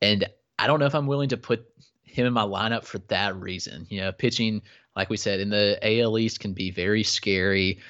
And 0.00 0.28
I 0.58 0.66
don't 0.66 0.80
know 0.80 0.86
if 0.86 0.94
I'm 0.94 1.06
willing 1.06 1.30
to 1.30 1.36
put 1.36 1.66
him 2.04 2.26
in 2.26 2.32
my 2.32 2.44
lineup 2.44 2.84
for 2.84 2.98
that 3.08 3.36
reason. 3.36 3.86
You 3.90 4.02
know, 4.02 4.12
pitching, 4.12 4.62
like 4.94 5.10
we 5.10 5.16
said, 5.16 5.40
in 5.40 5.50
the 5.50 5.78
AL 5.82 6.18
East 6.18 6.40
can 6.40 6.52
be 6.52 6.70
very 6.70 7.02
scary. 7.02 7.80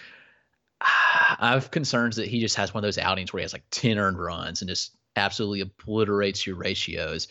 I 0.80 1.52
have 1.52 1.70
concerns 1.70 2.16
that 2.16 2.28
he 2.28 2.40
just 2.40 2.56
has 2.56 2.72
one 2.72 2.82
of 2.82 2.86
those 2.86 2.98
outings 2.98 3.32
where 3.32 3.40
he 3.40 3.44
has 3.44 3.52
like 3.52 3.64
10 3.70 3.98
earned 3.98 4.18
runs 4.18 4.62
and 4.62 4.68
just 4.68 4.96
absolutely 5.16 5.60
obliterates 5.60 6.46
your 6.46 6.56
ratios. 6.56 7.28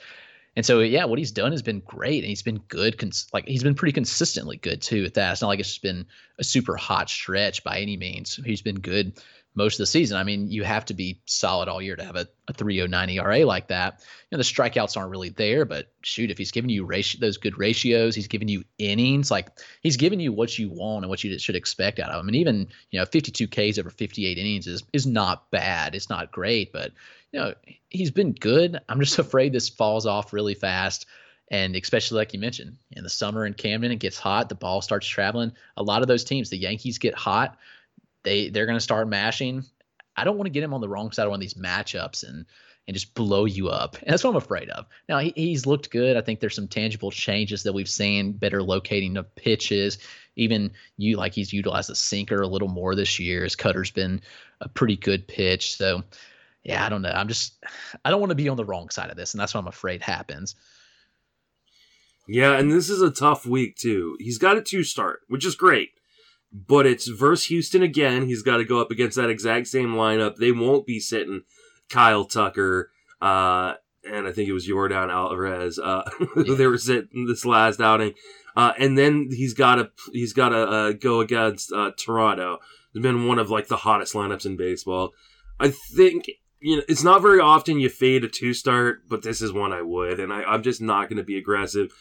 And 0.56 0.66
so, 0.66 0.80
yeah, 0.80 1.06
what 1.06 1.18
he's 1.18 1.32
done 1.32 1.52
has 1.52 1.64
been 1.64 1.80
great, 1.80 2.24
and 2.24 2.30
he's 2.30 2.44
been 2.44 2.60
good. 2.68 2.98
Cons- 2.98 3.28
like 3.34 3.48
he's 3.48 3.64
been 3.64 3.76
pretty 3.76 3.94
consistently 3.94 4.58
good 4.58 4.82
too 4.82 5.04
at 5.06 5.16
that. 5.16 5.32
It's 5.32 5.42
not 5.42 5.48
like 5.48 5.60
it's 5.60 5.70
just 5.70 5.82
been 5.82 6.06
a 6.38 6.44
super 6.44 6.76
hot 6.76 7.10
stretch 7.10 7.64
by 7.64 7.80
any 7.80 7.98
means. 7.98 8.40
He's 8.46 8.62
been 8.62 8.80
good 8.80 9.20
most 9.56 9.76
of 9.76 9.80
the 9.80 9.86
season. 9.88 10.18
I 10.18 10.24
mean, 10.24 10.50
you 10.50 10.64
have 10.64 10.86
to 10.86 10.94
be 10.94 11.22
solid 11.26 11.70
all 11.70 11.82
year 11.82 11.96
to 11.96 12.04
have 12.04 12.16
a, 12.16 12.28
a 12.48 12.54
309 12.54 13.10
ERA 13.10 13.46
like 13.46 13.68
that. 13.68 14.00
You 14.00 14.36
know, 14.36 14.38
the 14.38 14.44
strikeouts 14.44 14.98
aren't 14.98 15.12
really 15.12 15.30
there, 15.30 15.66
but 15.66 15.92
shoot, 16.02 16.32
if 16.32 16.38
he's 16.38 16.52
giving 16.52 16.70
you 16.70 16.86
ratio, 16.86 17.20
those 17.20 17.38
good 17.38 17.58
ratios, 17.58 18.16
he's 18.16 18.28
giving 18.28 18.48
you 18.48 18.64
innings, 18.80 19.30
like 19.30 19.50
he's 19.82 19.98
giving 19.98 20.20
you 20.20 20.34
what 20.34 20.58
you 20.58 20.70
want 20.70 21.04
and 21.04 21.10
what 21.10 21.24
you 21.24 21.38
should 21.38 21.56
expect 21.56 22.00
out 22.00 22.10
of 22.10 22.20
him. 22.20 22.28
And 22.28 22.36
even, 22.36 22.68
you 22.90 23.00
know, 23.00 23.06
52 23.06 23.48
Ks 23.48 23.78
over 23.78 23.90
58 23.90 24.38
innings 24.38 24.68
is, 24.68 24.84
is 24.92 25.06
not 25.06 25.50
bad. 25.52 25.94
It's 25.94 26.10
not 26.10 26.32
great, 26.32 26.74
but, 26.74 26.92
you 27.34 27.40
know, 27.40 27.54
he's 27.90 28.12
been 28.12 28.32
good. 28.32 28.80
I'm 28.88 29.02
just 29.02 29.20
afraid 29.20 29.52
this 29.52 29.68
falls 29.68 30.06
off 30.06 30.32
really 30.32 30.56
fast. 30.56 31.06
And 31.52 31.76
especially 31.76 32.18
like 32.18 32.34
you 32.34 32.40
mentioned, 32.40 32.78
in 32.92 33.04
the 33.04 33.10
summer 33.10 33.46
in 33.46 33.54
Camden, 33.54 33.92
it 33.92 33.98
gets 33.98 34.18
hot. 34.18 34.48
The 34.48 34.56
ball 34.56 34.82
starts 34.82 35.06
traveling. 35.06 35.52
A 35.76 35.84
lot 35.84 36.02
of 36.02 36.08
those 36.08 36.24
teams, 36.24 36.50
the 36.50 36.58
Yankees 36.58 36.98
get 36.98 37.14
hot 37.14 37.58
they 38.24 38.50
they're 38.50 38.66
going 38.66 38.78
to 38.78 38.84
start 38.84 39.08
mashing. 39.08 39.64
I 40.16 40.24
don't 40.24 40.38
want 40.38 40.48
to 40.48 40.52
get 40.52 40.64
him 40.64 40.74
on 40.74 40.82
the 40.82 40.90
wrong 40.90 41.12
side 41.12 41.26
of 41.26 41.30
one 41.30 41.38
of 41.38 41.42
these 41.42 41.54
matchups 41.54 42.28
and 42.28 42.46
and 42.86 42.94
just 42.94 43.14
blow 43.14 43.46
you 43.46 43.70
up. 43.70 43.96
And 44.02 44.12
that's 44.12 44.26
what 44.26 44.32
I'm 44.32 44.36
afraid 44.36 44.70
of. 44.70 44.86
Now 45.08 45.20
he, 45.20 45.32
he's 45.36 45.66
looked 45.66 45.90
good. 45.90 46.18
I 46.18 46.22
think 46.22 46.40
there's 46.40 46.56
some 46.56 46.68
tangible 46.68 47.12
changes 47.12 47.64
that 47.64 47.72
we've 47.72 47.88
seen, 47.88 48.34
better 48.34 48.62
locating 48.62 49.16
of 49.16 49.34
pitches. 49.36 50.00
Even 50.36 50.72
you 50.98 51.16
like 51.16 51.34
he's 51.34 51.54
utilized 51.54 51.90
the 51.90 51.96
sinker 51.96 52.42
a 52.42 52.48
little 52.48 52.68
more 52.68 52.94
this 52.96 53.20
year. 53.20 53.44
His 53.44 53.56
cutter's 53.56 53.92
been 53.92 54.22
a 54.60 54.68
pretty 54.68 54.98
good 54.98 55.28
pitch. 55.28 55.78
So 55.78 56.04
yeah, 56.64 56.86
I 56.86 56.90
don't 56.90 57.02
know. 57.02 57.12
I'm 57.12 57.28
just 57.28 57.54
I 58.04 58.10
don't 58.10 58.20
want 58.20 58.32
to 58.32 58.36
be 58.36 58.50
on 58.50 58.58
the 58.58 58.66
wrong 58.66 58.90
side 58.90 59.10
of 59.10 59.18
this, 59.18 59.34
and 59.34 59.42
that's 59.42 59.54
what 59.54 59.62
I'm 59.62 59.68
afraid 59.68 60.02
happens. 60.02 60.56
Yeah, 62.28 62.58
and 62.58 62.72
this 62.72 62.90
is 62.90 63.02
a 63.02 63.12
tough 63.12 63.46
week 63.46 63.76
too. 63.76 64.16
He's 64.20 64.38
got 64.38 64.58
a 64.58 64.62
two 64.62 64.84
start, 64.84 65.22
which 65.28 65.46
is 65.46 65.56
great 65.56 65.90
but 66.54 66.86
it's 66.86 67.08
versus 67.08 67.48
Houston 67.48 67.82
again. 67.82 68.28
He's 68.28 68.44
got 68.44 68.58
to 68.58 68.66
go 68.66 68.80
up 68.80 68.92
against 68.92 69.18
that 69.18 69.30
exact 69.30 69.68
same 69.68 69.96
lineup. 69.96 70.36
They 70.36 70.52
won't 70.52 70.86
be 70.86 71.00
sitting 71.00 71.42
Kyle 71.90 72.26
Tucker, 72.26 72.92
uh, 73.22 73.74
and 74.10 74.28
I 74.28 74.32
think 74.32 74.50
it 74.50 74.54
was 74.54 74.68
Yordan 74.68 75.12
Alvarez, 75.12 75.80
uh, 75.80 76.10
yeah. 76.38 76.56
they 76.56 76.68
were 76.68 76.78
sitting 76.78 77.26
this 77.26 77.46
last 77.46 77.82
outing. 77.82 78.14
Uh, 78.56 78.74
and 78.78 78.96
then 78.96 79.30
he's 79.32 79.56
got 79.56 79.76
to 79.76 79.92
he's 80.12 80.34
got 80.34 80.50
to 80.50 80.58
uh, 80.58 80.92
go 80.92 81.22
against 81.22 81.72
uh, 81.72 81.92
Toronto. 81.98 82.60
It's 82.94 83.02
been 83.02 83.28
one 83.28 83.40
of 83.40 83.50
like 83.50 83.68
the 83.68 83.78
hottest 83.78 84.14
lineups 84.14 84.46
in 84.46 84.56
baseball. 84.56 85.14
I 85.60 85.70
think 85.70 86.30
you 86.64 86.78
know, 86.78 86.84
it's 86.88 87.04
not 87.04 87.22
very 87.22 87.42
often 87.42 87.80
you 87.80 87.90
fade 87.90 88.24
a 88.24 88.30
two 88.30 88.54
start, 88.54 89.02
but 89.10 89.22
this 89.22 89.42
is 89.42 89.52
one 89.52 89.74
I 89.74 89.82
would, 89.82 90.22
and 90.22 90.32
I, 90.32 90.44
I'm 90.44 90.64
just 90.64 90.82
not 90.82 91.10
going 91.10 91.18
to 91.18 91.24
be 91.24 91.38
aggressive. 91.38 91.92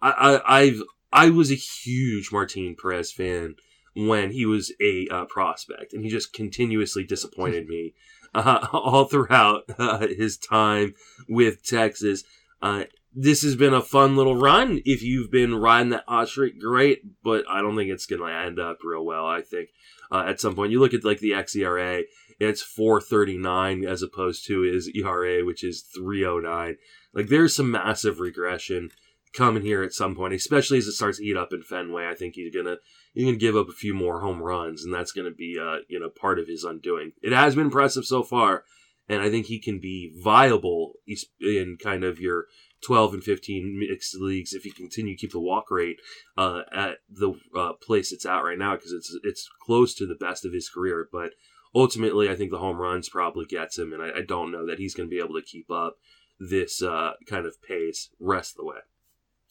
I, 0.00 0.10
I, 0.10 0.58
I've, 0.60 0.82
I 1.12 1.28
was 1.28 1.50
a 1.50 1.56
huge 1.56 2.32
Martin 2.32 2.74
Perez 2.80 3.12
fan 3.12 3.56
when 3.94 4.30
he 4.30 4.46
was 4.46 4.72
a 4.80 5.08
uh, 5.10 5.26
prospect, 5.26 5.92
and 5.92 6.04
he 6.04 6.10
just 6.10 6.32
continuously 6.32 7.04
disappointed 7.04 7.68
me 7.68 7.92
uh, 8.34 8.66
all 8.72 9.04
throughout 9.04 9.64
uh, 9.78 10.06
his 10.06 10.38
time 10.38 10.94
with 11.28 11.62
Texas. 11.62 12.24
Uh, 12.62 12.84
this 13.14 13.42
has 13.42 13.56
been 13.56 13.74
a 13.74 13.82
fun 13.82 14.16
little 14.16 14.36
run. 14.36 14.80
If 14.86 15.02
you've 15.02 15.30
been 15.30 15.54
riding 15.54 15.90
that 15.90 16.04
hot 16.08 16.30
great, 16.58 17.02
but 17.22 17.44
I 17.48 17.60
don't 17.60 17.76
think 17.76 17.90
it's 17.90 18.06
going 18.06 18.22
to 18.22 18.32
end 18.32 18.58
up 18.58 18.78
real 18.82 19.04
well. 19.04 19.26
I 19.26 19.42
think 19.42 19.68
uh, 20.10 20.24
at 20.26 20.40
some 20.40 20.54
point 20.54 20.72
you 20.72 20.80
look 20.80 20.94
at 20.94 21.04
like 21.04 21.18
the 21.18 21.32
xERA, 21.32 22.04
it's 22.38 22.62
439 22.62 23.84
as 23.84 24.02
opposed 24.02 24.46
to 24.46 24.60
his 24.62 24.88
ERA, 24.94 25.44
which 25.44 25.64
is 25.64 25.82
309. 25.82 26.76
Like 27.12 27.28
there's 27.28 27.56
some 27.56 27.70
massive 27.70 28.20
regression 28.20 28.90
coming 29.34 29.62
here 29.62 29.82
at 29.82 29.92
some 29.92 30.14
point, 30.14 30.34
especially 30.34 30.78
as 30.78 30.86
it 30.86 30.92
starts 30.92 31.18
to 31.18 31.24
heat 31.24 31.36
up 31.36 31.52
in 31.52 31.62
Fenway. 31.62 32.06
I 32.06 32.14
think 32.14 32.34
he's 32.34 32.54
gonna 32.54 32.76
he's 33.12 33.24
gonna 33.24 33.36
give 33.36 33.56
up 33.56 33.68
a 33.68 33.72
few 33.72 33.94
more 33.94 34.20
home 34.20 34.42
runs, 34.42 34.84
and 34.84 34.94
that's 34.94 35.12
gonna 35.12 35.30
be 35.30 35.58
uh 35.60 35.78
you 35.88 35.98
know 35.98 36.10
part 36.10 36.38
of 36.38 36.48
his 36.48 36.64
undoing. 36.64 37.12
It 37.22 37.32
has 37.32 37.54
been 37.54 37.66
impressive 37.66 38.04
so 38.04 38.22
far, 38.22 38.64
and 39.08 39.20
I 39.20 39.30
think 39.30 39.46
he 39.46 39.58
can 39.58 39.80
be 39.80 40.12
viable 40.22 40.94
in 41.40 41.76
kind 41.82 42.04
of 42.04 42.20
your 42.20 42.46
12 42.80 43.14
and 43.14 43.24
15 43.24 43.78
mixed 43.78 44.14
leagues 44.14 44.52
if 44.52 44.62
he 44.62 44.70
continue 44.70 45.14
to 45.14 45.20
keep 45.20 45.32
the 45.32 45.40
walk 45.40 45.70
rate 45.70 46.00
uh, 46.36 46.62
at 46.72 46.98
the 47.10 47.32
uh, 47.56 47.72
place 47.72 48.12
it's 48.12 48.24
at 48.24 48.44
right 48.44 48.58
now 48.58 48.76
because 48.76 48.92
it's 48.92 49.16
it's 49.24 49.48
close 49.60 49.94
to 49.94 50.06
the 50.06 50.14
best 50.14 50.44
of 50.44 50.52
his 50.52 50.68
career. 50.68 51.08
But 51.10 51.32
ultimately, 51.74 52.28
I 52.28 52.36
think 52.36 52.50
the 52.50 52.58
home 52.58 52.78
runs 52.78 53.08
probably 53.08 53.46
gets 53.46 53.78
him, 53.78 53.92
and 53.92 54.02
I, 54.02 54.18
I 54.18 54.22
don't 54.22 54.52
know 54.52 54.66
that 54.66 54.78
he's 54.78 54.94
going 54.94 55.08
to 55.08 55.14
be 55.14 55.22
able 55.22 55.34
to 55.34 55.42
keep 55.42 55.70
up 55.70 55.96
this 56.40 56.82
uh, 56.82 57.12
kind 57.26 57.46
of 57.46 57.60
pace 57.62 58.10
rest 58.20 58.52
of 58.52 58.56
the 58.58 58.64
way. 58.64 58.78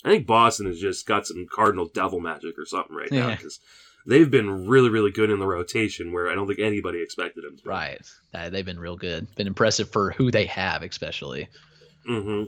I 0.05 0.09
think 0.09 0.27
Boston 0.27 0.67
has 0.67 0.79
just 0.79 1.05
got 1.05 1.27
some 1.27 1.47
Cardinal 1.51 1.89
devil 1.93 2.19
magic 2.19 2.57
or 2.57 2.65
something 2.65 2.95
right 2.95 3.11
now 3.11 3.31
because 3.31 3.59
they've 4.05 4.29
been 4.29 4.67
really, 4.67 4.89
really 4.89 5.11
good 5.11 5.29
in 5.29 5.39
the 5.39 5.47
rotation 5.47 6.13
where 6.13 6.29
I 6.29 6.35
don't 6.35 6.47
think 6.47 6.59
anybody 6.59 7.01
expected 7.01 7.43
them 7.43 7.57
to. 7.57 7.69
Right. 7.69 8.01
Uh, 8.33 8.49
they've 8.49 8.65
been 8.65 8.79
real 8.79 8.95
good. 8.95 9.33
Been 9.35 9.47
impressive 9.47 9.91
for 9.91 10.11
who 10.11 10.31
they 10.31 10.45
have, 10.45 10.83
especially. 10.83 11.49
Mm-hmm. 12.07 12.45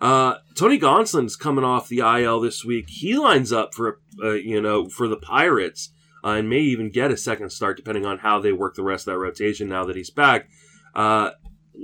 Uh, 0.00 0.38
Tony 0.56 0.80
Gonsolin's 0.80 1.36
coming 1.36 1.64
off 1.64 1.88
the 1.88 2.00
IL 2.00 2.40
this 2.40 2.64
week. 2.64 2.88
He 2.88 3.16
lines 3.16 3.52
up 3.52 3.74
for 3.74 4.00
uh, 4.22 4.32
you 4.32 4.60
know 4.60 4.88
for 4.88 5.06
the 5.06 5.16
Pirates 5.16 5.90
uh, 6.24 6.30
and 6.30 6.48
may 6.48 6.60
even 6.60 6.90
get 6.90 7.10
a 7.10 7.16
second 7.16 7.50
start 7.50 7.76
depending 7.76 8.06
on 8.06 8.18
how 8.18 8.40
they 8.40 8.52
work 8.52 8.74
the 8.74 8.82
rest 8.82 9.06
of 9.06 9.14
that 9.14 9.18
rotation 9.18 9.68
now 9.68 9.84
that 9.84 9.96
he's 9.96 10.10
back. 10.10 10.48
Uh, 10.94 11.30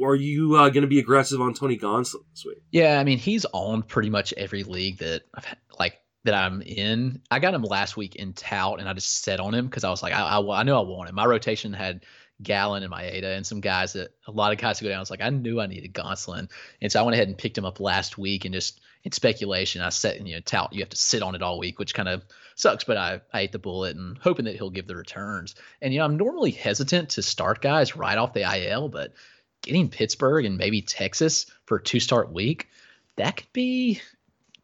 are 0.03 0.15
you 0.15 0.55
uh, 0.55 0.69
going 0.69 0.83
to 0.83 0.89
be 0.89 0.99
aggressive 0.99 1.41
on 1.41 1.55
Tony 1.55 1.79
Gonsolin 1.79 2.25
this 2.31 2.45
week? 2.45 2.59
Yeah, 2.71 3.01
I 3.01 3.05
mean 3.05 3.19
he's 3.19 3.47
on 3.53 3.83
pretty 3.83 4.11
much 4.11 4.33
every 4.37 4.63
league 4.63 4.99
that 4.99 5.23
I've 5.35 5.45
had, 5.45 5.59
like 5.79 5.99
that 6.25 6.35
I'm 6.35 6.63
in. 6.63 7.23
I 7.31 7.39
got 7.39 7.55
him 7.55 7.63
last 7.63 7.97
week 7.97 8.17
in 8.17 8.33
tout, 8.33 8.81
and 8.81 8.89
I 8.89 8.93
just 8.93 9.23
set 9.23 9.41
on 9.41 9.55
him 9.55 9.67
because 9.67 9.85
I 9.85 9.91
was 9.91 10.03
like, 10.03 10.13
I, 10.13 10.39
I, 10.39 10.61
I 10.61 10.63
knew 10.63 10.75
I 10.75 10.81
wanted. 10.81 11.15
My 11.15 11.25
rotation 11.25 11.73
had 11.73 12.05
Gallen 12.43 12.83
and 12.83 12.93
Maeda 12.93 13.37
and 13.37 13.47
some 13.47 13.61
guys 13.61 13.95
that 13.95 14.11
a 14.27 14.31
lot 14.31 14.53
of 14.53 14.59
guys 14.59 14.79
to 14.79 14.85
go 14.85 14.91
down. 14.91 14.99
I 14.99 15.01
was 15.01 15.11
like, 15.11 15.23
I 15.23 15.31
knew 15.31 15.61
I 15.61 15.67
needed 15.67 15.93
Gonsolin. 15.93 16.49
And 16.81 16.93
so 16.93 17.01
I 17.01 17.03
went 17.03 17.15
ahead 17.15 17.29
and 17.29 17.37
picked 17.37 17.59
him 17.59 17.65
up 17.65 17.81
last 17.81 18.17
week 18.17 18.45
and 18.45 18.55
just 18.55 18.81
in 19.05 19.13
speculation, 19.13 19.83
I 19.83 19.89
set, 19.89 20.25
you 20.25 20.35
know, 20.35 20.41
tout, 20.41 20.73
you 20.73 20.81
have 20.81 20.91
to 20.91 20.97
sit 20.97 21.23
on 21.23 21.35
it 21.35 21.43
all 21.43 21.59
week, 21.59 21.79
which 21.79 21.95
kind 21.95 22.09
of 22.09 22.25
sucks, 22.59 22.85
but 22.85 22.97
I, 22.97 23.21
I 23.33 23.43
ate 23.43 23.53
the 23.53 23.59
bullet 23.59 23.97
and 23.97 24.19
hoping 24.19 24.45
that 24.47 24.57
he'll 24.57 24.71
give 24.71 24.87
the 24.87 24.97
returns. 24.97 25.55
And, 25.81 25.93
you 25.93 26.01
know, 26.01 26.05
I'm 26.05 26.17
normally 26.17 26.51
hesitant 26.51 27.11
to 27.11 27.23
start 27.23 27.63
guys 27.63 27.97
right 27.97 28.19
off 28.19 28.35
the 28.35 28.69
IL, 28.69 28.89
but 28.89 29.15
getting 29.63 29.89
Pittsburgh 29.89 30.45
and 30.45 30.59
maybe 30.59 30.83
Texas 30.83 31.47
for 31.67 31.77
a 31.79 31.83
two 31.83 32.01
start 32.01 32.33
week, 32.33 32.69
that 33.17 33.37
could 33.37 33.53
be 33.53 34.01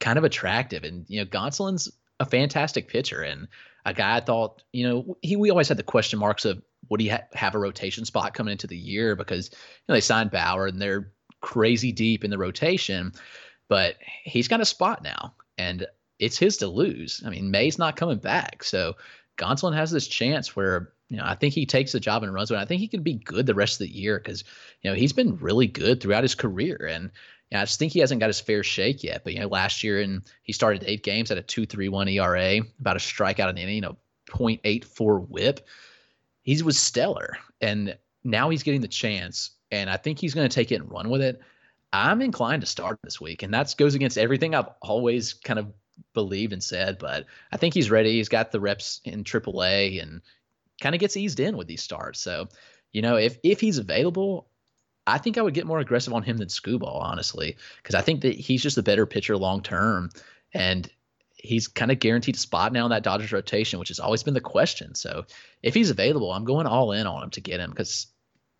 kind 0.00 0.18
of 0.18 0.24
attractive. 0.24 0.82
And, 0.82 1.06
you 1.08 1.20
know, 1.20 1.26
Gonsolin's 1.26 1.90
a 2.18 2.26
fantastic 2.26 2.88
pitcher 2.88 3.22
and 3.22 3.46
a 3.86 3.94
guy 3.94 4.16
I 4.16 4.20
thought, 4.20 4.62
you 4.72 4.88
know, 4.88 5.16
he, 5.22 5.36
we 5.36 5.50
always 5.50 5.68
had 5.68 5.76
the 5.76 5.82
question 5.82 6.18
marks 6.18 6.44
of, 6.44 6.62
would 6.90 7.00
he 7.00 7.08
ha- 7.08 7.28
have 7.32 7.54
a 7.54 7.58
rotation 7.58 8.04
spot 8.04 8.34
coming 8.34 8.52
into 8.52 8.66
the 8.66 8.76
year 8.76 9.14
because 9.16 9.50
you 9.50 9.56
know 9.88 9.94
they 9.94 10.00
signed 10.00 10.30
Bauer 10.30 10.66
and 10.66 10.80
they're 10.80 11.12
crazy 11.40 11.92
deep 11.92 12.24
in 12.24 12.30
the 12.30 12.38
rotation, 12.38 13.12
but 13.68 13.96
he's 14.24 14.48
got 14.48 14.60
a 14.60 14.64
spot 14.64 15.02
now 15.02 15.34
and 15.58 15.86
it's 16.18 16.38
his 16.38 16.56
to 16.58 16.68
lose. 16.68 17.22
I 17.24 17.30
mean, 17.30 17.50
May's 17.50 17.78
not 17.78 17.96
coming 17.96 18.18
back, 18.18 18.62
so 18.64 18.94
Gonsolin 19.36 19.74
has 19.74 19.90
this 19.90 20.06
chance 20.06 20.54
where 20.54 20.92
you 21.08 21.16
know 21.16 21.24
I 21.24 21.34
think 21.34 21.54
he 21.54 21.66
takes 21.66 21.92
the 21.92 22.00
job 22.00 22.22
and 22.22 22.32
runs 22.32 22.50
with. 22.50 22.58
It. 22.60 22.62
I 22.62 22.66
think 22.66 22.80
he 22.80 22.88
could 22.88 23.04
be 23.04 23.14
good 23.14 23.46
the 23.46 23.54
rest 23.54 23.80
of 23.80 23.86
the 23.86 23.94
year 23.94 24.18
because 24.18 24.44
you 24.82 24.90
know 24.90 24.96
he's 24.96 25.12
been 25.12 25.36
really 25.36 25.66
good 25.66 26.00
throughout 26.00 26.24
his 26.24 26.34
career 26.34 26.88
and. 26.90 27.10
I 27.52 27.60
just 27.60 27.78
think 27.78 27.92
he 27.92 28.00
hasn't 28.00 28.18
got 28.18 28.26
his 28.26 28.40
fair 28.40 28.64
shake 28.64 29.04
yet. 29.04 29.22
But 29.22 29.34
you 29.34 29.38
know, 29.38 29.46
last 29.46 29.84
year 29.84 30.00
and 30.00 30.22
he 30.42 30.52
started 30.52 30.82
eight 30.88 31.04
games 31.04 31.30
at 31.30 31.38
a 31.38 31.42
two 31.42 31.66
three 31.66 31.88
one 31.88 32.08
ERA, 32.08 32.58
about 32.80 32.96
a 32.96 32.98
strikeout 32.98 33.48
an 33.48 33.58
inning, 33.58 33.84
a 33.84 33.92
0.84 34.28 35.28
WHIP 35.28 35.60
he 36.44 36.62
was 36.62 36.78
stellar, 36.78 37.36
and 37.60 37.96
now 38.22 38.50
he's 38.50 38.62
getting 38.62 38.82
the 38.82 38.88
chance, 38.88 39.52
and 39.70 39.90
I 39.90 39.96
think 39.96 40.18
he's 40.18 40.34
going 40.34 40.48
to 40.48 40.54
take 40.54 40.70
it 40.70 40.80
and 40.80 40.90
run 40.90 41.08
with 41.08 41.22
it. 41.22 41.40
I'm 41.92 42.20
inclined 42.20 42.60
to 42.60 42.66
start 42.66 42.98
this 43.02 43.20
week, 43.20 43.42
and 43.42 43.52
that 43.54 43.74
goes 43.78 43.94
against 43.94 44.18
everything 44.18 44.54
I've 44.54 44.68
always 44.82 45.32
kind 45.32 45.58
of 45.58 45.72
believed 46.12 46.52
and 46.52 46.62
said. 46.62 46.98
But 46.98 47.26
I 47.52 47.56
think 47.56 47.74
he's 47.74 47.90
ready. 47.90 48.12
He's 48.12 48.28
got 48.28 48.52
the 48.52 48.60
reps 48.60 49.00
in 49.04 49.24
AAA, 49.24 50.02
and 50.02 50.22
kind 50.80 50.94
of 50.94 51.00
gets 51.00 51.16
eased 51.16 51.40
in 51.40 51.56
with 51.56 51.66
these 51.66 51.82
starts. 51.82 52.20
So, 52.20 52.48
you 52.92 53.02
know, 53.02 53.16
if 53.16 53.38
if 53.42 53.60
he's 53.60 53.78
available, 53.78 54.48
I 55.06 55.18
think 55.18 55.38
I 55.38 55.42
would 55.42 55.54
get 55.54 55.66
more 55.66 55.80
aggressive 55.80 56.12
on 56.12 56.22
him 56.22 56.36
than 56.36 56.48
Skubal, 56.48 57.00
honestly, 57.02 57.56
because 57.82 57.94
I 57.94 58.00
think 58.00 58.22
that 58.22 58.34
he's 58.34 58.62
just 58.62 58.78
a 58.78 58.82
better 58.82 59.06
pitcher 59.06 59.36
long 59.36 59.62
term, 59.62 60.10
and 60.52 60.90
he's 61.36 61.68
kind 61.68 61.90
of 61.90 61.98
guaranteed 61.98 62.36
a 62.36 62.38
spot 62.38 62.72
now 62.72 62.86
in 62.86 62.90
that 62.90 63.02
Dodgers 63.02 63.32
rotation, 63.32 63.78
which 63.78 63.88
has 63.88 64.00
always 64.00 64.22
been 64.22 64.34
the 64.34 64.40
question. 64.40 64.94
So 64.94 65.26
if 65.62 65.74
he's 65.74 65.90
available, 65.90 66.32
I'm 66.32 66.44
going 66.44 66.66
all 66.66 66.92
in 66.92 67.06
on 67.06 67.22
him 67.22 67.30
to 67.30 67.40
get 67.40 67.60
him 67.60 67.70
because 67.70 68.06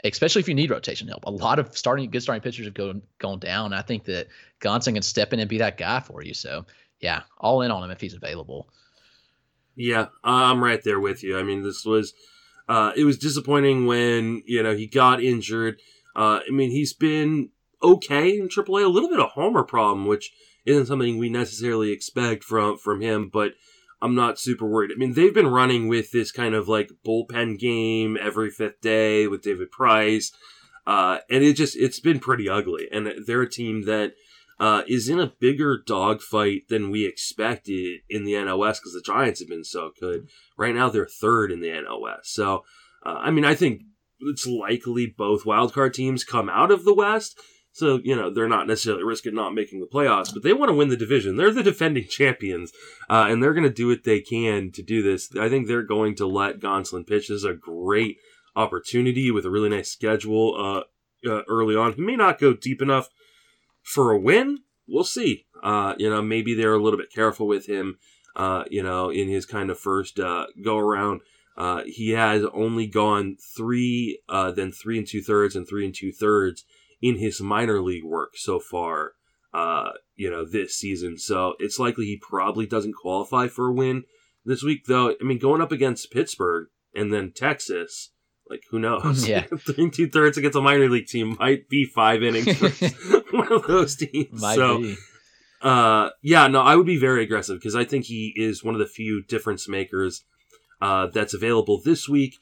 especially 0.04 0.40
if 0.40 0.48
you 0.48 0.54
need 0.54 0.70
rotation 0.70 1.08
help. 1.08 1.24
A 1.24 1.30
lot 1.30 1.58
of 1.58 1.76
starting 1.76 2.10
good 2.10 2.22
starting 2.22 2.42
pitchers 2.42 2.66
have 2.66 2.74
gone 2.74 3.02
gone 3.18 3.38
down. 3.38 3.72
I 3.72 3.82
think 3.82 4.04
that 4.04 4.28
Gonson 4.60 4.92
can 4.92 5.02
step 5.02 5.32
in 5.32 5.40
and 5.40 5.48
be 5.48 5.58
that 5.58 5.78
guy 5.78 6.00
for 6.00 6.22
you. 6.22 6.34
So 6.34 6.66
yeah, 7.04 7.24
all 7.38 7.60
in 7.60 7.70
on 7.70 7.84
him 7.84 7.90
if 7.90 8.00
he's 8.00 8.14
available. 8.14 8.66
Yeah, 9.76 10.06
I'm 10.24 10.64
right 10.64 10.82
there 10.82 10.98
with 10.98 11.22
you. 11.22 11.38
I 11.38 11.42
mean, 11.42 11.62
this 11.62 11.84
was 11.84 12.14
uh, 12.66 12.92
it 12.96 13.04
was 13.04 13.18
disappointing 13.18 13.84
when 13.84 14.42
you 14.46 14.62
know 14.62 14.74
he 14.74 14.86
got 14.86 15.22
injured. 15.22 15.80
Uh, 16.16 16.40
I 16.48 16.50
mean, 16.50 16.70
he's 16.70 16.94
been 16.94 17.50
okay 17.82 18.38
in 18.38 18.48
AAA, 18.48 18.86
a 18.86 18.88
little 18.88 19.10
bit 19.10 19.20
of 19.20 19.32
homer 19.32 19.64
problem, 19.64 20.06
which 20.06 20.32
isn't 20.64 20.86
something 20.86 21.18
we 21.18 21.28
necessarily 21.28 21.92
expect 21.92 22.42
from 22.42 22.78
from 22.78 23.02
him, 23.02 23.28
but 23.30 23.52
I'm 24.00 24.14
not 24.14 24.38
super 24.38 24.66
worried. 24.66 24.90
I 24.90 24.96
mean, 24.96 25.12
they've 25.12 25.34
been 25.34 25.48
running 25.48 25.88
with 25.88 26.10
this 26.10 26.32
kind 26.32 26.54
of 26.54 26.68
like 26.68 26.90
bullpen 27.06 27.58
game 27.58 28.16
every 28.18 28.50
fifth 28.50 28.80
day 28.80 29.26
with 29.26 29.42
David 29.42 29.70
Price, 29.70 30.32
uh, 30.86 31.18
and 31.28 31.44
it 31.44 31.52
just 31.54 31.76
it's 31.76 32.00
been 32.00 32.18
pretty 32.18 32.48
ugly. 32.48 32.88
And 32.90 33.12
they're 33.26 33.42
a 33.42 33.50
team 33.50 33.84
that 33.84 34.14
uh, 34.58 34.82
is 34.86 35.08
in 35.08 35.18
a 35.20 35.32
bigger 35.40 35.82
dogfight 35.84 36.68
than 36.68 36.90
we 36.90 37.06
expected 37.06 38.00
in 38.08 38.24
the 38.24 38.34
NL 38.34 38.58
West 38.58 38.82
because 38.82 38.94
the 38.94 39.02
Giants 39.02 39.40
have 39.40 39.48
been 39.48 39.64
so 39.64 39.90
good. 39.98 40.28
Right 40.56 40.74
now, 40.74 40.88
they're 40.88 41.06
third 41.06 41.50
in 41.50 41.60
the 41.60 41.68
NL 41.68 42.00
West. 42.00 42.34
So, 42.34 42.64
uh, 43.04 43.18
I 43.20 43.30
mean, 43.30 43.44
I 43.44 43.54
think 43.54 43.82
it's 44.20 44.46
likely 44.46 45.06
both 45.06 45.44
wildcard 45.44 45.92
teams 45.92 46.24
come 46.24 46.48
out 46.48 46.70
of 46.70 46.84
the 46.84 46.94
West. 46.94 47.38
So, 47.72 47.98
you 48.04 48.14
know, 48.14 48.32
they're 48.32 48.48
not 48.48 48.68
necessarily 48.68 49.02
risking 49.02 49.34
not 49.34 49.52
making 49.52 49.80
the 49.80 49.86
playoffs, 49.86 50.32
but 50.32 50.44
they 50.44 50.52
want 50.52 50.68
to 50.68 50.76
win 50.76 50.90
the 50.90 50.96
division. 50.96 51.34
They're 51.34 51.50
the 51.50 51.62
defending 51.64 52.06
champions, 52.06 52.70
uh, 53.10 53.26
and 53.28 53.42
they're 53.42 53.52
going 53.52 53.68
to 53.68 53.70
do 53.70 53.88
what 53.88 54.04
they 54.04 54.20
can 54.20 54.70
to 54.72 54.82
do 54.82 55.02
this. 55.02 55.34
I 55.36 55.48
think 55.48 55.66
they're 55.66 55.82
going 55.82 56.14
to 56.16 56.26
let 56.26 56.60
Gonsolin 56.60 57.04
pitch. 57.04 57.26
This 57.26 57.38
is 57.38 57.44
a 57.44 57.52
great 57.52 58.18
opportunity 58.54 59.32
with 59.32 59.44
a 59.44 59.50
really 59.50 59.70
nice 59.70 59.90
schedule 59.90 60.54
uh, 60.56 61.28
uh, 61.28 61.42
early 61.48 61.74
on. 61.74 61.94
He 61.94 62.02
may 62.02 62.14
not 62.14 62.38
go 62.38 62.54
deep 62.54 62.80
enough 62.80 63.08
for 63.84 64.10
a 64.10 64.18
win. 64.18 64.60
We'll 64.88 65.04
see. 65.04 65.46
Uh, 65.62 65.94
you 65.98 66.10
know, 66.10 66.20
maybe 66.20 66.54
they're 66.54 66.74
a 66.74 66.82
little 66.82 66.98
bit 66.98 67.12
careful 67.12 67.46
with 67.46 67.66
him, 67.66 67.98
uh, 68.34 68.64
you 68.70 68.82
know, 68.82 69.10
in 69.10 69.28
his 69.28 69.46
kind 69.46 69.70
of 69.70 69.78
first 69.78 70.18
uh, 70.18 70.46
go 70.62 70.78
around. 70.78 71.20
he 71.86 72.10
has 72.10 72.44
only 72.52 72.86
gone 72.86 73.36
three, 73.56 74.20
then 74.28 74.72
three 74.72 74.98
and 74.98 75.06
two 75.06 75.22
thirds, 75.22 75.54
and 75.54 75.68
three 75.68 75.84
and 75.84 75.94
two 75.94 76.12
thirds 76.12 76.64
in 77.04 77.18
his 77.18 77.38
minor 77.38 77.82
league 77.82 78.02
work 78.02 78.32
so 78.34 78.58
far, 78.58 79.12
uh, 79.52 79.90
you 80.16 80.30
know, 80.30 80.42
this 80.42 80.74
season. 80.74 81.18
So 81.18 81.52
it's 81.58 81.78
likely 81.78 82.06
he 82.06 82.16
probably 82.16 82.64
doesn't 82.64 82.94
qualify 82.94 83.46
for 83.46 83.68
a 83.68 83.72
win 83.74 84.04
this 84.42 84.62
week, 84.62 84.86
though. 84.86 85.10
I 85.10 85.22
mean, 85.22 85.38
going 85.38 85.60
up 85.60 85.70
against 85.70 86.10
Pittsburgh 86.10 86.68
and 86.94 87.12
then 87.12 87.32
Texas, 87.32 88.12
like 88.48 88.62
who 88.70 88.78
knows? 88.78 89.28
Yeah, 89.28 89.42
three 89.58 89.90
two 89.90 90.08
thirds 90.08 90.38
against 90.38 90.56
a 90.56 90.60
minor 90.60 90.88
league 90.88 91.06
team 91.06 91.36
might 91.38 91.68
be 91.68 91.84
five 91.84 92.22
innings 92.22 92.56
for 92.56 92.68
one 93.30 93.52
of 93.52 93.66
those 93.66 93.96
teams. 93.96 94.40
Might 94.40 94.56
so, 94.56 94.78
be. 94.78 94.96
Uh, 95.62 96.10
yeah, 96.22 96.46
no, 96.46 96.60
I 96.60 96.76
would 96.76 96.86
be 96.86 96.98
very 96.98 97.22
aggressive 97.22 97.58
because 97.58 97.74
I 97.74 97.84
think 97.84 98.04
he 98.04 98.32
is 98.36 98.62
one 98.62 98.74
of 98.74 98.80
the 98.80 98.86
few 98.86 99.22
difference 99.22 99.68
makers 99.68 100.24
uh, 100.82 101.06
that's 101.06 101.34
available 101.34 101.80
this 101.82 102.08
week. 102.08 102.34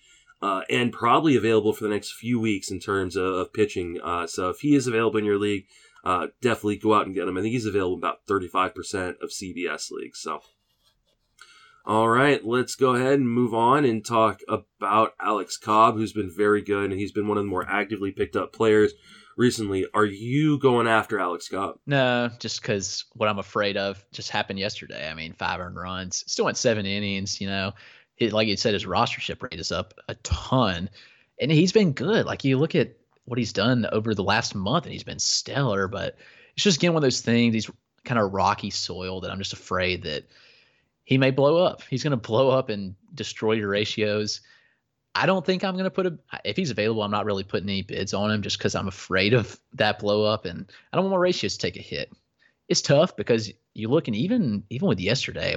uh, 0.43 0.63
and 0.69 0.93
probably 0.93 1.37
available 1.37 1.73
for 1.73 1.85
the 1.85 1.91
next 1.91 2.13
few 2.13 2.41
weeks 2.41 2.71
in 2.71 2.81
terms 2.81 3.15
of, 3.17 3.25
of 3.25 3.53
pitching. 3.53 3.99
Uh, 4.03 4.27
so 4.27 4.51
if 4.51 4.59
he 4.59 4.75
is 4.75 4.89
available 4.89 5.19
in 5.19 5.25
your 5.25 5.39
league, 5.39 5.67
uh, 6.05 6.27
definitely 6.41 6.77
go 6.77 6.95
out 6.95 7.07
and 7.07 7.15
get 7.15 7.29
him. 7.29 7.39
I 7.39 7.43
think 7.43 7.53
he's 7.53 7.65
available 7.65 7.95
in 7.95 8.01
about 8.01 8.27
35% 8.29 9.23
of 9.23 9.31
CBS 9.31 9.93
leagues. 9.93 10.21
So, 10.21 10.41
all 11.85 12.09
right, 12.09 12.45
let's 12.45 12.77
go 12.77 12.95
ahead 12.95 13.15
and 13.15 13.29
move 13.29 13.55
on 13.55 13.85
and 13.85 14.05
talk 14.05 14.41
about 14.49 15.15
Alex 15.21 15.57
Cobb, 15.57 15.97
who's 15.97 16.13
been 16.13 16.31
very 16.31 16.63
good, 16.63 16.91
and 16.91 17.01
he's 17.01 17.13
been 17.13 17.27
one 17.27 17.39
of 17.39 17.45
the 17.45 17.51
more 17.51 17.69
actively 17.69 18.13
picked 18.13 18.37
up 18.37 18.53
players 18.53 18.93
recently. 19.37 19.87
Are 19.95 20.05
you 20.05 20.59
going 20.59 20.87
after 20.87 21.19
Alex 21.19 21.49
Cobb? 21.49 21.77
No, 21.87 22.31
just 22.39 22.63
because 22.63 23.05
what 23.15 23.29
I'm 23.29 23.39
afraid 23.39 23.77
of 23.77 24.05
just 24.13 24.31
happened 24.31 24.59
yesterday. 24.59 25.09
I 25.09 25.15
mean, 25.15 25.33
five 25.33 25.61
earned 25.61 25.77
runs, 25.77 26.23
still 26.27 26.45
went 26.45 26.57
seven 26.57 26.87
innings. 26.87 27.41
You 27.41 27.49
know, 27.49 27.73
it, 28.19 28.33
like 28.33 28.49
you 28.49 28.57
said, 28.57 28.75
his 28.75 28.87
rostership 28.87 29.43
rate 29.43 29.61
is 29.61 29.73
up 29.73 29.95
a 30.09 30.15
ton, 30.17 30.89
and 31.41 31.51
he's 31.51 31.73
been 31.73 31.93
good. 31.93 32.27
Like 32.27 32.45
you 32.45 32.59
look 32.59 32.75
at 32.75 32.97
what 33.25 33.39
he's 33.39 33.53
done 33.53 33.87
over 33.93 34.15
the 34.15 34.25
last 34.25 34.55
month, 34.55 34.85
and 34.85 34.93
he's 34.93 35.05
been 35.05 35.19
stellar. 35.19 35.89
But 35.89 36.17
it's 36.55 36.65
just 36.65 36.79
again 36.79 36.93
one 36.93 37.03
of 37.03 37.07
those 37.07 37.23
things. 37.23 37.55
He's 37.55 37.71
kind 38.05 38.21
of 38.21 38.33
rocky 38.33 38.71
soil 38.71 39.21
that 39.21 39.31
I'm 39.31 39.39
just 39.39 39.53
afraid 39.53 40.03
that 40.03 40.25
he 41.05 41.19
may 41.19 41.31
blow 41.31 41.65
up. 41.65 41.83
He's 41.89 42.03
going 42.03 42.13
to 42.13 42.17
blow 42.17 42.51
up 42.51 42.69
and 42.69 42.95
destroy 43.15 43.53
your 43.53 43.69
ratios. 43.69 44.41
I 45.15 45.27
don't 45.27 45.45
think 45.45 45.63
I'm 45.63 45.75
going 45.75 45.85
to 45.85 45.91
put 45.91 46.07
a. 46.07 46.19
If 46.45 46.57
he's 46.57 46.71
available, 46.71 47.03
I'm 47.03 47.11
not 47.11 47.27
really 47.27 47.45
putting 47.45 47.69
any 47.69 47.83
bids 47.83 48.15
on 48.15 48.31
him 48.31 48.43
just 48.43 48.59
because 48.59 48.75
I'm 48.75 48.89
afraid 48.89 49.35
of 49.35 49.59
that 49.75 49.99
blow 49.99 50.25
up, 50.25 50.45
and 50.45 50.71
I 50.93 50.97
don't 50.97 51.05
want 51.05 51.17
my 51.17 51.23
ratios 51.23 51.55
to 51.55 51.59
take 51.59 51.77
a 51.77 51.83
hit. 51.83 52.13
It's 52.69 52.81
tough 52.81 53.17
because 53.17 53.53
you 53.75 53.89
look 53.89 54.09
and 54.09 54.17
even 54.17 54.65
even 54.71 54.89
with 54.89 55.01
yesterday, 55.01 55.57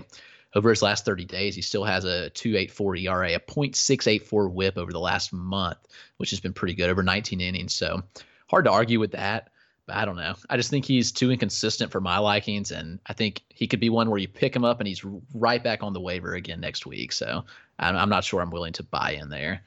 over 0.56 0.70
his 0.70 0.82
last 0.82 1.06
30 1.06 1.26
days, 1.26 1.56
he 1.56 1.62
still 1.62 1.84
has 1.84 2.06
a 2.06 2.32
2.84 2.32 3.04
ERA, 3.04 3.34
a 3.34 3.40
.684 3.40 4.52
WHIP 4.52 4.78
over 4.78 4.92
the 4.92 5.00
last 5.00 5.34
month, 5.34 5.78
which 6.18 6.30
has 6.32 6.40
been 6.40 6.54
pretty 6.54 6.74
good 6.74 6.90
over 6.90 7.04
19 7.04 7.42
innings. 7.42 7.76
So 7.76 8.02
hard 8.48 8.66
to 8.66 8.72
argue 8.72 9.00
with 9.00 9.12
that. 9.12 9.50
I 9.88 10.06
don't 10.06 10.16
know. 10.16 10.36
I 10.50 10.58
just 10.58 10.70
think 10.70 10.86
he's 10.86 11.12
too 11.12 11.32
inconsistent 11.32 11.92
for 11.92 12.02
my 12.02 12.18
likings, 12.18 12.72
and 12.72 13.00
I 13.06 13.14
think 13.14 13.44
he 13.50 13.68
could 13.68 13.80
be 13.80 13.90
one 13.90 14.10
where 14.10 14.20
you 14.20 14.28
pick 14.28 14.56
him 14.56 14.66
up 14.66 14.80
and 14.80 14.88
he's 14.88 15.06
right 15.34 15.64
back 15.64 15.84
on 15.84 15.94
the 15.94 16.02
waiver 16.02 16.34
again 16.34 16.60
next 16.60 16.86
week. 16.86 17.12
So 17.12 17.46
I'm, 17.78 18.10
not 18.10 18.24
sure 18.24 18.42
I'm 18.42 18.50
willing 18.50 18.74
to 18.74 18.84
buy 18.84 19.12
in 19.12 19.30
there. 19.30 19.62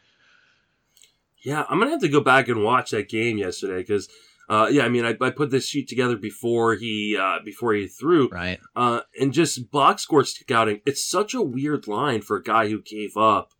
Yeah, 1.44 1.64
I'm 1.68 1.78
gonna 1.78 1.92
have 1.92 2.00
to 2.00 2.08
go 2.08 2.20
back 2.20 2.48
and 2.48 2.64
watch 2.64 2.90
that 2.90 3.08
game 3.08 3.38
yesterday 3.38 3.78
because, 3.78 4.08
uh, 4.48 4.68
yeah, 4.70 4.84
I 4.84 4.88
mean, 4.88 5.04
I, 5.04 5.16
I, 5.20 5.30
put 5.30 5.50
this 5.50 5.68
sheet 5.68 5.88
together 5.88 6.16
before 6.16 6.74
he 6.74 7.16
uh, 7.16 7.38
before 7.44 7.74
he 7.74 7.86
threw, 7.86 8.28
right? 8.28 8.58
Uh, 8.74 9.02
and 9.20 9.32
just 9.32 9.70
box 9.70 10.02
score 10.02 10.24
scouting, 10.24 10.80
it's 10.84 11.04
such 11.04 11.34
a 11.34 11.40
weird 11.40 11.86
line 11.86 12.22
for 12.22 12.36
a 12.36 12.42
guy 12.42 12.68
who 12.68 12.82
gave 12.82 13.16
up 13.16 13.52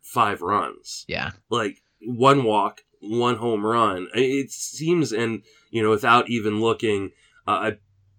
five 0.00 0.42
runs. 0.42 1.04
Yeah, 1.08 1.32
like 1.50 1.82
one 2.00 2.44
walk, 2.44 2.84
one 3.04 3.36
home 3.36 3.64
run. 3.64 4.08
It 4.14 4.50
seems, 4.50 5.12
and 5.12 5.42
you 5.70 5.82
know, 5.82 5.90
without 5.90 6.28
even 6.28 6.60
looking, 6.60 7.10
uh, 7.46 7.72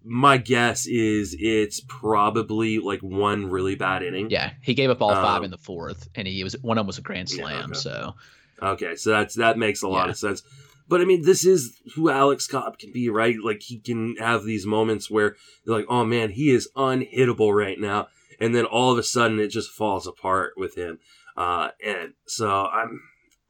my 0.04 0.38
guess 0.38 0.86
is 0.86 1.36
it's 1.40 1.82
probably 1.88 2.80
like 2.80 3.02
one 3.02 3.48
really 3.50 3.76
bad 3.76 4.04
inning. 4.04 4.30
Yeah, 4.30 4.52
he 4.62 4.74
gave 4.74 4.90
up 4.90 5.02
all 5.02 5.12
um, 5.12 5.24
five 5.24 5.44
in 5.44 5.52
the 5.52 5.58
fourth, 5.58 6.08
and 6.16 6.28
he 6.28 6.44
was 6.44 6.56
one 6.62 6.78
of 6.78 6.82
them 6.82 6.88
was 6.88 6.98
a 6.98 7.02
grand 7.02 7.30
slam. 7.30 7.52
Yeah, 7.52 7.66
okay. 7.66 7.74
So, 7.74 8.16
okay, 8.62 8.96
so 8.96 9.10
that's 9.12 9.36
that 9.36 9.58
makes 9.58 9.82
a 9.82 9.88
lot 9.88 10.06
yeah. 10.06 10.12
of 10.12 10.18
sense. 10.18 10.44
But 10.88 11.02
I 11.02 11.06
mean, 11.06 11.24
this 11.24 11.46
is 11.46 11.82
who 11.96 12.12
Alex 12.12 12.46
Cobb 12.48 12.78
can 12.78 12.92
be, 12.92 13.10
right? 13.10 13.36
Like 13.44 13.64
he 13.64 13.80
can 13.80 14.16
have 14.18 14.44
these 14.44 14.68
moments 14.68 15.10
where 15.10 15.36
you're 15.66 15.76
like, 15.76 15.88
oh 15.90 16.06
man, 16.06 16.30
he 16.30 16.52
is 16.52 16.70
unhittable 16.76 17.56
right 17.56 17.80
now, 17.80 18.08
and 18.40 18.54
then 18.54 18.66
all 18.66 18.92
of 18.92 19.00
a 19.00 19.04
sudden 19.04 19.40
it 19.40 19.48
just 19.48 19.72
falls 19.72 20.06
apart 20.06 20.54
with 20.56 20.76
him. 20.76 21.00
Uh, 21.36 21.70
and 21.84 22.14
so 22.28 22.68
I'm, 22.68 23.02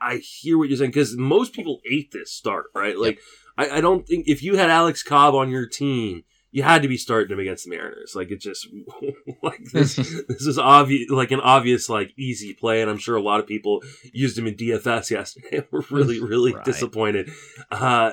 I 0.02 0.18
hear 0.18 0.58
what 0.58 0.70
you're 0.70 0.78
saying 0.78 0.92
because 0.92 1.16
most 1.16 1.54
people 1.54 1.82
ate 1.90 2.12
this 2.12 2.32
start, 2.32 2.66
right? 2.76 2.98
Like, 2.98 3.20
yep. 3.58 3.72
I, 3.72 3.78
I 3.78 3.82
don't 3.82 4.08
think 4.08 4.28
if 4.28 4.44
you 4.44 4.58
had 4.58 4.70
Alex 4.70 5.04
Cobb 5.04 5.36
on 5.36 5.50
your 5.50 5.66
team 5.66 6.24
you 6.56 6.64
had 6.64 6.84
to 6.84 6.88
be 6.88 6.96
starting 6.96 7.34
him 7.34 7.40
against 7.42 7.66
the 7.66 7.72
Mariners. 7.72 8.16
Like 8.16 8.32
it 8.32 8.40
just 8.40 8.70
like 9.44 9.62
this 9.74 9.96
this 10.30 10.48
is 10.48 10.58
obvious 10.58 11.10
like 11.10 11.32
an 11.32 11.42
obvious 11.42 11.90
like 11.90 12.14
easy 12.18 12.54
play, 12.54 12.82
and 12.82 12.90
I'm 12.90 12.98
sure 12.98 13.18
a 13.18 13.22
lot 13.22 13.42
of 13.42 13.46
people 13.46 13.84
used 14.14 14.38
him 14.38 14.48
in 14.48 14.56
DFS 14.56 15.10
yesterday. 15.12 15.68
We're 15.70 15.84
really 15.92 16.22
really 16.22 16.54
right. 16.54 16.64
disappointed. 16.64 17.30
Uh, 17.70 18.12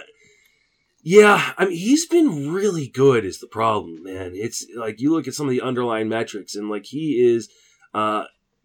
yeah, 1.04 1.52
I 1.56 1.66
mean 1.66 1.76
he's 1.76 2.06
been 2.06 2.52
really 2.52 2.88
good. 2.88 3.24
Is 3.24 3.38
the 3.38 3.46
problem, 3.46 4.02
man? 4.02 4.32
It's 4.34 4.66
like 4.74 5.00
you 5.00 5.12
look 5.12 5.28
at 5.28 5.34
some 5.34 5.46
of 5.46 5.52
the 5.52 5.62
underlying 5.62 6.08
metrics, 6.08 6.56
and 6.56 6.68
like 6.68 6.86
he 6.86 7.22
is 7.22 7.48
uh 7.94 8.24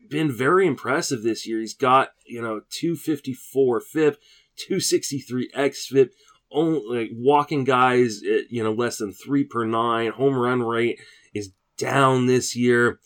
been 0.10 0.32
very 0.32 0.68
impressive 0.68 1.24
this 1.24 1.48
year. 1.48 1.60
He's 1.60 1.74
got 1.74 2.10
you 2.26 2.42
know 2.42 2.62
254 2.70 3.82
FIP, 3.82 4.18
263 4.58 5.52
xFIP 5.56 6.10
only 6.52 7.00
like 7.00 7.10
walking 7.14 7.64
guys 7.64 8.22
at, 8.24 8.52
you 8.52 8.64
know 8.64 8.72
less 8.72 8.98
than 8.98 9.14
three 9.14 9.44
per 9.44 9.66
nine. 9.66 10.12
Home 10.12 10.36
run 10.36 10.62
rate 10.64 11.00
is 11.34 11.52
down 11.78 12.26
this 12.26 12.56
year. 12.56 13.00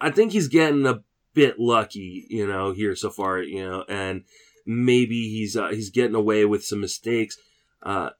I 0.00 0.10
think 0.10 0.32
he's 0.32 0.48
getting 0.48 0.86
a 0.86 1.02
bit 1.34 1.58
lucky, 1.58 2.26
you 2.28 2.46
know, 2.46 2.72
here 2.72 2.94
so 2.96 3.10
far, 3.10 3.40
you 3.42 3.64
know, 3.68 3.84
and 3.88 4.24
maybe 4.66 5.28
he's 5.28 5.56
uh, 5.56 5.68
he's 5.68 5.90
getting 5.90 6.14
away 6.14 6.44
with 6.44 6.64
some 6.64 6.80
mistakes. 6.80 7.36
Uh, 7.82 8.10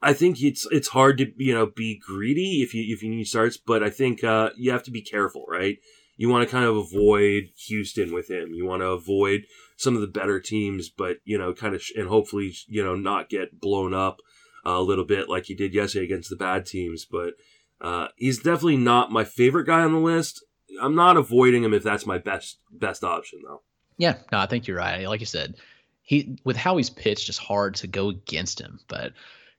I 0.00 0.12
think 0.12 0.40
it's 0.42 0.66
it's 0.70 0.88
hard 0.88 1.18
to 1.18 1.32
you 1.36 1.54
know 1.54 1.66
be 1.66 1.98
greedy 1.98 2.62
if 2.62 2.74
you 2.74 2.92
if 2.92 3.02
you 3.02 3.10
need 3.10 3.24
starts, 3.24 3.56
but 3.56 3.82
I 3.82 3.90
think 3.90 4.22
uh, 4.22 4.50
you 4.56 4.70
have 4.70 4.84
to 4.84 4.90
be 4.90 5.02
careful, 5.02 5.44
right? 5.48 5.78
You 6.18 6.28
want 6.28 6.46
to 6.46 6.50
kind 6.50 6.66
of 6.66 6.76
avoid 6.76 7.50
Houston 7.68 8.12
with 8.12 8.28
him. 8.28 8.52
You 8.52 8.66
want 8.66 8.82
to 8.82 8.88
avoid 8.88 9.46
some 9.76 9.94
of 9.94 10.00
the 10.00 10.08
better 10.08 10.40
teams, 10.40 10.90
but 10.90 11.18
you 11.24 11.38
know, 11.38 11.54
kind 11.54 11.74
of 11.74 11.82
sh- 11.82 11.92
and 11.96 12.08
hopefully 12.08 12.52
you 12.66 12.84
know 12.84 12.96
not 12.96 13.30
get 13.30 13.60
blown 13.60 13.94
up 13.94 14.20
a 14.64 14.82
little 14.82 15.04
bit 15.04 15.28
like 15.28 15.46
he 15.46 15.54
did 15.54 15.72
yesterday 15.72 16.04
against 16.04 16.28
the 16.28 16.36
bad 16.36 16.66
teams. 16.66 17.06
But 17.06 17.34
uh, 17.80 18.08
he's 18.16 18.38
definitely 18.38 18.76
not 18.76 19.12
my 19.12 19.24
favorite 19.24 19.66
guy 19.66 19.80
on 19.80 19.92
the 19.92 19.98
list. 19.98 20.44
I'm 20.82 20.96
not 20.96 21.16
avoiding 21.16 21.64
him 21.64 21.72
if 21.72 21.82
that's 21.82 22.04
my 22.04 22.18
best 22.18 22.58
best 22.70 23.04
option 23.04 23.40
though. 23.46 23.62
Yeah, 23.96 24.16
no, 24.30 24.38
I 24.38 24.46
think 24.46 24.66
you're 24.66 24.76
right. 24.76 25.08
Like 25.08 25.20
you 25.20 25.26
said, 25.26 25.54
he 26.02 26.36
with 26.44 26.56
how 26.56 26.76
he's 26.76 26.90
pitched, 26.90 27.28
it's 27.28 27.38
hard 27.38 27.76
to 27.76 27.86
go 27.86 28.08
against 28.08 28.60
him. 28.60 28.80
But 28.88 29.12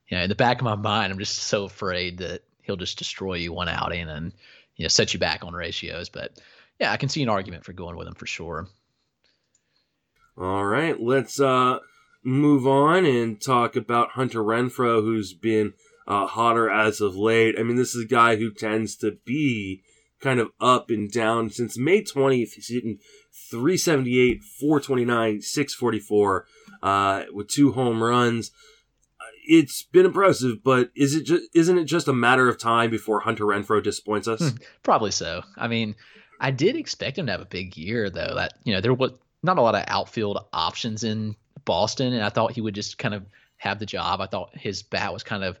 you 0.08 0.18
know, 0.18 0.24
in 0.24 0.28
the 0.28 0.34
back 0.34 0.58
of 0.58 0.64
my 0.64 0.74
mind, 0.74 1.12
I'm 1.12 1.18
just 1.18 1.36
so 1.38 1.64
afraid 1.64 2.18
that 2.18 2.42
he'll 2.62 2.76
just 2.76 2.98
destroy 2.98 3.34
you 3.34 3.52
one 3.52 3.68
outing 3.68 4.08
and 4.08 4.32
you 4.80 4.84
know 4.84 4.88
set 4.88 5.12
you 5.12 5.20
back 5.20 5.44
on 5.44 5.52
ratios. 5.52 6.08
But 6.08 6.40
yeah, 6.78 6.90
I 6.90 6.96
can 6.96 7.10
see 7.10 7.22
an 7.22 7.28
argument 7.28 7.66
for 7.66 7.74
going 7.74 7.96
with 7.96 8.08
him 8.08 8.14
for 8.14 8.26
sure. 8.26 8.66
All 10.38 10.64
right, 10.64 10.98
let's 10.98 11.38
uh, 11.38 11.80
move 12.24 12.66
on 12.66 13.04
and 13.04 13.38
talk 13.38 13.76
about 13.76 14.12
Hunter 14.12 14.42
Renfroe, 14.42 15.02
who's 15.02 15.34
been 15.34 15.74
uh, 16.08 16.26
hotter 16.26 16.70
as 16.70 17.02
of 17.02 17.14
late. 17.14 17.56
I 17.58 17.62
mean, 17.62 17.76
this 17.76 17.94
is 17.94 18.04
a 18.04 18.08
guy 18.08 18.36
who 18.36 18.50
tends 18.50 18.96
to 18.96 19.18
be 19.26 19.82
kind 20.18 20.40
of 20.40 20.48
up 20.62 20.88
and 20.88 21.12
down. 21.12 21.50
Since 21.50 21.76
May 21.76 22.00
20th, 22.00 22.54
he's 22.54 22.68
hitting 22.68 23.00
378, 23.50 24.42
429, 24.42 25.42
644 25.42 26.46
uh, 26.82 27.24
with 27.34 27.48
two 27.48 27.72
home 27.72 28.02
runs. 28.02 28.50
It's 29.52 29.82
been 29.82 30.06
impressive, 30.06 30.62
but 30.62 30.92
is 30.94 31.16
it 31.16 31.24
just 31.24 31.42
isn't 31.54 31.76
it 31.76 31.86
just 31.86 32.06
a 32.06 32.12
matter 32.12 32.48
of 32.48 32.56
time 32.56 32.88
before 32.88 33.18
Hunter 33.18 33.44
Renfroe 33.44 33.82
disappoints 33.82 34.28
us? 34.28 34.38
Hmm, 34.38 34.56
probably 34.84 35.10
so. 35.10 35.42
I 35.56 35.66
mean, 35.66 35.96
I 36.38 36.52
did 36.52 36.76
expect 36.76 37.18
him 37.18 37.26
to 37.26 37.32
have 37.32 37.40
a 37.40 37.46
big 37.46 37.76
year, 37.76 38.10
though. 38.10 38.34
That 38.36 38.52
you 38.62 38.72
know 38.72 38.80
there 38.80 38.94
was 38.94 39.10
not 39.42 39.58
a 39.58 39.60
lot 39.60 39.74
of 39.74 39.82
outfield 39.88 40.38
options 40.52 41.02
in 41.02 41.34
Boston, 41.64 42.12
and 42.12 42.22
I 42.22 42.28
thought 42.28 42.52
he 42.52 42.60
would 42.60 42.76
just 42.76 42.98
kind 42.98 43.12
of 43.12 43.26
have 43.56 43.80
the 43.80 43.86
job. 43.86 44.20
I 44.20 44.26
thought 44.26 44.56
his 44.56 44.84
bat 44.84 45.12
was 45.12 45.24
kind 45.24 45.42
of 45.42 45.58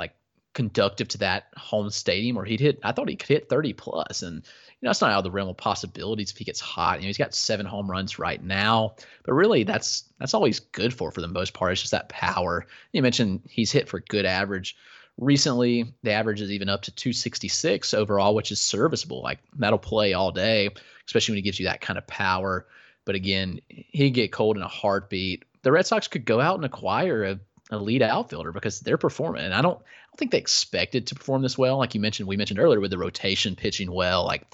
like 0.00 0.16
conductive 0.52 1.06
to 1.06 1.18
that 1.18 1.44
home 1.56 1.90
stadium 1.90 2.34
where 2.34 2.44
he'd 2.44 2.58
hit. 2.58 2.80
I 2.82 2.90
thought 2.90 3.08
he 3.08 3.14
could 3.14 3.28
hit 3.28 3.48
30 3.48 3.72
plus, 3.74 4.22
and 4.22 4.44
you 4.80 4.86
know 4.86 4.90
it's 4.90 5.00
not 5.00 5.10
out 5.10 5.18
of 5.18 5.24
the 5.24 5.30
realm 5.30 5.48
of 5.48 5.56
possibilities 5.56 6.30
if 6.30 6.36
he 6.36 6.44
gets 6.44 6.60
hot. 6.60 6.98
You 6.98 7.02
know 7.02 7.08
he's 7.08 7.18
got 7.18 7.34
seven 7.34 7.66
home 7.66 7.90
runs 7.90 8.18
right 8.18 8.42
now, 8.42 8.94
but 9.24 9.32
really 9.32 9.64
that's 9.64 10.04
that's 10.18 10.34
all 10.34 10.44
he's 10.44 10.60
good 10.60 10.94
for 10.94 11.10
for 11.10 11.20
the 11.20 11.28
most 11.28 11.52
part. 11.52 11.72
It's 11.72 11.80
just 11.80 11.90
that 11.90 12.08
power. 12.08 12.64
You 12.92 13.02
mentioned 13.02 13.42
he's 13.48 13.72
hit 13.72 13.88
for 13.88 14.00
good 14.00 14.24
average. 14.24 14.76
Recently, 15.16 15.92
the 16.04 16.12
average 16.12 16.40
is 16.40 16.52
even 16.52 16.68
up 16.68 16.82
to 16.82 16.94
266 16.94 17.92
overall, 17.92 18.36
which 18.36 18.52
is 18.52 18.60
serviceable. 18.60 19.20
Like 19.20 19.40
that'll 19.58 19.78
play 19.78 20.12
all 20.12 20.30
day, 20.30 20.70
especially 21.06 21.32
when 21.32 21.38
he 21.38 21.42
gives 21.42 21.58
you 21.58 21.66
that 21.66 21.80
kind 21.80 21.98
of 21.98 22.06
power. 22.06 22.66
But 23.04 23.16
again, 23.16 23.60
he'd 23.68 24.10
get 24.10 24.30
cold 24.30 24.56
in 24.56 24.62
a 24.62 24.68
heartbeat. 24.68 25.44
The 25.62 25.72
Red 25.72 25.86
Sox 25.86 26.06
could 26.06 26.24
go 26.24 26.40
out 26.40 26.54
and 26.54 26.64
acquire 26.64 27.24
a, 27.24 27.40
lead 27.76 28.00
outfielder 28.00 28.52
because 28.52 28.80
they're 28.80 28.96
performing. 28.96 29.44
And 29.44 29.52
I 29.52 29.60
don't, 29.60 29.76
I 29.76 30.06
don't 30.10 30.18
think 30.18 30.30
they 30.30 30.38
expected 30.38 31.06
to 31.06 31.14
perform 31.14 31.42
this 31.42 31.58
well. 31.58 31.78
Like 31.78 31.94
you 31.94 32.00
mentioned, 32.00 32.28
we 32.28 32.36
mentioned 32.36 32.60
earlier 32.60 32.80
with 32.80 32.90
the 32.90 32.98
rotation 32.98 33.56
pitching 33.56 33.92
well. 33.92 34.24
Like 34.24 34.46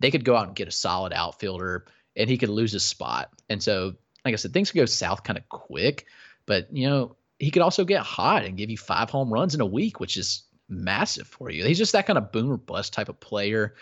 they 0.00 0.10
could 0.10 0.24
go 0.24 0.36
out 0.36 0.46
and 0.46 0.56
get 0.56 0.68
a 0.68 0.72
solid 0.72 1.12
outfielder, 1.12 1.86
and 2.16 2.28
he 2.28 2.38
could 2.38 2.48
lose 2.48 2.72
his 2.72 2.84
spot. 2.84 3.30
And 3.48 3.62
so, 3.62 3.94
like 4.24 4.32
I 4.32 4.36
said, 4.36 4.52
things 4.52 4.70
could 4.70 4.78
go 4.78 4.86
south 4.86 5.22
kind 5.22 5.38
of 5.38 5.48
quick. 5.48 6.06
But 6.46 6.68
you 6.72 6.88
know, 6.88 7.16
he 7.38 7.50
could 7.50 7.62
also 7.62 7.84
get 7.84 8.02
hot 8.02 8.44
and 8.44 8.56
give 8.56 8.70
you 8.70 8.78
five 8.78 9.10
home 9.10 9.32
runs 9.32 9.54
in 9.54 9.60
a 9.60 9.66
week, 9.66 10.00
which 10.00 10.16
is 10.16 10.44
massive 10.68 11.26
for 11.26 11.50
you. 11.50 11.64
He's 11.64 11.78
just 11.78 11.92
that 11.92 12.06
kind 12.06 12.18
of 12.18 12.32
boom 12.32 12.50
or 12.50 12.56
bust 12.56 12.92
type 12.92 13.08
of 13.08 13.20
player. 13.20 13.74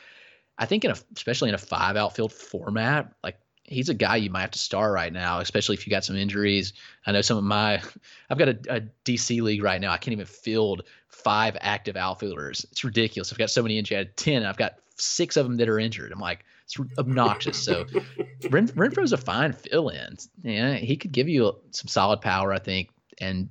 I 0.58 0.66
think 0.66 0.84
in 0.84 0.90
a, 0.90 0.96
especially 1.16 1.48
in 1.48 1.54
a 1.54 1.58
five 1.58 1.96
outfield 1.96 2.32
format, 2.32 3.12
like 3.22 3.38
he's 3.64 3.88
a 3.88 3.94
guy 3.94 4.16
you 4.16 4.30
might 4.30 4.42
have 4.42 4.50
to 4.52 4.58
start 4.58 4.92
right 4.92 5.12
now, 5.12 5.40
especially 5.40 5.74
if 5.74 5.86
you 5.86 5.90
got 5.90 6.04
some 6.04 6.16
injuries. 6.16 6.74
I 7.06 7.12
know 7.12 7.22
some 7.22 7.38
of 7.38 7.44
my, 7.44 7.82
I've 8.30 8.38
got 8.38 8.48
a, 8.48 8.58
a 8.68 8.80
DC 9.04 9.40
league 9.42 9.62
right 9.62 9.80
now. 9.80 9.90
I 9.90 9.96
can't 9.96 10.12
even 10.12 10.26
field 10.26 10.82
five 11.08 11.56
active 11.60 11.96
outfielders. 11.96 12.66
It's 12.70 12.84
ridiculous. 12.84 13.32
I've 13.32 13.38
got 13.38 13.50
so 13.50 13.62
many 13.62 13.78
injured. 13.78 13.96
I 13.96 13.98
had 13.98 14.16
10. 14.16 14.44
I've 14.44 14.56
got 14.56 14.78
six 14.96 15.36
of 15.36 15.46
them 15.46 15.56
that 15.56 15.68
are 15.68 15.78
injured. 15.78 16.12
I'm 16.12 16.20
like, 16.20 16.44
it's 16.64 16.78
obnoxious. 16.98 17.62
So 17.62 17.86
Ren, 18.50 18.68
Renfroe's 18.68 19.12
a 19.12 19.16
fine 19.16 19.52
fill 19.52 19.88
in. 19.88 20.16
Yeah, 20.42 20.74
he 20.74 20.96
could 20.96 21.12
give 21.12 21.28
you 21.28 21.56
some 21.70 21.88
solid 21.88 22.20
power, 22.20 22.52
I 22.52 22.58
think. 22.58 22.90
And 23.18 23.48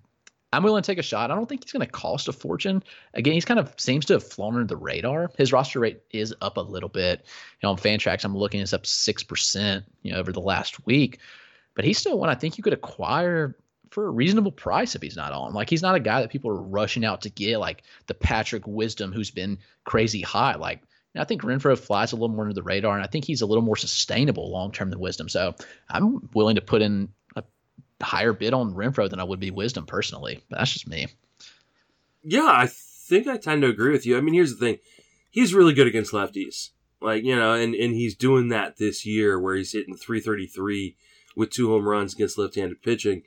I'm 0.51 0.63
willing 0.63 0.83
to 0.83 0.87
take 0.87 0.99
a 0.99 1.03
shot. 1.03 1.31
I 1.31 1.35
don't 1.35 1.47
think 1.47 1.63
he's 1.63 1.71
going 1.71 1.85
to 1.85 1.91
cost 1.91 2.27
a 2.27 2.33
fortune. 2.33 2.83
Again, 3.13 3.33
he's 3.33 3.45
kind 3.45 3.59
of 3.59 3.73
seems 3.77 4.05
to 4.05 4.13
have 4.13 4.23
flown 4.23 4.55
under 4.55 4.67
the 4.67 4.77
radar. 4.77 5.31
His 5.37 5.51
roster 5.51 5.79
rate 5.79 6.01
is 6.11 6.33
up 6.41 6.57
a 6.57 6.61
little 6.61 6.89
bit. 6.89 7.21
You 7.61 7.67
know, 7.67 7.71
on 7.71 7.77
Fantrax, 7.77 8.23
I'm 8.23 8.37
looking, 8.37 8.61
it's 8.61 8.73
up 8.73 8.85
six 8.85 9.23
percent. 9.23 9.85
You 10.03 10.13
know, 10.13 10.19
over 10.19 10.31
the 10.31 10.41
last 10.41 10.85
week, 10.85 11.19
but 11.75 11.85
he's 11.85 11.97
still 11.97 12.19
one 12.19 12.29
I 12.29 12.35
think 12.35 12.57
you 12.57 12.63
could 12.63 12.73
acquire 12.73 13.55
for 13.89 14.07
a 14.07 14.11
reasonable 14.11 14.51
price 14.51 14.95
if 14.95 15.01
he's 15.01 15.15
not 15.15 15.33
on. 15.33 15.53
Like 15.53 15.69
he's 15.69 15.81
not 15.81 15.95
a 15.95 15.99
guy 15.99 16.21
that 16.21 16.31
people 16.31 16.51
are 16.51 16.61
rushing 16.61 17.05
out 17.05 17.21
to 17.21 17.29
get, 17.29 17.59
like 17.59 17.83
the 18.07 18.13
Patrick 18.13 18.65
Wisdom 18.67 19.11
who's 19.11 19.31
been 19.31 19.57
crazy 19.85 20.21
high. 20.21 20.55
Like 20.55 20.81
I 21.15 21.25
think 21.25 21.43
Renfroe 21.43 21.77
flies 21.77 22.11
a 22.11 22.15
little 22.15 22.35
more 22.35 22.45
under 22.45 22.53
the 22.53 22.63
radar, 22.63 22.95
and 22.95 23.03
I 23.03 23.07
think 23.07 23.25
he's 23.25 23.41
a 23.41 23.45
little 23.45 23.63
more 23.63 23.75
sustainable 23.75 24.51
long 24.51 24.71
term 24.71 24.89
than 24.89 24.99
Wisdom. 24.99 25.29
So 25.29 25.55
I'm 25.89 26.29
willing 26.33 26.55
to 26.55 26.61
put 26.61 26.81
in 26.81 27.09
a 27.35 27.43
higher 28.01 28.33
bid 28.33 28.53
on 28.53 28.73
Renfroe 28.73 29.09
than 29.09 29.19
I 29.19 29.23
would 29.23 29.39
be 29.39 29.51
Wisdom 29.51 29.85
personally. 29.85 30.39
But 30.49 30.59
that's 30.59 30.73
just 30.73 30.87
me. 30.87 31.07
Yeah, 32.23 32.49
I 32.49 32.67
think 32.67 33.27
I 33.27 33.37
tend 33.37 33.61
to 33.61 33.69
agree 33.69 33.91
with 33.91 34.05
you. 34.05 34.17
I 34.17 34.21
mean, 34.21 34.33
here's 34.33 34.55
the 34.55 34.65
thing: 34.65 34.79
he's 35.29 35.53
really 35.53 35.73
good 35.73 35.87
against 35.87 36.13
lefties, 36.13 36.69
like 37.01 37.23
you 37.23 37.35
know, 37.35 37.53
and 37.53 37.75
and 37.75 37.93
he's 37.93 38.15
doing 38.15 38.49
that 38.49 38.77
this 38.77 39.05
year 39.05 39.39
where 39.39 39.55
he's 39.55 39.73
hitting 39.73 39.95
333 39.95 40.95
with 41.35 41.51
two 41.51 41.69
home 41.69 41.87
runs 41.87 42.13
against 42.13 42.37
left-handed 42.37 42.81
pitching. 42.81 43.23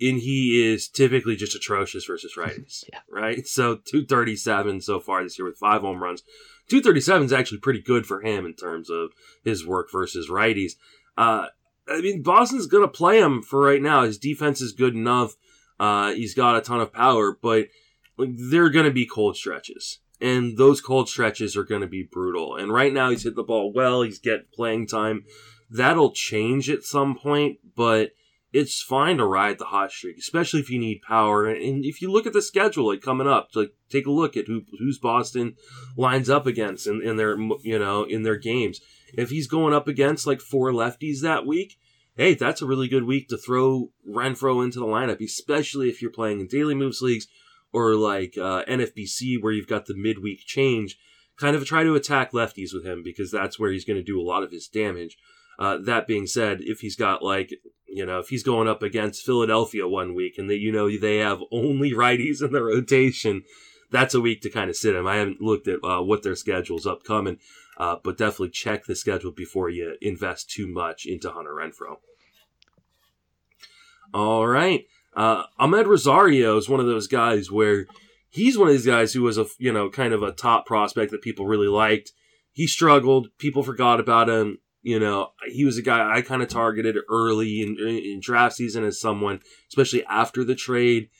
And 0.00 0.18
he 0.18 0.72
is 0.72 0.88
typically 0.88 1.36
just 1.36 1.54
atrocious 1.54 2.04
versus 2.06 2.34
righties. 2.38 2.84
yeah. 2.92 3.00
Right? 3.10 3.46
So 3.46 3.76
237 3.76 4.80
so 4.80 5.00
far 5.00 5.22
this 5.22 5.38
year 5.38 5.46
with 5.46 5.58
five 5.58 5.82
home 5.82 6.02
runs. 6.02 6.22
237 6.68 7.26
is 7.26 7.32
actually 7.32 7.58
pretty 7.58 7.82
good 7.82 8.06
for 8.06 8.22
him 8.22 8.46
in 8.46 8.54
terms 8.54 8.90
of 8.90 9.10
his 9.44 9.66
work 9.66 9.88
versus 9.90 10.30
righties. 10.30 10.72
Uh, 11.18 11.46
I 11.88 12.00
mean, 12.00 12.22
Boston's 12.22 12.66
going 12.66 12.84
to 12.84 12.88
play 12.88 13.18
him 13.18 13.42
for 13.42 13.60
right 13.60 13.82
now. 13.82 14.04
His 14.04 14.18
defense 14.18 14.60
is 14.60 14.72
good 14.72 14.94
enough. 14.94 15.34
Uh, 15.80 16.12
he's 16.12 16.34
got 16.34 16.56
a 16.56 16.60
ton 16.60 16.80
of 16.80 16.92
power, 16.92 17.36
but 17.40 17.66
like 18.16 18.30
there 18.36 18.64
are 18.64 18.70
going 18.70 18.84
to 18.84 18.92
be 18.92 19.06
cold 19.06 19.36
stretches, 19.36 19.98
and 20.20 20.58
those 20.58 20.80
cold 20.80 21.08
stretches 21.08 21.56
are 21.56 21.64
going 21.64 21.80
to 21.80 21.86
be 21.86 22.02
brutal. 22.02 22.54
And 22.56 22.72
right 22.72 22.92
now, 22.92 23.10
he's 23.10 23.24
hit 23.24 23.34
the 23.34 23.42
ball 23.42 23.72
well. 23.72 24.02
He's 24.02 24.18
get 24.18 24.52
playing 24.52 24.86
time. 24.86 25.24
That'll 25.70 26.12
change 26.12 26.68
at 26.68 26.84
some 26.84 27.16
point, 27.16 27.58
but 27.74 28.10
it's 28.52 28.82
fine 28.82 29.18
to 29.18 29.26
ride 29.26 29.58
the 29.58 29.66
hot 29.66 29.92
streak, 29.92 30.18
especially 30.18 30.60
if 30.60 30.70
you 30.70 30.78
need 30.78 31.02
power. 31.02 31.46
And 31.46 31.84
if 31.84 32.02
you 32.02 32.10
look 32.10 32.26
at 32.26 32.32
the 32.32 32.42
schedule, 32.42 32.88
like 32.88 33.00
coming 33.00 33.28
up, 33.28 33.50
like 33.54 33.72
take 33.88 34.06
a 34.06 34.10
look 34.10 34.36
at 34.36 34.46
who 34.46 34.62
who's 34.78 34.98
Boston 34.98 35.56
lines 35.96 36.28
up 36.28 36.46
against 36.46 36.86
in, 36.86 37.00
in 37.02 37.16
their 37.16 37.38
you 37.38 37.78
know 37.78 38.04
in 38.04 38.22
their 38.22 38.36
games. 38.36 38.80
If 39.14 39.30
he's 39.30 39.46
going 39.46 39.74
up 39.74 39.88
against 39.88 40.26
like 40.26 40.40
four 40.40 40.72
lefties 40.72 41.20
that 41.22 41.46
week, 41.46 41.78
hey, 42.16 42.34
that's 42.34 42.62
a 42.62 42.66
really 42.66 42.88
good 42.88 43.04
week 43.04 43.28
to 43.28 43.36
throw 43.36 43.90
Renfroe 44.08 44.64
into 44.64 44.78
the 44.78 44.86
lineup, 44.86 45.24
especially 45.24 45.88
if 45.88 46.02
you're 46.02 46.10
playing 46.10 46.40
in 46.40 46.46
daily 46.46 46.74
moves 46.74 47.00
leagues 47.00 47.26
or 47.72 47.94
like 47.94 48.36
uh, 48.36 48.64
NFBC 48.64 49.40
where 49.40 49.52
you've 49.52 49.68
got 49.68 49.86
the 49.86 49.96
midweek 49.96 50.40
change. 50.40 50.98
Kind 51.38 51.56
of 51.56 51.64
try 51.64 51.84
to 51.84 51.94
attack 51.94 52.32
lefties 52.32 52.74
with 52.74 52.84
him 52.84 53.02
because 53.02 53.30
that's 53.30 53.58
where 53.58 53.70
he's 53.70 53.86
going 53.86 53.98
to 53.98 54.04
do 54.04 54.20
a 54.20 54.26
lot 54.26 54.42
of 54.42 54.50
his 54.50 54.68
damage. 54.68 55.16
Uh, 55.58 55.78
that 55.78 56.06
being 56.06 56.26
said, 56.26 56.58
if 56.60 56.80
he's 56.80 56.96
got 56.96 57.22
like, 57.22 57.52
you 57.90 58.06
know, 58.06 58.18
if 58.18 58.28
he's 58.28 58.42
going 58.42 58.68
up 58.68 58.82
against 58.82 59.24
Philadelphia 59.24 59.86
one 59.88 60.14
week 60.14 60.38
and 60.38 60.48
that, 60.48 60.58
you 60.58 60.72
know, 60.72 60.90
they 60.96 61.18
have 61.18 61.42
only 61.50 61.92
righties 61.92 62.42
in 62.42 62.52
the 62.52 62.62
rotation, 62.62 63.42
that's 63.90 64.14
a 64.14 64.20
week 64.20 64.40
to 64.42 64.50
kind 64.50 64.70
of 64.70 64.76
sit 64.76 64.94
him. 64.94 65.06
I 65.06 65.16
haven't 65.16 65.40
looked 65.40 65.68
at 65.68 65.84
uh, 65.84 66.00
what 66.00 66.22
their 66.22 66.36
schedule's 66.36 66.86
upcoming, 66.86 67.38
uh, 67.76 67.96
but 68.02 68.18
definitely 68.18 68.50
check 68.50 68.84
the 68.84 68.94
schedule 68.94 69.32
before 69.32 69.68
you 69.68 69.96
invest 70.00 70.50
too 70.50 70.66
much 70.66 71.06
into 71.06 71.30
Hunter 71.30 71.54
Renfroe. 71.54 71.96
All 74.12 74.46
right. 74.46 74.86
Uh, 75.14 75.44
Amed 75.58 75.86
Rosario 75.86 76.56
is 76.56 76.68
one 76.68 76.80
of 76.80 76.86
those 76.86 77.08
guys 77.08 77.50
where 77.50 77.86
he's 78.28 78.56
one 78.56 78.68
of 78.68 78.74
these 78.74 78.86
guys 78.86 79.12
who 79.12 79.22
was 79.22 79.38
a, 79.38 79.46
you 79.58 79.72
know, 79.72 79.90
kind 79.90 80.12
of 80.12 80.22
a 80.22 80.32
top 80.32 80.66
prospect 80.66 81.10
that 81.10 81.22
people 81.22 81.46
really 81.46 81.68
liked. 81.68 82.12
He 82.52 82.66
struggled. 82.66 83.28
People 83.38 83.62
forgot 83.62 84.00
about 84.00 84.28
him. 84.28 84.58
You 84.82 84.98
know, 84.98 85.32
he 85.46 85.64
was 85.64 85.76
a 85.76 85.82
guy 85.82 86.16
I 86.16 86.22
kind 86.22 86.42
of 86.42 86.48
targeted 86.48 86.96
early 87.08 87.60
in, 87.60 87.76
in 87.78 88.20
draft 88.22 88.56
season 88.56 88.84
as 88.84 89.00
someone, 89.00 89.40
especially 89.68 90.04
after 90.06 90.42
the 90.42 90.54
trade 90.54 91.10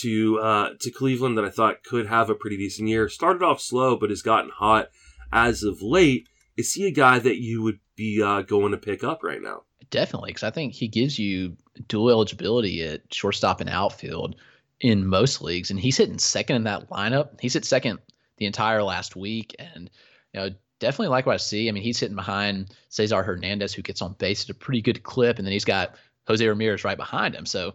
to 0.00 0.40
uh, 0.40 0.70
to 0.80 0.90
Cleveland, 0.90 1.38
that 1.38 1.44
I 1.44 1.50
thought 1.50 1.84
could 1.84 2.06
have 2.06 2.30
a 2.30 2.34
pretty 2.34 2.56
decent 2.56 2.88
year. 2.88 3.08
Started 3.08 3.42
off 3.42 3.60
slow, 3.60 3.96
but 3.96 4.10
has 4.10 4.22
gotten 4.22 4.50
hot 4.50 4.90
as 5.32 5.62
of 5.62 5.82
late. 5.82 6.28
Is 6.56 6.72
he 6.72 6.86
a 6.86 6.90
guy 6.90 7.18
that 7.18 7.36
you 7.36 7.62
would 7.62 7.78
be 7.94 8.22
uh, 8.22 8.42
going 8.42 8.72
to 8.72 8.78
pick 8.78 9.04
up 9.04 9.22
right 9.22 9.42
now? 9.42 9.62
Definitely, 9.90 10.30
because 10.30 10.42
I 10.42 10.50
think 10.50 10.72
he 10.72 10.88
gives 10.88 11.18
you 11.18 11.56
dual 11.86 12.10
eligibility 12.10 12.82
at 12.82 13.14
shortstop 13.14 13.60
and 13.60 13.70
outfield 13.70 14.36
in 14.80 15.06
most 15.06 15.40
leagues, 15.42 15.70
and 15.70 15.78
he's 15.78 15.96
hitting 15.96 16.18
second 16.18 16.56
in 16.56 16.64
that 16.64 16.90
lineup. 16.90 17.40
He's 17.40 17.54
hit 17.54 17.64
second 17.64 18.00
the 18.38 18.46
entire 18.46 18.82
last 18.82 19.14
week, 19.16 19.54
and 19.58 19.90
you 20.32 20.40
know 20.40 20.50
definitely 20.78 21.08
like 21.08 21.26
what 21.26 21.34
I 21.34 21.38
see. 21.38 21.68
I 21.68 21.72
mean, 21.72 21.82
he's 21.82 22.00
hitting 22.00 22.16
behind 22.16 22.74
Cesar 22.88 23.22
Hernandez, 23.22 23.72
who 23.72 23.82
gets 23.82 24.02
on 24.02 24.14
base 24.14 24.44
at 24.44 24.50
a 24.50 24.54
pretty 24.54 24.82
good 24.82 25.02
clip, 25.02 25.38
and 25.38 25.46
then 25.46 25.52
he's 25.52 25.64
got 25.64 25.96
Jose 26.26 26.46
Ramirez 26.46 26.84
right 26.84 26.96
behind 26.96 27.34
him. 27.34 27.46
So 27.46 27.74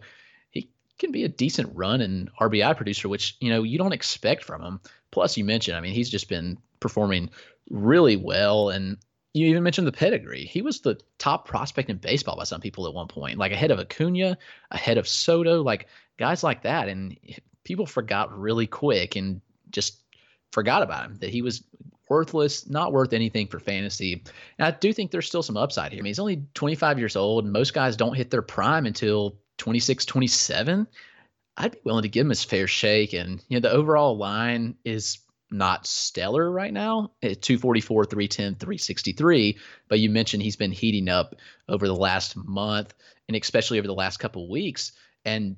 he 0.50 0.68
can 0.98 1.12
be 1.12 1.24
a 1.24 1.28
decent 1.28 1.74
run 1.74 2.00
and 2.00 2.30
RBI 2.40 2.76
producer, 2.76 3.08
which 3.08 3.36
you 3.40 3.50
know 3.50 3.62
you 3.62 3.78
don't 3.78 3.92
expect 3.92 4.44
from 4.44 4.62
him. 4.62 4.80
Plus, 5.10 5.36
you 5.36 5.44
mentioned, 5.44 5.76
I 5.76 5.80
mean, 5.80 5.94
he's 5.94 6.10
just 6.10 6.28
been 6.28 6.58
performing 6.80 7.30
really 7.70 8.16
well, 8.16 8.70
and 8.70 8.96
you 9.34 9.46
even 9.46 9.62
mentioned 9.62 9.86
the 9.86 9.92
pedigree. 9.92 10.44
He 10.44 10.62
was 10.62 10.80
the 10.80 11.00
top 11.18 11.46
prospect 11.46 11.90
in 11.90 11.96
baseball 11.96 12.36
by 12.36 12.44
some 12.44 12.60
people 12.60 12.86
at 12.86 12.94
one 12.94 13.08
point, 13.08 13.38
like 13.38 13.52
ahead 13.52 13.70
of 13.70 13.78
Acuna, 13.78 14.38
ahead 14.70 14.98
of 14.98 15.08
Soto, 15.08 15.62
like 15.62 15.88
guys 16.18 16.42
like 16.42 16.62
that, 16.62 16.88
and 16.88 17.16
people 17.64 17.86
forgot 17.86 18.38
really 18.38 18.66
quick 18.66 19.16
and 19.16 19.40
just 19.70 20.02
forgot 20.50 20.82
about 20.82 21.06
him 21.06 21.16
that 21.16 21.30
he 21.30 21.40
was 21.42 21.62
worthless, 22.12 22.68
not 22.68 22.92
worth 22.92 23.12
anything 23.12 23.46
for 23.46 23.58
fantasy. 23.58 24.22
And 24.58 24.66
I 24.66 24.70
do 24.70 24.92
think 24.92 25.10
there's 25.10 25.26
still 25.26 25.42
some 25.42 25.56
upside 25.56 25.92
here. 25.92 26.00
I 26.00 26.02
mean, 26.02 26.10
he's 26.10 26.18
only 26.18 26.44
25 26.54 26.98
years 26.98 27.16
old, 27.16 27.44
and 27.44 27.52
most 27.52 27.72
guys 27.72 27.96
don't 27.96 28.16
hit 28.16 28.30
their 28.30 28.42
prime 28.42 28.84
until 28.84 29.38
26, 29.58 30.04
27. 30.04 30.86
I'd 31.56 31.72
be 31.72 31.78
willing 31.84 32.02
to 32.02 32.08
give 32.08 32.26
him 32.26 32.30
his 32.30 32.44
fair 32.44 32.66
shake. 32.66 33.14
And, 33.14 33.42
you 33.48 33.56
know, 33.56 33.68
the 33.68 33.74
overall 33.74 34.16
line 34.16 34.76
is 34.84 35.20
not 35.50 35.86
stellar 35.86 36.50
right 36.50 36.72
now 36.72 37.12
at 37.22 37.42
244, 37.42 38.04
310, 38.04 38.54
363. 38.56 39.58
But 39.88 39.98
you 39.98 40.10
mentioned 40.10 40.42
he's 40.42 40.56
been 40.56 40.72
heating 40.72 41.08
up 41.08 41.34
over 41.68 41.86
the 41.86 41.94
last 41.94 42.36
month 42.36 42.94
and 43.28 43.36
especially 43.36 43.78
over 43.78 43.86
the 43.86 43.94
last 43.94 44.18
couple 44.18 44.50
weeks. 44.50 44.92
And 45.24 45.56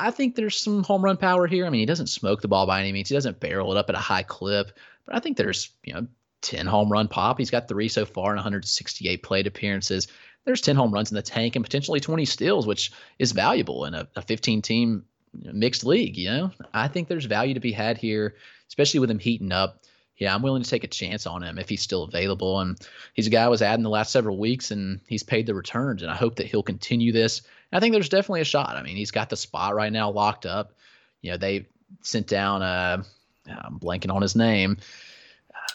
I 0.00 0.10
think 0.10 0.34
there's 0.34 0.56
some 0.56 0.82
home 0.82 1.04
run 1.04 1.18
power 1.18 1.46
here. 1.46 1.66
I 1.66 1.70
mean, 1.70 1.80
he 1.80 1.86
doesn't 1.86 2.06
smoke 2.06 2.40
the 2.40 2.48
ball 2.48 2.66
by 2.66 2.80
any 2.80 2.92
means. 2.92 3.10
He 3.10 3.14
doesn't 3.14 3.38
barrel 3.38 3.72
it 3.72 3.78
up 3.78 3.90
at 3.90 3.94
a 3.94 3.98
high 3.98 4.22
clip, 4.22 4.72
but 5.06 5.14
I 5.14 5.20
think 5.20 5.36
there's, 5.36 5.70
you 5.84 5.94
know, 5.94 6.06
10 6.42 6.66
home 6.66 6.90
run 6.90 7.08
pop. 7.08 7.38
He's 7.38 7.50
got 7.50 7.68
three 7.68 7.88
so 7.88 8.06
far 8.06 8.30
in 8.30 8.36
168 8.36 9.22
plate 9.22 9.46
appearances. 9.46 10.08
There's 10.44 10.60
10 10.60 10.76
home 10.76 10.92
runs 10.92 11.10
in 11.10 11.16
the 11.16 11.22
tank 11.22 11.56
and 11.56 11.64
potentially 11.64 12.00
20 12.00 12.24
steals, 12.24 12.66
which 12.66 12.92
is 13.18 13.32
valuable 13.32 13.84
in 13.84 13.94
a, 13.94 14.08
a 14.16 14.22
15 14.22 14.62
team 14.62 15.04
mixed 15.34 15.84
league. 15.84 16.16
You 16.16 16.30
know, 16.30 16.50
I 16.72 16.88
think 16.88 17.08
there's 17.08 17.26
value 17.26 17.54
to 17.54 17.60
be 17.60 17.72
had 17.72 17.98
here, 17.98 18.36
especially 18.68 19.00
with 19.00 19.10
him 19.10 19.18
heating 19.18 19.52
up. 19.52 19.82
Yeah, 20.16 20.34
I'm 20.34 20.42
willing 20.42 20.62
to 20.62 20.68
take 20.68 20.84
a 20.84 20.88
chance 20.88 21.26
on 21.26 21.42
him 21.42 21.58
if 21.58 21.68
he's 21.68 21.80
still 21.80 22.02
available. 22.02 22.60
And 22.60 22.78
he's 23.14 23.26
a 23.26 23.30
guy 23.30 23.44
I 23.44 23.48
was 23.48 23.62
adding 23.62 23.82
the 23.82 23.90
last 23.90 24.12
several 24.12 24.38
weeks, 24.38 24.70
and 24.70 25.00
he's 25.06 25.22
paid 25.22 25.46
the 25.46 25.54
returns. 25.54 26.02
And 26.02 26.10
I 26.10 26.14
hope 26.14 26.36
that 26.36 26.46
he'll 26.46 26.62
continue 26.62 27.10
this. 27.10 27.40
I 27.72 27.80
think 27.80 27.94
there's 27.94 28.10
definitely 28.10 28.42
a 28.42 28.44
shot. 28.44 28.76
I 28.76 28.82
mean, 28.82 28.96
he's 28.96 29.12
got 29.12 29.30
the 29.30 29.36
spot 29.36 29.74
right 29.74 29.92
now 29.92 30.10
locked 30.10 30.44
up. 30.44 30.74
You 31.22 31.30
know, 31.30 31.36
they 31.38 31.68
sent 32.02 32.26
down. 32.26 32.62
Uh, 32.62 33.02
I'm 33.50 33.78
blanking 33.78 34.12
on 34.12 34.22
his 34.22 34.36
name. 34.36 34.78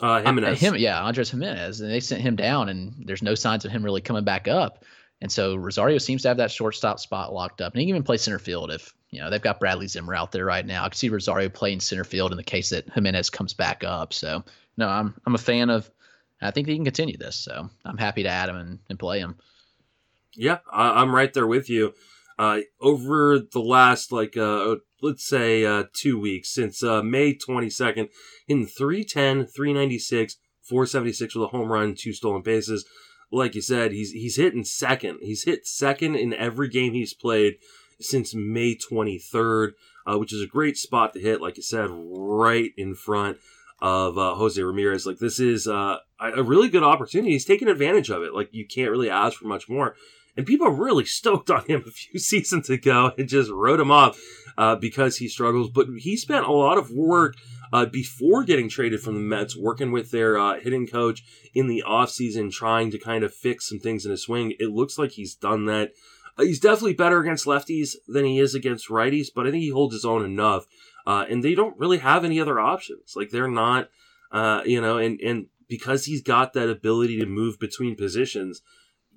Uh, 0.02 0.22
Gimenez. 0.22 0.62
Uh, 0.62 0.66
him, 0.66 0.76
yeah, 0.76 1.02
Andres 1.02 1.32
Gimenez. 1.32 1.82
and 1.82 1.90
they 1.90 2.00
sent 2.00 2.22
him 2.22 2.36
down, 2.36 2.70
and 2.70 2.94
there's 3.06 3.22
no 3.22 3.36
signs 3.36 3.66
of 3.66 3.72
him 3.72 3.84
really 3.84 4.02
coming 4.02 4.24
back 4.24 4.48
up. 4.48 4.84
And 5.22 5.32
so 5.32 5.56
Rosario 5.56 5.98
seems 5.98 6.24
to 6.24 6.28
have 6.28 6.38
that 6.38 6.52
shortstop 6.52 7.00
spot 7.00 7.34
locked 7.34 7.62
up, 7.62 7.74
and 7.74 7.80
he 7.80 7.86
can 7.86 7.96
even 7.96 8.04
play 8.04 8.18
center 8.18 8.40
field 8.40 8.72
if 8.72 8.94
you 9.12 9.22
know 9.22 9.30
they've 9.30 9.42
got 9.42 9.60
Bradley 9.60 9.88
Zimmer 9.88 10.14
out 10.14 10.32
there 10.32 10.46
right 10.46 10.66
now. 10.66 10.84
I 10.84 10.90
could 10.90 10.98
see 10.98 11.10
Rosario 11.10 11.48
playing 11.50 11.80
center 11.80 12.04
field 12.04 12.32
in 12.32 12.38
the 12.38 12.44
case 12.44 12.70
that 12.70 12.90
Gimenez 12.94 13.30
comes 13.30 13.54
back 13.54 13.84
up. 13.84 14.14
So 14.14 14.44
no, 14.78 14.88
I'm 14.88 15.14
I'm 15.26 15.36
a 15.36 15.40
fan 15.40 15.70
of. 15.70 15.90
I 16.42 16.52
think 16.52 16.68
he 16.68 16.76
can 16.76 16.84
continue 16.84 17.18
this, 17.18 17.38
so 17.38 17.70
I'm 17.86 17.98
happy 17.98 18.24
to 18.24 18.30
add 18.30 18.50
him 18.50 18.58
and, 18.58 18.80
and 18.90 19.00
play 19.00 19.20
him. 19.20 19.38
Yeah, 20.36 20.60
I, 20.70 21.02
am 21.02 21.16
right 21.16 21.34
there 21.34 21.48
with 21.48 21.70
you. 21.70 21.94
Uh, 22.38 22.60
over 22.82 23.40
the 23.40 23.62
last 23.62 24.12
like 24.12 24.36
uh, 24.36 24.76
let's 25.06 25.26
say 25.26 25.66
uh, 25.66 25.84
two 25.94 26.20
weeks 26.20 26.54
since 26.54 26.84
uh, 26.84 27.04
May 27.04 27.36
22nd, 27.36 28.10
in 28.48 28.66
310, 28.66 29.46
396, 29.46 30.38
476 30.64 31.36
with 31.36 31.44
a 31.46 31.48
home 31.48 31.72
run, 31.72 31.96
two 31.96 32.14
stolen 32.14 32.42
bases. 32.42 32.86
like 33.32 33.56
you 33.56 33.62
said, 33.62 33.92
he's 33.92 34.12
he's 34.12 34.38
hitting 34.38 34.64
second. 34.64 35.20
He's 35.22 35.44
hit 35.44 35.68
second 35.68 36.16
in 36.16 36.34
every 36.34 36.70
game 36.70 36.94
he's 36.94 37.14
played 37.14 37.56
since 38.00 38.34
May 38.34 38.76
23rd, 38.76 39.74
uh, 40.08 40.18
which 40.18 40.34
is 40.34 40.42
a 40.42 40.48
great 40.48 40.78
spot 40.78 41.14
to 41.14 41.20
hit. 41.20 41.42
Like 41.42 41.58
you 41.58 41.64
said, 41.64 41.90
right 41.92 42.72
in 42.78 42.96
front 42.96 43.38
of 43.80 44.18
uh, 44.18 44.36
Jose 44.36 44.62
Ramirez. 44.62 45.06
Like 45.06 45.20
this 45.20 45.40
is 45.40 45.68
uh, 45.68 45.98
a 46.20 46.44
really 46.44 46.70
good 46.70 46.84
opportunity. 46.84 47.34
He's 47.34 47.46
taking 47.46 47.68
advantage 47.68 48.10
of 48.10 48.24
it. 48.24 48.34
Like 48.34 48.50
you 48.52 48.66
can't 48.66 48.92
really 48.92 49.10
ask 49.10 49.38
for 49.38 49.48
much 49.48 49.70
more. 49.70 49.96
And 50.38 50.46
people 50.46 50.70
really 50.70 51.06
stoked 51.06 51.50
on 51.50 51.66
him 51.66 51.84
a 51.88 51.92
few 51.92 52.20
seasons 52.20 52.70
ago 52.70 53.12
and 53.18 53.28
just 53.30 53.52
wrote 53.52 53.80
him 53.80 53.92
off 53.92 54.20
uh, 54.58 54.76
because 54.76 55.18
he 55.18 55.28
struggles. 55.28 55.70
But 55.70 55.88
he 55.98 56.18
spent 56.18 56.46
a 56.46 56.52
lot 56.52 56.78
of 56.78 56.92
work 56.92 57.36
uh, 57.74 57.86
before 57.86 58.44
getting 58.44 58.70
traded 58.70 59.02
from 59.02 59.16
the 59.16 59.20
Mets, 59.20 59.58
working 59.58 59.92
with 59.92 60.12
their 60.12 60.38
uh, 60.38 60.60
hitting 60.60 60.88
coach 60.88 61.24
in 61.54 61.68
the 61.68 61.84
offseason, 61.88 62.52
trying 62.52 62.92
to 62.92 63.00
kind 63.00 63.24
of 63.24 63.34
fix 63.34 63.68
some 63.68 63.80
things 63.80 64.06
in 64.06 64.12
his 64.12 64.24
swing. 64.24 64.54
It 64.60 64.70
looks 64.70 64.98
like 64.98 65.12
he's 65.12 65.36
done 65.36 65.66
that. 65.66 65.92
Uh, 66.38 66.44
he's 66.44 66.60
definitely 66.60 66.94
better 66.94 67.20
against 67.20 67.46
lefties 67.46 67.96
than 68.08 68.26
he 68.26 68.40
is 68.40 68.56
against 68.56 68.90
righties, 68.90 69.28
but 69.34 69.48
I 69.48 69.52
think 69.52 69.64
he 69.64 69.70
holds 69.70 69.94
his 69.94 70.06
own 70.06 70.24
enough. 70.24 70.66
Uh, 71.08 71.26
and 71.30 71.44
they 71.44 71.56
don't 71.56 71.78
really 71.78 72.00
have 72.00 72.26
any 72.26 72.40
other 72.40 72.60
options. 72.60 73.14
Like 73.16 73.30
they're 73.30 73.48
not, 73.48 73.90
uh, 74.32 74.62
you 74.66 74.82
know, 74.82 74.98
and 74.98 75.20
and 75.22 75.48
because 75.68 76.06
he's 76.06 76.22
got 76.22 76.54
that 76.54 76.70
ability 76.70 77.20
to 77.20 77.26
move 77.26 77.60
between 77.60 77.96
positions, 77.96 78.62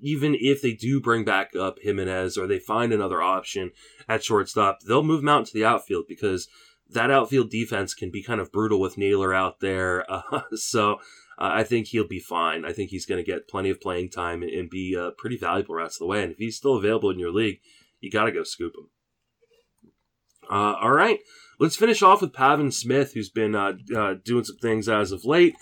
even 0.01 0.37
if 0.39 0.63
they 0.63 0.73
do 0.73 1.01
bring 1.01 1.25
back 1.25 1.55
up 1.57 1.79
Gimenez 1.81 2.37
or 2.37 2.47
they 2.47 2.59
find 2.59 2.93
another 2.93 3.23
option 3.23 3.73
at 4.09 4.25
shortstop, 4.25 4.81
they'll 4.87 5.03
move 5.03 5.21
him 5.23 5.29
out 5.29 5.41
into 5.41 5.53
the 5.55 5.65
outfield 5.65 6.07
because 6.09 6.49
that 6.91 7.11
outfield 7.11 7.51
defense 7.51 7.95
can 7.95 8.11
be 8.11 8.23
kind 8.23 8.41
of 8.41 8.53
brutal 8.53 8.81
with 8.81 8.99
Naylor 8.99 9.35
out 9.35 9.61
there. 9.61 10.05
Uh, 10.31 10.43
so 10.55 10.95
uh, 11.39 11.51
I 11.53 11.63
think 11.63 11.87
he'll 11.87 12.07
be 12.07 12.19
fine. 12.19 12.65
I 12.65 12.73
think 12.73 12.91
he's 12.91 13.07
going 13.07 13.23
to 13.23 13.31
get 13.31 13.49
plenty 13.49 13.71
of 13.71 13.81
playing 13.81 14.11
time 14.11 14.43
and, 14.43 14.51
and 14.51 14.69
be 14.69 14.97
uh, 14.97 15.11
pretty 15.17 15.37
valuable 15.37 15.75
rest 15.75 15.97
of 15.97 16.01
the 16.01 16.07
way. 16.07 16.23
And 16.23 16.33
if 16.33 16.39
he's 16.39 16.57
still 16.57 16.77
available 16.77 17.11
in 17.11 17.19
your 17.19 17.31
league, 17.31 17.61
you 18.01 18.11
got 18.11 18.25
to 18.25 18.33
go 18.33 18.43
scoop 18.43 18.75
him. 18.75 18.89
Uh, 20.51 20.75
all 20.81 20.91
right, 20.91 21.21
let's 21.61 21.77
finish 21.77 22.03
off 22.03 22.23
with 22.23 22.33
Pavin 22.33 22.73
Smith, 22.73 23.13
who's 23.13 23.31
been 23.31 23.55
uh, 23.55 23.75
uh, 23.95 24.15
doing 24.25 24.45
some 24.45 24.57
things 24.57 24.89
as 24.89 25.13
of 25.13 25.25
late. 25.25 25.55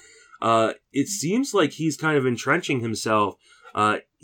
it 0.42 1.08
seems 1.08 1.52
like 1.52 1.72
he's 1.72 1.96
kind 1.96 2.16
of 2.16 2.26
entrenching 2.26 2.80
himself 2.80 3.36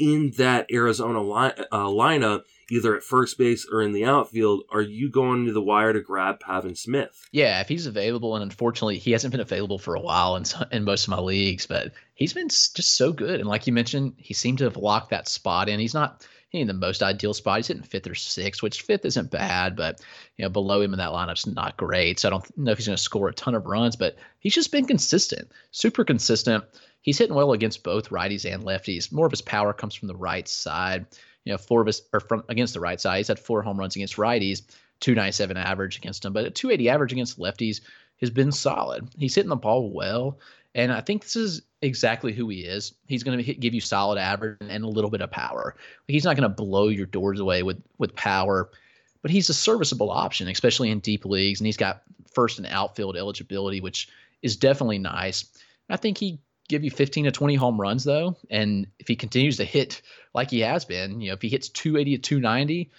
in 0.02 0.32
that 0.36 0.66
Arizona 0.72 1.22
li- 1.22 1.64
uh, 1.70 1.86
lineup 1.86 2.42
either 2.72 2.96
at 2.96 3.04
first 3.04 3.38
base 3.38 3.68
or 3.70 3.82
in 3.82 3.92
the 3.92 4.04
outfield, 4.04 4.64
are 4.72 4.82
you 4.82 5.08
going 5.08 5.46
to 5.46 5.52
the 5.52 5.62
wire 5.62 5.92
to 5.92 6.00
grab 6.00 6.40
Pavin 6.40 6.74
Smith? 6.74 7.28
Yeah, 7.30 7.60
if 7.60 7.68
he's 7.68 7.86
available, 7.86 8.34
and 8.34 8.42
unfortunately 8.42 8.98
he 8.98 9.12
hasn't 9.12 9.30
been 9.30 9.40
available 9.40 9.78
for 9.78 9.94
a 9.94 10.00
while 10.00 10.34
in, 10.34 10.44
in 10.72 10.82
most 10.82 11.04
of 11.04 11.10
my 11.10 11.20
leagues, 11.20 11.66
but 11.66 11.92
he's 12.14 12.32
been 12.32 12.48
just 12.48 12.96
so 12.96 13.12
good. 13.12 13.38
And 13.38 13.48
like 13.48 13.68
you 13.68 13.72
mentioned, 13.72 14.14
he 14.16 14.34
seemed 14.34 14.58
to 14.58 14.64
have 14.64 14.76
locked 14.76 15.10
that 15.10 15.28
spot 15.28 15.68
in. 15.68 15.78
He's 15.78 15.94
not 15.94 16.26
in 16.52 16.66
the 16.66 16.74
most 16.74 17.02
ideal 17.02 17.32
spot. 17.34 17.58
He's 17.58 17.68
hitting 17.68 17.82
fifth 17.82 18.06
or 18.06 18.14
sixth, 18.14 18.62
which 18.62 18.82
fifth 18.82 19.04
isn't 19.04 19.30
bad, 19.30 19.76
but 19.76 20.00
you 20.36 20.44
know 20.44 20.50
below 20.50 20.80
him 20.80 20.92
in 20.92 20.98
that 20.98 21.10
lineup's 21.10 21.46
not 21.46 21.76
great. 21.76 22.20
So 22.20 22.28
I 22.28 22.30
don't 22.30 22.58
know 22.58 22.72
if 22.72 22.78
he's 22.78 22.86
going 22.86 22.96
to 22.96 23.02
score 23.02 23.28
a 23.28 23.34
ton 23.34 23.54
of 23.54 23.66
runs, 23.66 23.96
but 23.96 24.16
he's 24.40 24.54
just 24.54 24.72
been 24.72 24.86
consistent, 24.86 25.50
super 25.70 26.04
consistent. 26.04 26.64
He's 27.00 27.18
hitting 27.18 27.34
well 27.34 27.52
against 27.52 27.82
both 27.82 28.10
righties 28.10 28.50
and 28.52 28.64
lefties. 28.64 29.10
More 29.10 29.26
of 29.26 29.32
his 29.32 29.42
power 29.42 29.72
comes 29.72 29.94
from 29.94 30.08
the 30.08 30.14
right 30.14 30.46
side 30.46 31.06
you 31.44 31.52
know, 31.52 31.58
four 31.58 31.80
of 31.80 31.86
his 31.86 32.02
or 32.12 32.20
from 32.20 32.44
against 32.48 32.74
the 32.74 32.80
right 32.80 33.00
side. 33.00 33.18
He's 33.18 33.28
had 33.28 33.38
four 33.38 33.62
home 33.62 33.78
runs 33.78 33.96
against 33.96 34.16
righties, 34.16 34.62
297 35.00 35.56
average 35.56 35.96
against 35.96 36.22
them, 36.22 36.32
but 36.32 36.46
a 36.46 36.50
280 36.50 36.88
average 36.88 37.12
against 37.12 37.38
lefties 37.38 37.80
has 38.20 38.30
been 38.30 38.52
solid. 38.52 39.08
He's 39.18 39.34
hitting 39.34 39.48
the 39.48 39.56
ball 39.56 39.90
well, 39.90 40.38
and 40.74 40.92
I 40.92 41.00
think 41.00 41.22
this 41.22 41.36
is 41.36 41.62
exactly 41.82 42.32
who 42.32 42.48
he 42.48 42.60
is. 42.60 42.94
He's 43.06 43.22
going 43.22 43.42
to 43.42 43.54
give 43.54 43.74
you 43.74 43.80
solid 43.80 44.18
average 44.18 44.58
and 44.60 44.84
a 44.84 44.88
little 44.88 45.10
bit 45.10 45.20
of 45.20 45.30
power. 45.30 45.76
He's 46.08 46.24
not 46.24 46.36
going 46.36 46.48
to 46.48 46.54
blow 46.54 46.88
your 46.88 47.06
doors 47.06 47.40
away 47.40 47.62
with 47.62 47.82
with 47.98 48.14
power, 48.14 48.70
but 49.20 49.30
he's 49.30 49.48
a 49.48 49.54
serviceable 49.54 50.10
option, 50.10 50.48
especially 50.48 50.90
in 50.90 51.00
deep 51.00 51.24
leagues, 51.24 51.60
and 51.60 51.66
he's 51.66 51.76
got 51.76 52.02
first 52.32 52.58
and 52.58 52.66
outfield 52.66 53.16
eligibility, 53.16 53.80
which 53.80 54.08
is 54.42 54.56
definitely 54.56 54.98
nice. 54.98 55.44
I 55.88 55.96
think 55.96 56.18
he 56.18 56.40
give 56.68 56.84
you 56.84 56.90
15 56.90 57.24
to 57.24 57.30
20 57.30 57.54
home 57.54 57.80
runs 57.80 58.04
though, 58.04 58.36
and 58.50 58.86
if 58.98 59.08
he 59.08 59.16
continues 59.16 59.58
to 59.58 59.64
hit 59.64 60.00
like 60.34 60.50
he 60.50 60.60
has 60.60 60.84
been, 60.84 61.20
you 61.20 61.28
know, 61.28 61.34
if 61.34 61.42
he 61.42 61.48
hits 61.48 61.68
280 61.68 62.16
to 62.16 62.22
290, 62.22 62.90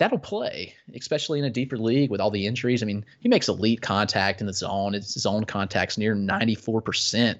that'll 0.00 0.18
play, 0.18 0.74
especially 0.94 1.38
in 1.38 1.44
a 1.44 1.50
deeper 1.50 1.76
league 1.76 2.10
with 2.10 2.22
all 2.22 2.30
the 2.30 2.46
injuries. 2.46 2.82
I 2.82 2.86
mean, 2.86 3.04
he 3.20 3.28
makes 3.28 3.50
elite 3.50 3.82
contact 3.82 4.40
in 4.40 4.46
the 4.46 4.52
zone. 4.54 4.94
It's 4.94 5.12
his 5.12 5.24
zone 5.24 5.44
contact's 5.44 5.98
near 5.98 6.16
94%. 6.16 7.38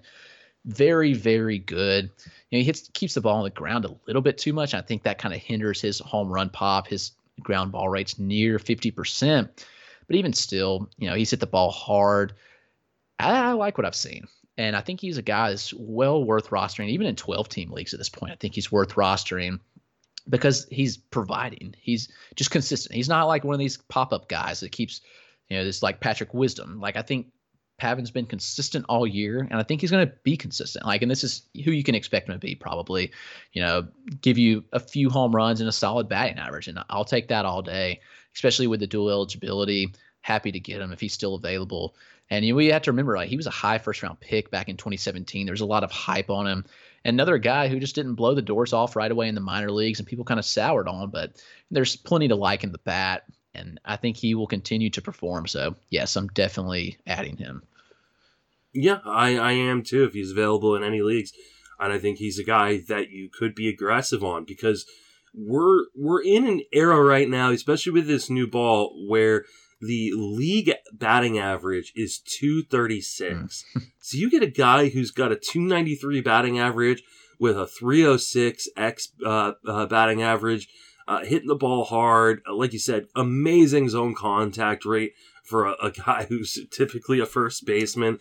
Very, 0.66 1.14
very 1.14 1.58
good. 1.58 2.11
You 2.50 2.58
know, 2.58 2.58
he 2.58 2.64
hits 2.64 2.90
keeps 2.92 3.14
the 3.14 3.22
ball 3.22 3.38
on 3.38 3.44
the 3.44 3.50
ground 3.50 3.86
a 3.86 3.96
little 4.06 4.20
bit 4.20 4.36
too 4.36 4.52
much. 4.52 4.74
I 4.74 4.82
think 4.82 5.04
that 5.04 5.16
kind 5.16 5.34
of 5.34 5.40
hinders 5.40 5.80
his 5.80 6.00
home 6.00 6.30
run 6.30 6.50
pop. 6.50 6.86
His 6.86 7.12
ground 7.42 7.72
ball 7.72 7.88
rate's 7.88 8.18
near 8.18 8.58
50%. 8.58 9.48
But 10.06 10.16
even 10.16 10.34
still, 10.34 10.90
you 10.98 11.08
know, 11.08 11.16
he's 11.16 11.30
hit 11.30 11.40
the 11.40 11.46
ball 11.46 11.70
hard. 11.70 12.34
I, 13.18 13.30
I 13.30 13.52
like 13.52 13.78
what 13.78 13.86
I've 13.86 13.96
seen. 13.96 14.26
And 14.58 14.76
I 14.76 14.82
think 14.82 15.00
he's 15.00 15.16
a 15.16 15.22
guy 15.22 15.48
that's 15.48 15.72
well 15.72 16.22
worth 16.22 16.50
rostering, 16.50 16.90
even 16.90 17.06
in 17.06 17.16
12 17.16 17.48
team 17.48 17.70
leagues 17.70 17.94
at 17.94 17.98
this 17.98 18.11
point. 18.11 18.32
I 18.32 18.36
think 18.36 18.54
he's 18.54 18.70
worth 18.70 18.96
rostering 18.96 19.61
because 20.30 20.66
he's 20.70 20.96
providing. 20.96 21.74
He's 21.78 22.08
just 22.36 22.50
consistent. 22.50 22.94
He's 22.94 23.08
not 23.08 23.24
like 23.24 23.44
one 23.44 23.54
of 23.54 23.58
these 23.58 23.76
pop 23.76 24.12
up 24.12 24.28
guys 24.28 24.60
that 24.60 24.72
keeps, 24.72 25.02
you 25.48 25.58
know, 25.58 25.64
this 25.64 25.82
like 25.82 26.00
Patrick 26.00 26.32
Wisdom. 26.32 26.80
Like 26.80 26.96
I 26.96 27.02
think 27.02 27.26
Pavin's 27.78 28.10
been 28.10 28.26
consistent 28.26 28.84
all 28.88 29.06
year, 29.06 29.40
and 29.50 29.58
I 29.58 29.62
think 29.62 29.80
he's 29.80 29.90
going 29.90 30.06
to 30.06 30.14
be 30.22 30.36
consistent. 30.36 30.84
Like, 30.84 31.02
and 31.02 31.10
this 31.10 31.24
is 31.24 31.42
who 31.64 31.70
you 31.70 31.82
can 31.82 31.94
expect 31.94 32.28
him 32.28 32.34
to 32.34 32.38
be 32.38 32.54
probably, 32.54 33.10
you 33.52 33.62
know, 33.62 33.88
give 34.20 34.38
you 34.38 34.62
a 34.72 34.78
few 34.78 35.08
home 35.08 35.34
runs 35.34 35.60
and 35.60 35.68
a 35.68 35.72
solid 35.72 36.08
batting 36.08 36.38
average, 36.38 36.68
and 36.68 36.78
I'll 36.90 37.06
take 37.06 37.28
that 37.28 37.46
all 37.46 37.62
day, 37.62 38.00
especially 38.34 38.66
with 38.66 38.80
the 38.80 38.86
dual 38.86 39.10
eligibility. 39.10 39.92
Happy 40.20 40.52
to 40.52 40.60
get 40.60 40.82
him 40.82 40.92
if 40.92 41.00
he's 41.00 41.14
still 41.14 41.34
available. 41.34 41.96
And 42.28 42.44
you 42.44 42.52
know, 42.52 42.58
we 42.58 42.66
have 42.66 42.82
to 42.82 42.92
remember, 42.92 43.16
like 43.16 43.30
he 43.30 43.36
was 43.36 43.46
a 43.46 43.50
high 43.50 43.78
first 43.78 44.02
round 44.02 44.20
pick 44.20 44.50
back 44.50 44.68
in 44.68 44.76
2017. 44.76 45.46
There's 45.46 45.62
a 45.62 45.66
lot 45.66 45.82
of 45.82 45.90
hype 45.90 46.28
on 46.28 46.46
him. 46.46 46.64
Another 47.05 47.38
guy 47.38 47.68
who 47.68 47.80
just 47.80 47.94
didn't 47.94 48.14
blow 48.14 48.34
the 48.34 48.42
doors 48.42 48.72
off 48.72 48.94
right 48.94 49.11
away 49.11 49.28
in 49.28 49.34
the 49.34 49.40
minor 49.40 49.70
leagues, 49.70 49.98
and 49.98 50.09
people 50.09 50.24
kind 50.24 50.38
of 50.38 50.44
soured 50.44 50.88
on. 50.88 51.11
But 51.11 51.42
there's 51.70 51.96
plenty 51.96 52.28
to 52.28 52.36
like 52.36 52.62
in 52.62 52.72
the 52.72 52.78
bat, 52.78 53.24
and 53.55 53.80
I 53.84 53.96
think 53.96 54.16
he 54.16 54.34
will 54.34 54.46
continue 54.46 54.90
to 54.90 55.03
perform. 55.03 55.46
So 55.46 55.76
yes, 55.88 56.16
I'm 56.16 56.28
definitely 56.28 56.98
adding 57.07 57.36
him. 57.36 57.62
Yeah, 58.72 58.98
I, 59.05 59.36
I 59.36 59.53
am 59.53 59.82
too. 59.82 60.05
If 60.05 60.12
he's 60.12 60.30
available 60.30 60.76
in 60.76 60.84
any 60.84 61.01
leagues, 61.01 61.32
and 61.78 61.92
I 61.92 61.98
think 61.98 62.18
he's 62.18 62.38
a 62.38 62.44
guy 62.44 62.78
that 62.88 63.11
you 63.11 63.28
could 63.28 63.55
be 63.55 63.68
aggressive 63.68 64.22
on 64.22 64.44
because 64.44 64.86
we're 65.34 65.86
we're 65.96 66.22
in 66.22 66.46
an 66.46 66.62
era 66.72 67.03
right 67.03 67.28
now, 67.28 67.51
especially 67.51 67.92
with 67.92 68.07
this 68.07 68.28
new 68.28 68.46
ball, 68.46 69.07
where 69.09 69.44
the 69.80 70.12
league 70.14 70.72
batting 70.92 71.38
average 71.38 71.92
is 71.96 72.18
236. 72.18 73.64
Mm. 73.74 73.86
so 74.00 74.18
you 74.18 74.30
get 74.30 74.42
a 74.42 74.50
guy 74.50 74.88
who's 74.88 75.10
got 75.10 75.32
a 75.32 75.36
293 75.36 76.20
batting 76.20 76.58
average 76.58 77.02
with 77.38 77.56
a 77.56 77.66
306 77.66 78.68
X 78.76 79.08
uh, 79.24 79.52
uh, 79.66 79.86
batting 79.86 80.22
average, 80.22 80.68
uh, 81.08 81.24
hitting 81.24 81.48
the 81.48 81.54
ball 81.54 81.84
hard. 81.84 82.42
Like 82.50 82.72
you 82.72 82.78
said, 82.78 83.06
amazing 83.16 83.88
zone 83.88 84.14
contact 84.14 84.84
rate 84.84 85.12
for 85.44 85.66
a, 85.66 85.74
a 85.82 85.90
guy 85.90 86.24
who's 86.28 86.58
typically 86.70 87.20
a 87.20 87.26
first 87.26 87.64
baseman. 87.64 88.18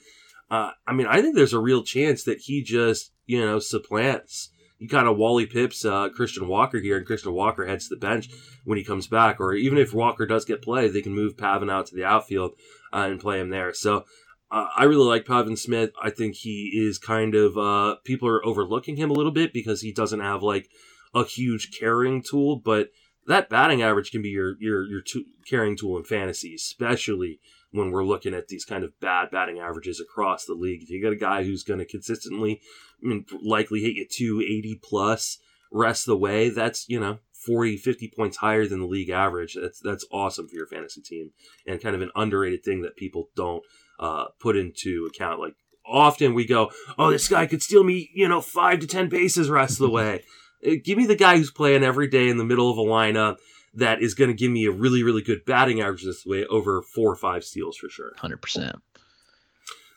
Uh, 0.49 0.71
I 0.87 0.93
mean, 0.93 1.07
I 1.07 1.21
think 1.21 1.35
there's 1.35 1.53
a 1.53 1.59
real 1.59 1.83
chance 1.83 2.23
that 2.23 2.39
he 2.39 2.63
just, 2.63 3.11
you 3.27 3.39
know, 3.39 3.59
supplants 3.59 4.49
you 4.79 4.87
kind 4.87 5.07
of 5.07 5.17
Wally 5.17 5.45
Pipps 5.45 5.85
uh, 5.85 6.09
Christian 6.09 6.47
Walker 6.47 6.79
here, 6.79 6.97
and 6.97 7.05
Christian 7.05 7.33
Walker 7.33 7.65
heads 7.65 7.87
to 7.87 7.95
the 7.95 7.99
bench 7.99 8.29
when 8.63 8.77
he 8.77 8.83
comes 8.83 9.07
back. 9.07 9.39
Or 9.39 9.53
even 9.53 9.77
if 9.77 9.93
Walker 9.93 10.25
does 10.25 10.45
get 10.45 10.61
play, 10.61 10.87
they 10.87 11.01
can 11.01 11.13
move 11.13 11.37
Pavin 11.37 11.69
out 11.69 11.87
to 11.87 11.95
the 11.95 12.05
outfield 12.05 12.53
uh, 12.93 13.07
and 13.09 13.19
play 13.19 13.39
him 13.39 13.49
there. 13.49 13.73
So 13.73 14.05
uh, 14.49 14.67
I 14.75 14.85
really 14.85 15.05
like 15.05 15.27
Pavin 15.27 15.57
Smith. 15.57 15.91
I 16.01 16.09
think 16.09 16.35
he 16.35 16.71
is 16.73 16.97
kind 16.97 17.35
of 17.35 17.57
uh, 17.57 17.97
people 18.03 18.29
are 18.29 18.45
overlooking 18.45 18.95
him 18.95 19.11
a 19.11 19.13
little 19.13 19.33
bit 19.33 19.53
because 19.53 19.81
he 19.81 19.91
doesn't 19.91 20.21
have 20.21 20.41
like 20.41 20.69
a 21.13 21.25
huge 21.25 21.77
carrying 21.77 22.23
tool, 22.23 22.55
but 22.55 22.89
that 23.27 23.49
batting 23.49 23.81
average 23.81 24.11
can 24.11 24.21
be 24.21 24.29
your 24.29 24.55
your 24.59 24.85
your 24.85 25.01
carrying 25.47 25.77
tool 25.77 25.97
in 25.97 26.03
fantasy, 26.03 26.55
especially 26.55 27.39
when 27.71 27.91
we're 27.91 28.03
looking 28.03 28.33
at 28.33 28.47
these 28.47 28.65
kind 28.65 28.83
of 28.83 28.99
bad 28.99 29.29
batting 29.31 29.59
averages 29.59 29.99
across 29.99 30.45
the 30.45 30.53
league. 30.53 30.81
If 30.81 30.89
you 30.89 31.01
got 31.01 31.13
a 31.13 31.17
guy 31.17 31.43
who's 31.43 31.63
going 31.63 31.79
to 31.79 31.85
consistently, 31.85 32.61
I 33.03 33.07
mean, 33.07 33.25
likely 33.43 33.81
hit 33.81 33.95
you 33.95 34.07
280 34.09 34.79
plus 34.83 35.37
rest 35.71 36.07
of 36.07 36.11
the 36.13 36.17
way, 36.17 36.49
that's, 36.49 36.87
you 36.89 36.99
know, 36.99 37.19
40, 37.45 37.77
50 37.77 38.11
points 38.15 38.37
higher 38.37 38.67
than 38.67 38.79
the 38.79 38.87
league 38.87 39.09
average. 39.09 39.55
That's, 39.59 39.79
that's 39.79 40.05
awesome 40.11 40.47
for 40.47 40.55
your 40.55 40.67
fantasy 40.67 41.01
team 41.01 41.31
and 41.65 41.81
kind 41.81 41.95
of 41.95 42.01
an 42.01 42.11
underrated 42.15 42.63
thing 42.63 42.81
that 42.81 42.97
people 42.97 43.29
don't 43.35 43.63
uh, 43.99 44.25
put 44.39 44.57
into 44.57 45.07
account. 45.07 45.39
Like 45.39 45.53
often 45.85 46.33
we 46.33 46.45
go, 46.45 46.71
oh, 46.97 47.11
this 47.11 47.27
guy 47.27 47.45
could 47.45 47.61
steal 47.61 47.83
me, 47.83 48.09
you 48.13 48.27
know, 48.27 48.41
five 48.41 48.79
to 48.79 48.87
10 48.87 49.09
bases 49.09 49.49
rest 49.49 49.73
of 49.73 49.79
the 49.79 49.89
way. 49.89 50.23
Uh, 50.61 50.71
give 50.83 50.97
me 50.97 51.05
the 51.05 51.15
guy 51.15 51.37
who's 51.37 51.51
playing 51.51 51.85
every 51.85 52.09
day 52.09 52.27
in 52.27 52.35
the 52.35 52.43
middle 52.43 52.69
of 52.69 52.77
a 52.77 52.81
lineup 52.81 53.37
that 53.79 54.01
is 54.01 54.13
going 54.13 54.29
to 54.29 54.33
give 54.33 54.51
me 54.51 54.65
a 54.65 54.71
really, 54.71 55.03
really 55.03 55.21
good 55.21 55.45
batting 55.45 55.81
average 55.81 56.03
this 56.03 56.25
way 56.25 56.45
over 56.45 56.81
four 56.81 57.11
or 57.11 57.15
five 57.15 57.43
steals 57.43 57.77
for 57.77 57.89
sure. 57.89 58.11
100%. 58.17 58.79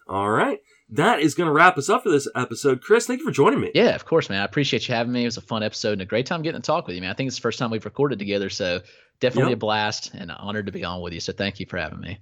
All 0.09 0.31
right. 0.31 0.61
that 0.91 1.21
is 1.21 1.35
going 1.35 1.47
to 1.47 1.53
wrap 1.53 1.79
us 1.79 1.89
up 1.89 2.03
for 2.03 2.11
this 2.11 2.29
episode. 2.35 2.83
Chris, 2.83 3.07
thank 3.07 3.21
you 3.21 3.27
for 3.27 3.33
joining 3.33 3.61
me. 3.61 3.71
Yeah, 3.75 3.95
of 3.95 4.05
course, 4.05 4.29
man. 4.29 4.43
I 4.43 4.45
appreciate 4.45 4.87
you 4.89 4.95
having 4.95 5.13
me. 5.13 5.23
It 5.23 5.27
was 5.27 5.37
a 5.37 5.43
fun 5.43 5.63
episode 5.63 5.93
and 5.93 6.03
a 6.03 6.07
great 6.07 6.27
time 6.27 6.43
getting 6.43 6.61
to 6.61 6.67
talk 6.67 6.87
with 6.87 6.97
you, 6.97 7.03
man. 7.03 7.11
I 7.11 7.15
think 7.15 7.29
it's 7.29 7.37
the 7.37 7.43
first 7.43 7.59
time 7.59 7.71
we've 7.71 7.85
recorded 7.85 8.19
together, 8.19 8.51
so 8.51 8.81
definitely 9.21 9.53
yep. 9.53 9.57
a 9.57 9.61
blast 9.61 10.13
and 10.13 10.31
honored 10.31 10.67
to 10.67 10.73
be 10.73 10.85
on 10.85 11.01
with 11.01 11.15
you. 11.15 11.21
So 11.21 11.33
thank 11.33 11.61
you 11.61 11.67
for 11.67 11.79
having 11.79 12.01
me. 12.01 12.19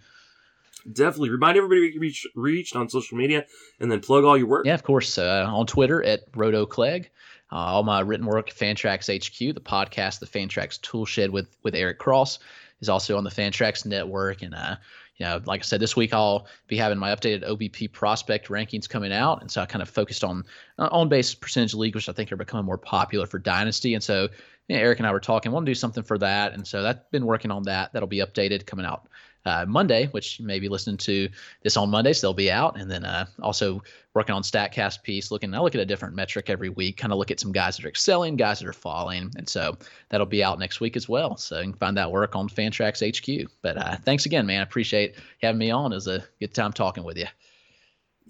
Definitely 0.91 1.31
remind 1.31 1.59
everybody 1.59 1.93
to 1.93 1.99
reach 1.99 2.27
reached 2.35 2.77
on 2.77 2.89
social 2.89 3.19
media 3.19 3.45
and 3.81 3.91
then 3.91 4.01
plug 4.01 4.25
all 4.25 4.39
your 4.39 4.47
work. 4.47 4.65
Yeah, 4.65 4.75
of 4.75 4.83
course. 4.83 5.19
Uh, 5.19 5.47
on 5.49 5.67
Twitter 5.67 6.03
at 6.03 6.21
Roto 6.35 6.65
Clegg. 6.65 7.11
Uh, 7.53 7.57
all 7.57 7.83
my 7.83 8.01
written 8.01 8.27
work, 8.27 8.51
Fantrax 8.51 9.09
HQ, 9.15 9.55
the 9.55 9.61
podcast, 9.61 10.21
the 10.21 10.27
Fantrax 10.27 10.81
Toolshed 10.81 11.31
with 11.31 11.57
with 11.63 11.75
Eric 11.75 11.99
Cross, 11.99 12.39
is 12.81 12.89
also 12.89 13.17
on 13.17 13.25
the 13.25 13.31
Fantrax 13.31 13.85
Network. 13.85 14.43
And 14.43 14.55
uh, 14.55 14.77
you 15.17 15.27
know, 15.27 15.41
like 15.45 15.61
I 15.61 15.65
said, 15.65 15.81
this 15.81 15.97
week 15.97 16.15
I'll 16.15 16.47
be 16.67 16.77
having 16.77 16.99
my 16.99 17.15
updated 17.15 17.47
OBP 17.47 17.93
prospect 17.93 18.49
rankings 18.49 18.89
coming 18.89 19.13
out, 19.13 19.41
and 19.41 19.51
so 19.51 19.61
I 19.61 19.67
kind 19.67 19.83
of 19.83 19.91
focused 19.91 20.25
on 20.25 20.45
uh, 20.79 20.89
on 20.93 21.09
base 21.09 21.35
percentage 21.35 21.75
league, 21.75 21.95
which 21.95 22.09
I 22.09 22.13
think 22.13 22.31
are 22.33 22.37
becoming 22.37 22.67
more 22.67 22.79
popular 22.79 23.27
for 23.27 23.39
dynasty. 23.39 23.95
And 23.95 24.03
so 24.03 24.29
you 24.69 24.77
know, 24.77 24.83
Eric 24.83 24.99
and 24.99 25.07
I 25.07 25.13
were 25.13 25.21
talking, 25.21 25.53
want 25.53 25.67
to 25.67 25.71
do 25.71 25.75
something 25.75 26.05
for 26.05 26.19
that, 26.19 26.53
and 26.53 26.67
so 26.67 26.83
that's 26.83 27.01
been 27.11 27.27
working 27.27 27.51
on 27.51 27.65
that. 27.65 27.93
That'll 27.93 28.09
be 28.09 28.19
updated 28.19 28.67
coming 28.67 28.87
out 28.87 29.09
uh, 29.45 29.64
Monday, 29.66 30.07
which 30.09 30.38
you 30.38 30.47
may 30.47 30.59
be 30.59 30.68
listening 30.68 30.97
to 30.99 31.28
this 31.62 31.76
on 31.76 31.91
Monday, 31.91 32.12
so 32.12 32.26
they'll 32.26 32.34
be 32.34 32.51
out. 32.51 32.78
And 32.78 32.91
then 32.91 33.05
uh, 33.05 33.26
also 33.43 33.82
working 34.14 34.34
on 34.34 34.43
Statcast 34.43 35.03
piece, 35.03 35.30
looking. 35.30 35.55
I 35.55 35.61
look 35.61 35.74
at 35.74 35.80
a 35.80 35.86
different 35.86 36.14
metric 36.14 36.51
every 36.51 36.68
week, 36.68 36.97
kind 36.97 37.12
of 37.12 37.18
look 37.18 37.30
at 37.30 37.41
some 37.41 37.53
guys 37.53 37.76
that 37.76 37.84
are 37.84 37.88
excelling, 37.88 38.36
guys 38.36 38.59
that 38.59 38.68
are 38.68 38.72
falling, 38.72 39.30
and 39.36 39.49
so 39.49 39.76
that'll 40.09 40.26
be 40.26 40.43
out 40.43 40.59
next 40.59 40.80
week 40.80 40.97
as 40.97 41.09
well. 41.09 41.36
So 41.36 41.59
you 41.59 41.64
can 41.64 41.72
find 41.74 41.97
that 41.97 42.11
work 42.11 42.36
on 42.36 42.49
Fantrax 42.49 43.01
HQ. 43.01 43.51
But 43.62 43.76
uh, 43.76 43.97
thanks 44.05 44.26
again, 44.26 44.47
man. 44.47 44.61
I 44.61 44.62
appreciate 44.62 45.14
having 45.43 45.59
me 45.59 45.70
on. 45.70 45.93
It 45.93 45.97
was 45.97 46.09
a 46.09 46.24
good 46.41 46.55
time 46.55 46.72
talking 46.72 47.05
with 47.05 47.16
you. 47.16 47.26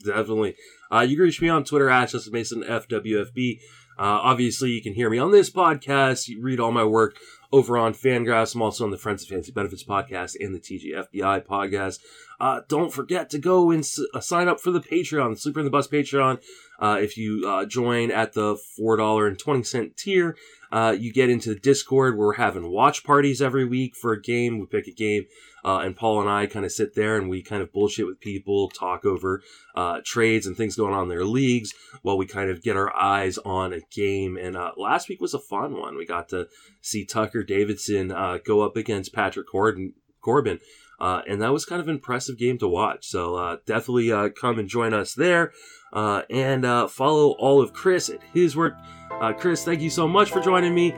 Definitely. 0.05 0.57
Uh, 0.91 1.01
you 1.01 1.17
can 1.17 1.25
reach 1.25 1.43
me 1.43 1.49
on 1.49 1.65
Twitter 1.65 1.91
at 1.91 2.09
Justin 2.09 2.33
Mason 2.33 2.63
FWFB. 2.63 3.61
Uh, 3.99 4.19
obviously, 4.23 4.71
you 4.71 4.83
can 4.83 4.95
hear 4.95 5.11
me 5.11 5.19
on 5.19 5.31
this 5.31 5.51
podcast. 5.51 6.27
You 6.27 6.41
read 6.41 6.59
all 6.59 6.73
my 6.73 6.85
work 6.85 7.17
over 7.53 7.77
on 7.77 7.95
Fangraphs. 7.95 8.55
I'm 8.55 8.63
also 8.63 8.85
on 8.85 8.91
the 8.91 8.97
Friends 8.99 9.23
of 9.23 9.29
Fantasy 9.29 9.53
Benefits 9.53 9.83
podcast 9.85 10.37
and 10.39 10.55
the 10.55 10.61
TGFBI 10.61 11.45
podcast. 11.45 11.99
Uh, 12.39 12.61
don't 12.69 12.93
forget 12.93 13.29
to 13.31 13.39
go 13.39 13.71
and 13.71 13.81
s- 13.81 14.01
uh, 14.15 14.21
sign 14.21 14.49
up 14.49 14.61
for 14.61 14.71
the 14.71 14.81
Patreon, 14.81 15.35
the 15.35 15.41
Sleeper 15.41 15.61
and 15.61 15.67
the 15.67 15.71
Bust 15.71 15.91
Patreon. 15.91 16.41
Uh, 16.79 16.99
if 17.01 17.17
you 17.19 17.45
uh, 17.47 17.65
join 17.67 18.11
at 18.11 18.33
the 18.33 18.55
$4.20 18.79 19.97
tier, 19.97 20.37
uh, 20.73 20.95
you 20.99 21.13
get 21.13 21.31
into 21.31 21.51
the 21.51 21.61
Discord 21.61 22.17
we're 22.17 22.35
having 22.35 22.71
watch 22.71 23.05
parties 23.05 23.43
every 23.43 23.65
week 23.65 23.97
for 23.97 24.13
a 24.13 24.21
game. 24.21 24.59
We 24.59 24.67
pick 24.67 24.87
a 24.87 24.93
game, 24.93 25.27
uh, 25.65 25.79
and 25.79 25.97
Paul 25.97 26.21
and 26.21 26.31
I 26.31 26.47
kind 26.47 26.65
of 26.65 26.73
sit 26.73 26.95
there 26.95 27.17
and 27.17 27.29
we 27.29 27.43
kind 27.43 27.63
of 27.63 27.73
bullshit 27.73 28.07
with 28.07 28.21
people, 28.21 28.69
talk 28.69 29.05
over 29.05 29.43
uh, 29.75 30.01
trades 30.05 30.47
and 30.47 30.57
things 30.57 30.77
going 30.77 30.95
on 30.95 31.05
in 31.05 31.09
their 31.09 31.25
leagues 31.25 31.75
while 32.03 32.17
we 32.17 32.27
kind 32.27 32.51
of 32.51 32.63
get 32.63 32.77
our 32.77 32.95
eyes 32.97 33.39
on 33.39 33.73
a 33.73 33.81
game. 33.91 34.37
And 34.37 34.57
uh, 34.57 34.73
last 34.77 35.09
week 35.09 35.21
was 35.21 35.35
a 35.35 35.39
fun 35.39 35.79
one. 35.79 35.97
We 35.97 36.07
got 36.07 36.29
to 36.31 36.49
see 36.81 37.05
Tucker 37.05 37.43
Davidson 37.43 38.13
uh, 38.13 38.39
go 38.45 38.63
up 38.63 38.77
against 38.77 39.13
Patrick 39.13 39.49
Corbin. 39.49 39.95
Corbin. 40.21 40.61
Uh, 40.99 41.23
and 41.27 41.41
that 41.41 41.53
was 41.53 41.65
kind 41.65 41.81
of 41.81 41.89
an 41.89 41.95
impressive 41.95 42.37
game 42.37 42.59
to 42.59 42.69
watch. 42.69 43.07
So 43.07 43.59
definitely 43.65 44.11
come 44.39 44.59
and 44.59 44.69
join 44.69 44.93
us 44.93 45.15
there, 45.15 45.53
uh, 45.93 46.23
and 46.31 46.65
uh, 46.65 46.87
follow 46.89 47.31
all 47.33 47.61
of 47.61 47.73
Chris 47.73 48.09
at 48.09 48.21
his 48.33 48.57
work. 48.57 48.75
Uh, 49.21 49.33
Chris, 49.33 49.65
thank 49.65 49.81
you 49.81 49.91
so 49.91 50.09
much 50.09 50.31
for 50.31 50.41
joining 50.41 50.75
me. 50.75 50.95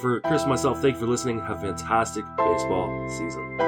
for 0.00 0.20
Chris 0.20 0.46
myself, 0.46 0.80
thank 0.80 0.94
you 0.94 1.00
for 1.00 1.06
listening. 1.06 1.40
Have 1.40 1.58
a 1.58 1.74
fantastic 1.74 2.24
baseball 2.36 3.08
season. 3.08 3.67